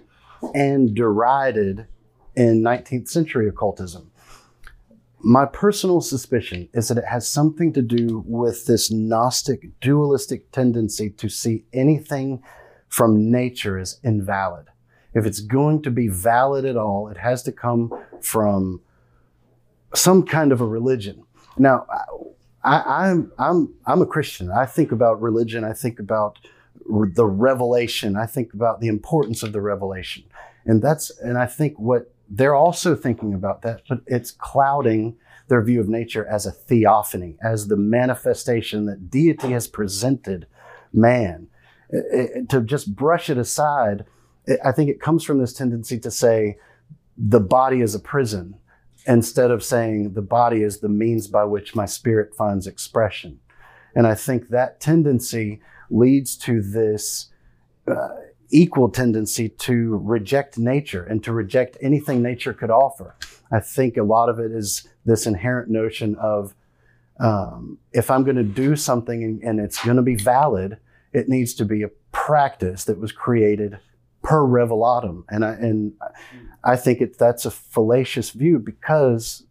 and 0.56 0.94
derided 0.96 1.86
in 2.36 2.62
19th 2.62 3.08
century 3.08 3.48
occultism 3.48 4.12
my 5.24 5.46
personal 5.46 6.02
suspicion 6.02 6.68
is 6.74 6.90
that 6.90 6.98
it 6.98 7.06
has 7.06 7.28
something 7.28 7.72
to 7.74 7.82
do 7.82 8.24
with 8.26 8.66
this 8.66 8.92
Gnostic 8.92 9.80
dualistic 9.80 10.52
tendency 10.52 11.10
to 11.12 11.30
see 11.30 11.64
anything 11.72 12.44
from 12.90 13.32
nature 13.32 13.80
as 13.80 14.00
invalid. 14.04 14.68
If 15.14 15.26
it's 15.26 15.40
going 15.40 15.82
to 15.84 15.92
be 15.92 16.10
valid 16.10 16.66
at 16.66 16.76
all, 16.76 17.08
it 17.08 17.18
has 17.18 17.42
to 17.44 17.54
come 17.54 17.92
from 18.22 18.82
some 19.96 20.24
kind 20.24 20.52
of 20.52 20.60
a 20.60 20.68
religion. 20.68 21.24
Now, 21.58 21.86
I, 22.64 22.82
I'm, 22.82 23.32
I'm, 23.40 23.74
I'm 23.86 24.02
a 24.02 24.06
Christian. 24.06 24.52
I 24.52 24.66
think 24.66 24.92
about 24.92 25.22
religion. 25.22 25.64
I 25.64 25.74
think 25.74 26.00
about 26.00 26.38
the 26.88 27.26
revelation. 27.26 28.18
I 28.18 28.26
think 28.26 28.54
about 28.54 28.82
the 28.82 28.88
importance 28.88 29.42
of 29.42 29.54
the 29.54 29.62
revelation. 29.62 30.24
And 30.66 30.82
that's, 30.82 31.12
and 31.20 31.38
I 31.38 31.46
think 31.46 31.80
what 31.80 32.13
they're 32.36 32.56
also 32.56 32.96
thinking 32.96 33.34
about 33.34 33.62
that, 33.62 33.84
but 33.88 34.00
it's 34.08 34.32
clouding 34.32 35.16
their 35.50 35.62
view 35.62 35.80
of 35.80 35.88
nature 35.88 36.26
as 36.26 36.46
a 36.46 36.52
theophany, 36.52 37.38
as 37.44 37.68
the 37.68 37.78
manifestation 37.78 38.86
that 38.86 39.12
deity 39.12 39.52
has 39.52 39.68
presented 39.68 40.48
man. 40.92 41.48
It, 41.90 42.32
it, 42.36 42.50
to 42.50 42.62
just 42.62 42.96
brush 42.96 43.30
it 43.30 43.38
aside, 43.38 44.06
it, 44.48 44.60
I 44.66 44.72
think 44.72 44.90
it 44.90 45.00
comes 45.00 45.24
from 45.24 45.38
this 45.38 45.54
tendency 45.54 46.00
to 46.00 46.10
say 46.10 46.58
the 47.16 47.40
body 47.40 47.82
is 47.82 47.94
a 47.94 48.00
prison 48.00 48.56
instead 49.06 49.52
of 49.52 49.64
saying 49.64 50.14
the 50.14 50.22
body 50.24 50.64
is 50.64 50.80
the 50.80 50.90
means 50.90 51.28
by 51.28 51.44
which 51.44 51.76
my 51.76 51.86
spirit 51.86 52.34
finds 52.34 52.66
expression. 52.66 53.40
And 53.96 54.08
I 54.08 54.16
think 54.16 54.50
that 54.50 54.80
tendency 54.80 55.62
leads 55.92 56.36
to 56.38 56.64
this. 56.64 57.30
Uh, 57.88 58.08
equal 58.54 58.88
tendency 58.88 59.50
to 59.50 59.98
reject 59.98 60.58
nature 60.58 61.04
and 61.04 61.24
to 61.24 61.34
reject 61.34 61.76
anything 61.82 62.22
nature 62.22 62.54
could 62.54 62.70
offer. 62.70 63.16
I 63.52 63.60
think 63.60 63.98
a 63.98 64.04
lot 64.04 64.30
of 64.30 64.40
it 64.40 64.52
is 64.52 64.88
this 65.06 65.26
inherent 65.26 65.70
notion 65.70 66.16
of 66.16 66.56
um, 67.20 67.80
if 67.92 68.10
I'm 68.10 68.24
going 68.24 68.38
to 68.38 68.44
do 68.44 68.76
something 68.76 69.24
and, 69.24 69.42
and 69.44 69.60
it's 69.60 69.84
going 69.84 69.98
to 69.98 70.04
be 70.04 70.16
valid, 70.16 70.78
it 71.12 71.30
needs 71.30 71.54
to 71.56 71.66
be 71.66 71.84
a 71.84 71.90
practice 72.12 72.86
that 72.86 73.00
was 73.00 73.12
created 73.12 73.80
per 74.22 74.42
revelatum. 74.42 75.24
And 75.30 75.44
I, 75.44 75.52
and 75.54 75.94
I 76.64 76.76
think 76.76 77.02
it, 77.02 77.18
that's 77.18 77.46
a 77.46 77.52
fallacious 77.52 78.32
view 78.32 78.60
because 78.60 79.44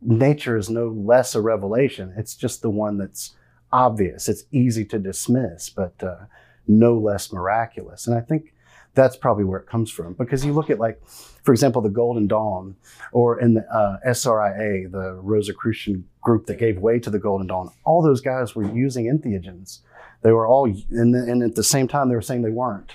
nature 0.00 0.56
is 0.56 0.70
no 0.70 0.88
less 0.88 1.34
a 1.34 1.40
revelation. 1.40 2.14
It's 2.16 2.34
just 2.34 2.62
the 2.62 2.70
one 2.70 2.98
that's 2.98 3.34
obvious. 3.72 4.28
It's 4.28 4.44
easy 4.52 4.84
to 4.86 4.98
dismiss, 4.98 5.68
but 5.70 5.94
uh, 6.02 6.24
no 6.68 6.94
less 6.94 7.32
miraculous. 7.32 8.06
And 8.06 8.16
I 8.16 8.20
think 8.20 8.52
that's 8.94 9.16
probably 9.16 9.44
where 9.44 9.60
it 9.60 9.66
comes 9.66 9.90
from 9.90 10.14
because 10.14 10.44
you 10.44 10.52
look 10.52 10.70
at 10.70 10.80
like, 10.80 11.00
for 11.44 11.52
example, 11.52 11.82
the 11.82 11.90
Golden 11.90 12.26
Dawn, 12.26 12.74
or 13.12 13.38
in 13.38 13.54
the 13.54 13.60
uh, 13.72 13.98
SRIA, 14.08 14.90
the 14.90 15.12
Rosicrucian 15.22 16.08
group 16.22 16.46
that 16.46 16.58
gave 16.58 16.78
way 16.78 16.98
to 16.98 17.10
the 17.10 17.18
Golden 17.18 17.46
Dawn. 17.46 17.70
All 17.84 18.02
those 18.02 18.20
guys 18.20 18.56
were 18.56 18.68
using 18.74 19.04
entheogens. 19.04 19.80
They 20.22 20.32
were 20.32 20.46
all, 20.46 20.64
and, 20.64 21.14
and 21.14 21.42
at 21.42 21.54
the 21.54 21.62
same 21.62 21.86
time, 21.86 22.08
they 22.08 22.16
were 22.16 22.22
saying 22.22 22.42
they 22.42 22.50
weren't. 22.50 22.90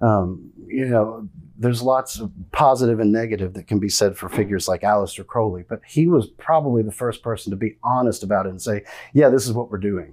Um, 0.00 0.52
you 0.66 0.88
know, 0.88 1.28
there's 1.56 1.80
lots 1.80 2.20
of 2.20 2.30
positive 2.52 3.00
and 3.00 3.12
negative 3.12 3.54
that 3.54 3.66
can 3.66 3.78
be 3.78 3.88
said 3.88 4.18
for 4.18 4.28
figures 4.28 4.68
like 4.68 4.82
Aleister 4.82 5.26
Crowley, 5.26 5.64
but 5.66 5.80
he 5.86 6.06
was 6.06 6.26
probably 6.26 6.82
the 6.82 6.92
first 6.92 7.22
person 7.22 7.50
to 7.50 7.56
be 7.56 7.76
honest 7.82 8.22
about 8.22 8.44
it 8.44 8.50
and 8.50 8.60
say, 8.60 8.84
yeah, 9.14 9.30
this 9.30 9.46
is 9.46 9.54
what 9.54 9.70
we're 9.70 9.78
doing 9.78 10.12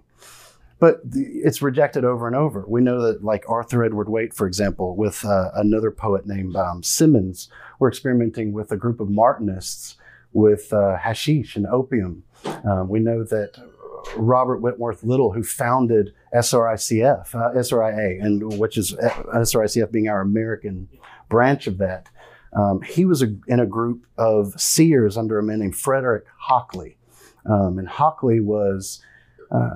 but 0.84 1.00
it's 1.14 1.62
rejected 1.62 2.04
over 2.04 2.28
and 2.28 2.36
over. 2.36 2.66
We 2.68 2.82
know 2.82 3.02
that, 3.04 3.24
like 3.24 3.46
Arthur 3.48 3.86
Edward 3.86 4.10
Waite, 4.10 4.34
for 4.34 4.46
example, 4.46 4.98
with 4.98 5.24
uh, 5.24 5.50
another 5.56 5.92
poet 5.92 6.28
named 6.28 6.58
um, 6.58 6.84
Symonds, 6.84 7.48
were 7.80 7.88
experimenting 7.88 8.52
with 8.52 8.70
a 8.70 8.76
group 8.76 9.00
of 9.00 9.10
Martinists 9.10 9.96
with 10.34 10.74
uh, 10.74 10.98
hashish 10.98 11.56
and 11.56 11.66
opium. 11.68 12.24
Um, 12.66 12.90
we 12.90 13.00
know 13.00 13.24
that 13.24 13.54
Robert 14.18 14.58
Wentworth 14.58 15.06
Little, 15.06 15.32
who 15.32 15.42
founded 15.42 16.14
SRICF, 16.36 17.34
uh, 17.34 17.54
SRIA, 17.58 18.22
and 18.22 18.60
which 18.60 18.78
is 18.78 18.94
uh, 18.94 19.10
SRICF 19.36 19.90
being 19.90 20.10
our 20.10 20.20
American 20.20 20.90
branch 21.30 21.66
of 21.66 21.78
that, 21.78 22.10
um, 22.52 22.82
he 22.82 23.06
was 23.06 23.22
a, 23.22 23.34
in 23.48 23.62
a 23.62 23.66
group 23.66 24.06
of 24.18 24.60
seers 24.60 25.16
under 25.16 25.40
a 25.40 25.44
man 25.44 25.60
named 25.60 25.78
Frederick 25.78 26.26
Hockley. 26.38 26.98
Um, 27.46 27.80
and 27.80 27.88
Hockley 27.88 28.42
was 28.42 29.02
uh, 29.54 29.76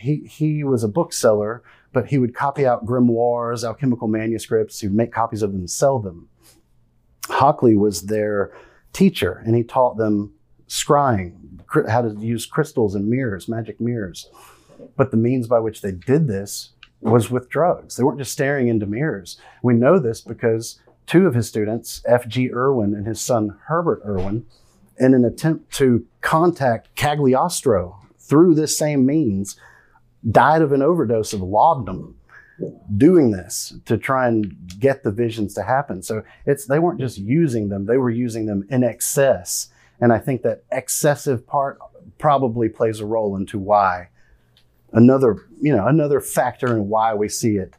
he, 0.00 0.26
he 0.26 0.64
was 0.64 0.84
a 0.84 0.88
bookseller, 0.88 1.62
but 1.92 2.06
he 2.06 2.18
would 2.18 2.34
copy 2.34 2.66
out 2.66 2.86
grimoires, 2.86 3.64
alchemical 3.64 4.08
manuscripts. 4.08 4.80
He 4.80 4.86
would 4.86 4.96
make 4.96 5.12
copies 5.12 5.42
of 5.42 5.52
them 5.52 5.60
and 5.60 5.70
sell 5.70 5.98
them. 5.98 6.28
Hockley 7.28 7.76
was 7.76 8.02
their 8.02 8.52
teacher, 8.92 9.42
and 9.44 9.56
he 9.56 9.64
taught 9.64 9.96
them 9.96 10.32
scrying, 10.68 11.60
how 11.88 12.02
to 12.02 12.14
use 12.18 12.46
crystals 12.46 12.94
and 12.94 13.08
mirrors, 13.08 13.48
magic 13.48 13.80
mirrors. 13.80 14.30
But 14.96 15.10
the 15.10 15.16
means 15.16 15.48
by 15.48 15.58
which 15.58 15.80
they 15.80 15.92
did 15.92 16.28
this 16.28 16.70
was 17.00 17.30
with 17.30 17.48
drugs. 17.48 17.96
They 17.96 18.04
weren't 18.04 18.18
just 18.18 18.32
staring 18.32 18.68
into 18.68 18.86
mirrors. 18.86 19.38
We 19.62 19.74
know 19.74 19.98
this 19.98 20.20
because 20.20 20.80
two 21.06 21.26
of 21.26 21.34
his 21.34 21.48
students, 21.48 22.02
F.G. 22.06 22.50
Irwin 22.52 22.94
and 22.94 23.06
his 23.06 23.20
son 23.20 23.58
Herbert 23.66 24.02
Irwin, 24.04 24.46
in 24.98 25.14
an 25.14 25.24
attempt 25.24 25.72
to 25.74 26.06
contact 26.20 26.94
Cagliostro, 26.94 27.98
through 28.28 28.54
this 28.54 28.76
same 28.76 29.06
means, 29.06 29.56
died 30.30 30.62
of 30.62 30.72
an 30.72 30.82
overdose 30.82 31.32
of 31.32 31.40
laudanum 31.40 32.16
doing 32.96 33.30
this 33.32 33.74
to 33.84 33.98
try 33.98 34.26
and 34.26 34.56
get 34.78 35.02
the 35.02 35.10
visions 35.10 35.54
to 35.54 35.62
happen. 35.62 36.02
So 36.02 36.22
it's 36.46 36.66
they 36.66 36.78
weren't 36.78 37.00
just 37.00 37.18
using 37.18 37.68
them, 37.68 37.86
they 37.86 37.98
were 37.98 38.10
using 38.10 38.46
them 38.46 38.66
in 38.70 38.82
excess. 38.82 39.68
And 40.00 40.12
I 40.12 40.18
think 40.18 40.42
that 40.42 40.64
excessive 40.72 41.46
part 41.46 41.78
probably 42.18 42.68
plays 42.68 43.00
a 43.00 43.06
role 43.06 43.36
into 43.36 43.58
why 43.58 44.08
another, 44.92 45.46
you 45.60 45.74
know, 45.74 45.86
another 45.86 46.20
factor 46.20 46.74
in 46.74 46.88
why 46.88 47.14
we 47.14 47.28
see 47.28 47.56
it 47.56 47.74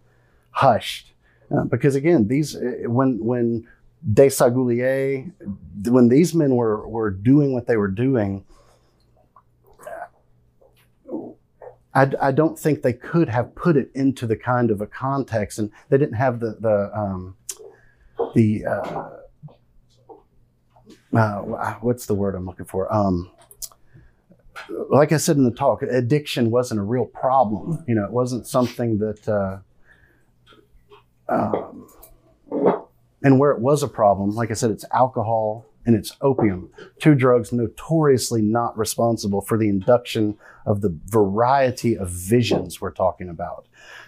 hushed. 0.52 1.14
Uh, 1.52 1.64
because 1.64 1.96
again, 1.96 2.28
these 2.28 2.58
when 2.86 3.24
when 3.24 3.68
Desaguliers, 4.14 5.32
when 5.88 6.10
these 6.10 6.36
men 6.36 6.56
were 6.56 6.88
were 6.88 7.10
doing 7.10 7.54
what 7.54 7.68
they 7.68 7.78
were 7.78 7.88
doing, 7.88 8.46
I, 11.98 12.28
I, 12.28 12.32
don't 12.32 12.60
think 12.60 12.84
they 12.84 12.94
could 12.94 13.28
have 13.28 13.56
put 13.56 13.76
it 13.76 13.90
into 13.96 14.28
the 14.28 14.36
kind 14.36 14.70
of 14.70 14.82
a 14.82 14.86
context, 14.86 15.58
and 15.58 15.72
they 15.90 15.98
didn't 15.98 16.14
have 16.16 16.40
the 16.40 16.56
the 16.60 16.92
um, 16.96 17.36
the 18.36 18.66
uh, 18.66 19.10
uh, 21.18 21.74
what's 21.82 22.06
the 22.06 22.14
word 22.14 22.36
I'm 22.36 22.46
looking 22.46 22.68
for? 22.68 22.94
Um, 22.94 23.32
like 24.90 25.12
I 25.12 25.18
said 25.18 25.38
in 25.38 25.44
the 25.44 25.52
talk, 25.52 25.82
addiction 25.82 26.52
wasn't 26.52 26.80
a 26.80 26.84
real 26.84 27.06
problem. 27.06 27.84
You 27.88 27.96
know, 27.96 28.06
it 28.06 28.12
wasn't 28.12 28.46
something 28.46 29.00
that. 29.00 29.28
Uh, 29.28 29.58
um, 31.30 31.88
and 33.24 33.40
where 33.40 33.52
it 33.52 33.60
was 33.60 33.82
a 33.82 33.88
problem, 33.88 34.30
like 34.36 34.52
I 34.52 34.54
said, 34.54 34.70
it's 34.70 34.86
alcohol 34.94 35.66
and 35.88 35.96
it's 35.96 36.16
opium. 36.22 36.70
Two 37.00 37.16
drugs 37.16 37.52
notoriously 37.52 38.42
not 38.42 38.78
responsible 38.78 39.42
for 39.42 39.58
the 39.58 39.70
induction 39.70 40.38
of 40.66 40.82
the 40.82 40.96
variety 41.06 41.98
of 41.98 42.10
visions 42.10 42.80
we're 42.82 42.92
talking 42.92 43.30
about. 43.30 43.66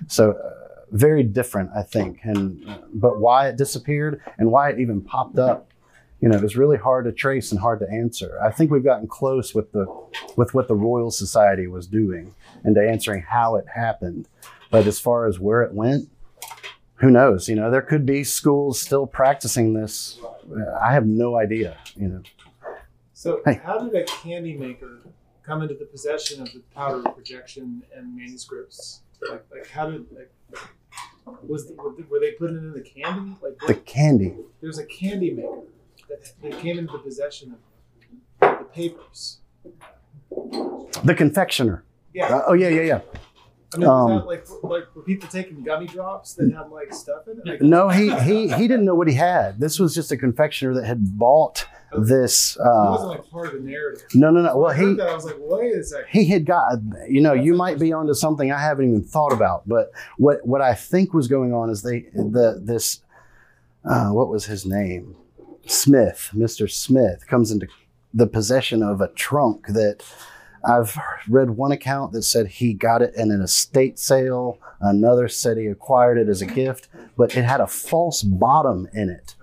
So, 0.08 0.34
uh, 0.34 0.82
very 0.92 1.24
different, 1.24 1.72
I 1.76 1.84
think. 1.84 2.20
And 2.24 2.68
uh, 2.68 2.80
but 2.94 3.20
why 3.20 3.48
it 3.48 3.56
disappeared 3.56 4.22
and 4.38 4.52
why 4.52 4.70
it 4.70 4.80
even 4.80 5.02
popped 5.02 5.40
up, 5.40 5.72
you 6.20 6.28
know, 6.28 6.36
it 6.36 6.44
was 6.44 6.58
really 6.58 6.78
hard 6.78 7.06
to 7.06 7.12
trace 7.14 7.52
and 7.52 7.62
hard 7.62 7.80
to 7.80 7.90
answer. 7.90 8.38
I 8.44 8.52
think 8.52 8.72
we've 8.72 8.84
gotten 8.84 9.08
close 9.08 9.56
with 9.56 9.72
the 9.72 9.86
with 10.36 10.54
what 10.54 10.68
the 10.68 10.76
Royal 10.76 11.12
Society 11.12 11.68
was 11.68 11.88
doing 11.88 12.36
and 12.64 12.76
to 12.76 12.82
answering 12.82 13.22
how 13.22 13.56
it 13.56 13.66
happened. 13.74 14.28
But 14.70 14.86
as 14.86 15.00
far 15.00 15.28
as 15.28 15.40
where 15.40 15.62
it 15.62 15.74
went, 15.74 16.10
who 17.00 17.10
knows? 17.10 17.48
You 17.50 17.56
know, 17.56 17.72
there 17.72 17.82
could 17.82 18.06
be 18.06 18.24
schools 18.24 18.80
still 18.80 19.08
practicing 19.08 19.74
this. 19.74 20.20
I 20.82 20.92
have 20.94 21.06
no 21.06 21.38
idea. 21.38 21.78
You 21.96 22.08
know, 22.10 22.22
So, 23.14 23.42
Hey. 23.46 23.60
how 23.64 23.80
did 23.80 23.96
a 23.96 24.04
candy 24.06 24.56
maker 24.58 25.00
come 25.44 25.62
into 25.62 25.76
the 25.76 25.86
possession 25.86 26.42
of 26.42 26.52
the 26.54 26.60
powder 26.76 27.02
projection 27.10 27.84
and 27.96 28.16
manuscripts? 28.16 29.02
Like, 29.30 29.46
like 29.52 29.70
how 29.70 29.90
did 29.90 30.06
like 30.12 30.32
was 31.44 31.68
the, 31.68 31.74
were 32.10 32.20
they 32.20 32.32
putting 32.32 32.56
it 32.56 32.60
in 32.60 32.74
the 32.74 32.82
candy? 32.82 33.36
Like, 33.42 33.58
the 33.68 33.76
candy. 33.76 34.36
there's 34.62 34.80
a 34.80 34.86
candy 34.86 35.32
maker 35.32 35.62
that, 36.10 36.32
that 36.42 36.60
came 36.60 36.80
into 36.80 36.94
the 36.94 37.00
possession 37.00 37.56
of 38.42 38.60
the 38.60 38.66
papers. 38.66 39.40
The 41.04 41.14
confectioner. 41.16 41.84
Yeah, 42.14 42.34
Uh, 42.38 42.44
oh 42.48 42.54
yeah, 42.54 42.70
yeah, 42.70 42.82
yeah. 42.82 43.02
I 43.74 43.78
mean, 43.78 43.88
um, 43.88 44.06
was 44.16 44.22
that 44.22 44.28
like 44.28 44.64
like 44.64 44.96
were 44.96 45.04
people 45.04 45.30
taking 45.30 45.64
gummy 45.64 45.86
drops 45.88 46.34
that 46.36 46.52
had 46.54 46.70
like 46.70 46.94
stuff 46.94 47.28
in 47.28 47.38
it? 47.40 47.46
Like, 47.46 47.62
No, 47.62 47.90
he 47.90 48.14
he 48.22 48.48
he 48.52 48.68
didn't 48.68 48.86
know 48.86 48.96
what 48.96 49.08
he 49.08 49.14
had. 49.14 49.60
This 49.60 49.80
was 49.80 49.94
just 49.94 50.12
a 50.12 50.18
confectioner 50.18 50.74
that 50.76 50.86
had 50.86 51.18
bought 51.18 51.66
this. 51.98 52.56
it 52.56 52.62
wasn't 52.64 53.06
Uh, 53.06 53.08
like 53.10 53.30
part 53.30 53.48
of 53.48 53.54
the 53.54 53.60
narrative. 53.70 54.06
no, 54.14 54.30
no, 54.32 54.42
no. 54.42 54.58
Well, 54.58 54.68
When 54.68 54.72
I 54.76 54.78
heard 54.80 54.90
he 54.90 54.94
that, 54.96 55.10
I 55.10 55.14
was 55.16 55.26
like, 55.26 55.36
wait 55.40 55.76
a 55.76 55.84
second. 55.84 56.06
he 56.10 56.26
had 56.30 56.46
got. 56.46 56.78
You 57.08 57.22
know, 57.22 57.34
you 57.34 57.54
might 57.56 57.78
be 57.80 57.94
onto 57.94 58.14
something 58.14 58.52
I 58.52 58.60
haven't 58.60 58.88
even 58.90 59.04
thought 59.04 59.34
about. 59.34 59.68
But 59.68 59.92
what 60.18 60.46
what 60.48 60.62
I 60.62 60.74
think 60.74 61.14
was 61.14 61.28
going 61.28 61.54
on 61.54 61.70
is 61.70 61.82
they 61.84 62.02
the 62.14 62.60
this 62.64 63.02
uh, 63.86 64.10
what 64.10 64.30
was 64.30 64.46
his 64.46 64.66
name? 64.66 65.16
Smith, 65.68 66.32
Mister 66.34 66.68
Smith, 66.68 67.28
comes 67.28 67.52
into 67.52 67.68
the 68.14 68.26
possession 68.26 68.82
of 68.82 69.02
a 69.02 69.08
trunk 69.10 69.68
that 69.68 70.04
I've 70.68 70.98
read 71.28 71.52
one 71.52 71.72
account 71.72 72.12
that 72.14 72.24
said 72.24 72.48
he 72.48 72.74
got 72.74 73.02
it 73.02 73.16
in 73.16 73.32
an 73.32 73.42
estate 73.42 74.00
sale. 74.00 74.60
Another 74.82 75.28
said 75.28 75.58
he 75.58 75.68
acquired 75.68 76.18
it 76.18 76.30
as 76.30 76.42
a 76.42 76.46
gift, 76.46 76.88
but 77.18 77.36
it 77.36 77.44
had 77.44 77.62
a 77.62 77.68
false 77.68 78.22
bottom 78.22 78.88
in 78.94 79.10
it. 79.10 79.36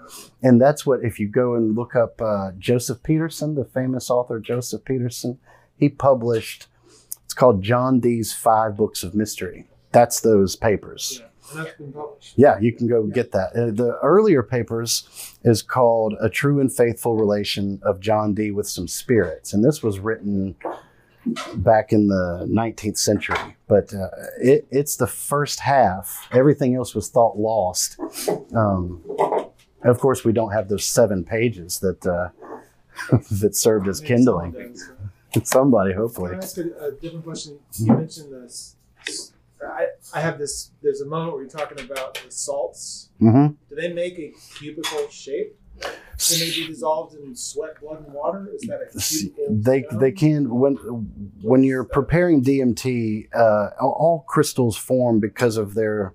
And 0.43 0.61
that's 0.61 0.87
what, 0.87 1.03
if 1.03 1.19
you 1.19 1.29
go 1.29 1.55
and 1.55 1.75
look 1.75 1.97
up 1.97 2.21
uh, 2.23 2.53
Joseph 2.59 3.03
Peterson, 3.03 3.55
the 3.55 3.65
famous 3.65 4.11
author 4.11 4.39
Joseph 4.39 4.85
Peterson, 4.85 5.39
he 5.77 5.89
published, 5.89 6.69
it's 7.25 7.35
called 7.35 7.63
John 7.63 8.01
Dee's 8.01 8.33
Five 8.33 8.77
Books 8.77 9.03
of 9.03 9.15
Mystery. 9.15 9.67
That's 9.93 10.21
those 10.21 10.57
papers. 10.57 11.21
Yeah, 11.21 11.27
and 11.51 11.67
that's 11.67 11.77
been 11.77 11.93
published. 11.93 12.35
Yeah, 12.37 12.59
you 12.61 12.73
can 12.73 12.87
go 12.87 13.05
get 13.05 13.33
that. 13.33 13.51
Uh, 13.57 13.71
the 13.73 13.99
earlier 14.03 14.43
papers 14.43 15.35
is 15.43 15.63
called 15.63 16.15
A 16.21 16.29
True 16.29 16.61
and 16.61 16.73
Faithful 16.73 17.17
Relation 17.17 17.81
of 17.83 18.01
John 18.01 18.35
Dee 18.35 18.51
with 18.51 18.69
Some 18.69 18.89
Spirits. 18.89 19.53
And 19.53 19.65
this 19.65 19.83
was 19.83 19.99
written 19.99 20.55
back 21.57 21.93
in 21.93 22.09
the 22.09 22.47
19th 22.51 22.99
century. 22.99 23.57
But 23.69 23.93
uh, 23.95 24.09
it, 24.41 24.67
it's 24.71 24.97
the 24.97 25.07
first 25.07 25.61
half. 25.61 26.29
Everything 26.33 26.75
else 26.75 26.95
was 26.95 27.09
thought 27.09 27.37
lost. 27.37 27.99
Um, 28.55 29.03
of 29.83 29.99
course, 29.99 30.25
we 30.25 30.33
don't 30.33 30.53
have 30.53 30.69
those 30.69 30.85
seven 30.85 31.25
pages 31.25 31.81
that 31.81 32.07
uh, 32.07 32.29
that 33.41 33.55
served 33.57 33.89
as 33.89 34.01
kindling. 34.01 34.77
Somebody, 35.45 35.93
Can 35.93 36.01
hopefully. 36.01 36.33
I 36.35 36.39
ask 36.39 36.57
a, 36.57 36.63
a 36.81 36.93
different 36.93 37.25
question? 37.25 37.59
You 37.79 37.93
mentioned 37.93 38.33
this. 38.33 38.77
I, 39.63 39.87
I 40.15 40.21
have 40.21 40.39
this. 40.39 40.71
There's 40.83 41.01
a 41.03 41.07
moment 41.07 41.33
where 41.35 41.43
you're 41.43 41.51
talking 41.51 41.81
about 41.81 42.15
the 42.25 42.31
salts. 42.31 43.11
hmm 43.19 43.49
Do 43.69 43.77
they 43.77 43.93
make 43.93 44.19
a 44.19 44.33
cubical 44.55 45.11
shape? 45.11 45.59
Can 45.81 46.39
they 46.41 46.51
be 46.51 46.67
dissolved 46.69 47.15
in 47.17 47.35
sweat, 47.37 47.79
blood, 47.81 48.05
and 48.05 48.13
water? 48.15 48.49
Is 48.55 48.63
that 48.63 48.81
a 48.81 48.95
they 48.95 49.83
stone? 49.83 49.99
they 50.01 50.13
can 50.13 50.49
when 50.59 50.77
when 51.43 51.63
you're 51.63 51.85
preparing 51.85 52.43
DMT, 52.43 53.29
uh, 53.35 53.71
all, 53.81 54.25
crystals 54.27 54.77
form 54.77 55.21
because 55.21 55.57
of 55.57 55.75
their. 55.75 56.15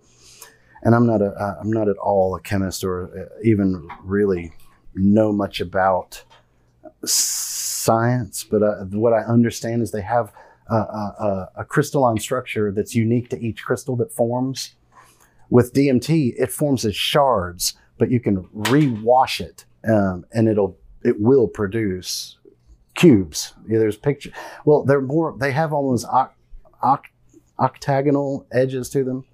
And 0.84 0.96
I'm 0.96 1.06
not 1.06 1.22
a 1.22 1.58
I'm 1.62 1.72
not 1.72 1.88
at 1.88 1.98
all 1.98 2.36
a 2.36 2.42
chemist 2.42 2.84
or 2.84 3.30
uh, 3.30 3.40
even 3.44 3.88
really 4.04 4.54
know 4.96 5.32
much 5.32 5.62
about 5.62 6.24
science, 7.06 8.44
but 8.44 8.64
uh, 8.64 8.86
what 8.86 9.14
I 9.14 9.20
understand 9.20 9.82
is 9.82 9.92
they 9.92 10.02
have 10.02 10.34
a, 10.70 10.76
a- 10.76 11.50
a 11.58 11.66
crystalline 11.66 12.18
structure 12.18 12.72
that's 12.72 12.96
unique 12.96 13.30
to 13.30 13.40
each 13.40 13.64
crystal 13.64 13.96
that 13.98 14.12
forms. 14.12 14.76
With 15.50 15.74
DMT, 15.74 16.34
it 16.38 16.52
forms 16.52 16.86
as 16.86 16.96
shards, 16.96 17.74
but 18.02 18.10
you 18.10 18.20
can 18.20 18.42
rewash 18.48 19.40
it, 19.40 19.64
um, 19.88 20.26
and 20.34 20.50
it'll 20.50 20.76
it 21.04 21.22
will 21.22 21.48
produce 21.48 22.40
cubes. 22.96 23.54
Yeah, 23.70 23.78
there's 23.78 23.96
picture. 23.96 24.32
Well, 24.66 24.84
they're 24.84 25.02
more. 25.02 25.36
They 25.40 25.52
have 25.52 25.72
almost 25.72 26.08
oc- 26.08 26.34
oc- 26.82 27.12
octagonal 27.60 28.48
edges 28.52 28.90
to 28.90 29.04
them, 29.04 29.26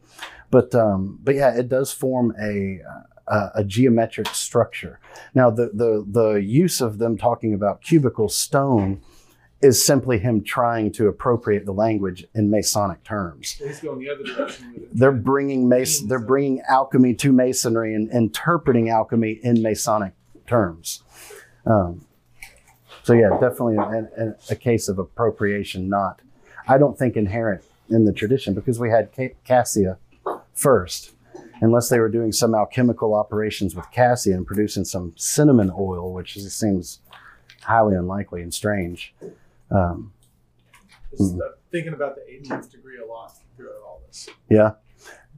but 0.52 0.76
um, 0.76 1.18
but 1.24 1.36
yeah, 1.36 1.58
it 1.58 1.70
does 1.70 1.94
form 1.94 2.36
a, 2.38 2.82
a 3.28 3.52
a 3.56 3.64
geometric 3.64 4.28
structure. 4.36 5.00
Now, 5.34 5.50
the 5.50 5.72
the 5.74 6.06
the 6.06 6.34
use 6.42 6.82
of 6.82 6.98
them 6.98 7.18
talking 7.18 7.54
about 7.54 7.82
cubical 7.82 8.30
stone 8.30 9.00
is 9.62 9.84
simply 9.84 10.20
him 10.20 10.44
trying 10.44 10.92
to 10.92 11.08
appropriate 11.08 11.66
the 11.66 11.74
language 11.74 12.26
in 12.36 12.52
Masonic 12.52 13.04
terms. 13.04 13.58
The 13.58 14.10
other 14.10 14.24
direction 14.24 14.74
with 14.74 14.84
it. 14.84 14.90
They're 14.94 15.12
bringing 15.12 15.68
mason, 15.68 16.08
they're 16.08 16.20
bringing 16.20 16.62
alchemy 16.70 17.16
to 17.16 17.32
masonry 17.32 17.96
and 17.96 18.12
interpreting 18.12 18.90
alchemy 18.90 19.40
in 19.42 19.64
Masonic 19.64 20.14
terms. 20.46 21.04
Um, 21.66 22.06
so 23.04 23.14
yeah, 23.14 23.30
definitely 23.42 23.78
a, 23.78 24.26
a, 24.26 24.36
a 24.52 24.56
case 24.56 24.88
of 24.90 25.00
appropriation, 25.00 25.90
not 25.90 26.22
I 26.68 26.78
don't 26.78 26.98
think 26.98 27.16
inherent 27.16 27.64
in 27.90 28.06
the 28.06 28.12
tradition 28.12 28.54
because 28.54 28.80
we 28.80 28.90
had 28.90 29.10
cassia 29.46 29.98
first, 30.54 31.14
unless 31.62 31.90
they 31.90 32.00
were 32.00 32.10
doing 32.10 32.32
some 32.32 32.54
alchemical 32.54 33.14
operations 33.16 33.74
with 33.74 33.90
cassia 33.92 34.36
and 34.36 34.46
producing 34.46 34.84
some 34.84 35.14
cinnamon 35.16 35.72
oil, 35.78 36.14
which 36.14 36.38
seems 36.38 37.00
highly 37.62 37.96
unlikely 37.96 38.42
and 38.42 38.54
strange. 38.54 39.14
Um, 39.72 40.14
Just, 41.18 41.36
uh, 41.36 41.40
thinking 41.72 41.94
about 41.94 42.16
the 42.16 42.22
18th 42.22 42.72
degree 42.72 42.98
a 43.00 43.06
lot 43.06 43.34
throughout 43.56 43.82
all 43.86 44.02
this. 44.08 44.30
Yeah. 44.50 44.72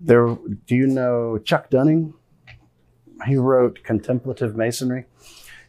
There 0.02 0.38
do 0.66 0.76
you 0.76 0.88
know 0.88 1.38
Chuck 1.40 1.70
Dunning? 1.70 2.14
He 3.26 3.36
wrote 3.36 3.84
Contemplative 3.84 4.56
Masonry. 4.56 5.06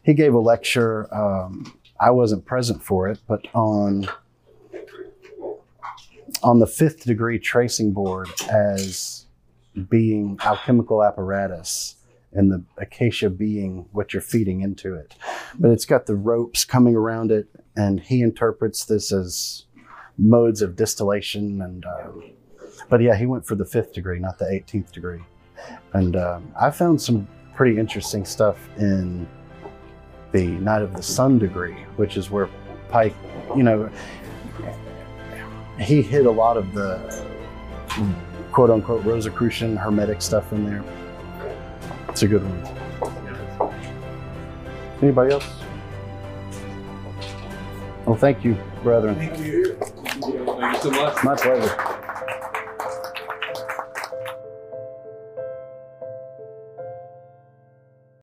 He 0.03 0.13
gave 0.13 0.33
a 0.33 0.39
lecture. 0.39 1.13
Um, 1.13 1.77
I 1.99 2.11
wasn't 2.11 2.45
present 2.45 2.81
for 2.81 3.09
it, 3.09 3.19
but 3.27 3.45
on 3.53 4.07
on 6.43 6.59
the 6.59 6.67
fifth 6.67 7.03
degree 7.03 7.37
tracing 7.37 7.91
board 7.91 8.29
as 8.49 9.25
being 9.89 10.37
alchemical 10.43 11.03
apparatus 11.03 11.95
and 12.33 12.51
the 12.51 12.63
acacia 12.77 13.29
being 13.29 13.87
what 13.91 14.13
you're 14.13 14.21
feeding 14.21 14.61
into 14.61 14.95
it. 14.95 15.15
But 15.59 15.71
it's 15.71 15.85
got 15.85 16.05
the 16.05 16.15
ropes 16.15 16.63
coming 16.63 16.95
around 16.95 17.31
it, 17.31 17.47
and 17.75 17.99
he 17.99 18.21
interprets 18.21 18.85
this 18.85 19.11
as 19.11 19.65
modes 20.17 20.61
of 20.61 20.75
distillation 20.75 21.61
and 21.61 21.85
um, 21.85 22.23
but 22.89 23.01
yeah, 23.01 23.15
he 23.15 23.25
went 23.25 23.45
for 23.45 23.55
the 23.55 23.65
fifth 23.65 23.93
degree, 23.93 24.19
not 24.19 24.37
the 24.37 24.45
18th 24.45 24.91
degree. 24.91 25.23
And 25.93 26.15
um, 26.15 26.53
I 26.59 26.71
found 26.71 27.01
some 27.01 27.27
pretty 27.55 27.77
interesting 27.77 28.25
stuff 28.25 28.57
in 28.77 29.27
the 30.31 30.47
Knight 30.47 30.81
of 30.81 30.93
the 30.95 31.03
Sun 31.03 31.39
degree, 31.39 31.75
which 31.95 32.17
is 32.17 32.29
where 32.29 32.49
Pike, 32.89 33.15
you 33.55 33.63
know, 33.63 33.89
he 35.79 36.01
hid 36.01 36.25
a 36.25 36.31
lot 36.31 36.57
of 36.57 36.73
the 36.73 37.25
quote 38.51 38.69
unquote 38.69 39.05
Rosicrucian 39.05 39.77
Hermetic 39.77 40.21
stuff 40.21 40.51
in 40.51 40.65
there. 40.65 40.83
It's 42.11 42.23
a 42.23 42.27
good 42.27 42.43
one. 42.43 43.71
Anybody 45.01 45.33
else? 45.33 45.45
Well, 48.05 48.15
thank 48.17 48.43
you, 48.43 48.57
brethren. 48.83 49.15
Thank 49.15 49.39
you. 49.39 49.75
Thank 49.75 50.25
you 50.25 50.79
so 50.81 50.91
much. 50.91 51.23
My 51.23 51.35
pleasure. 51.35 52.00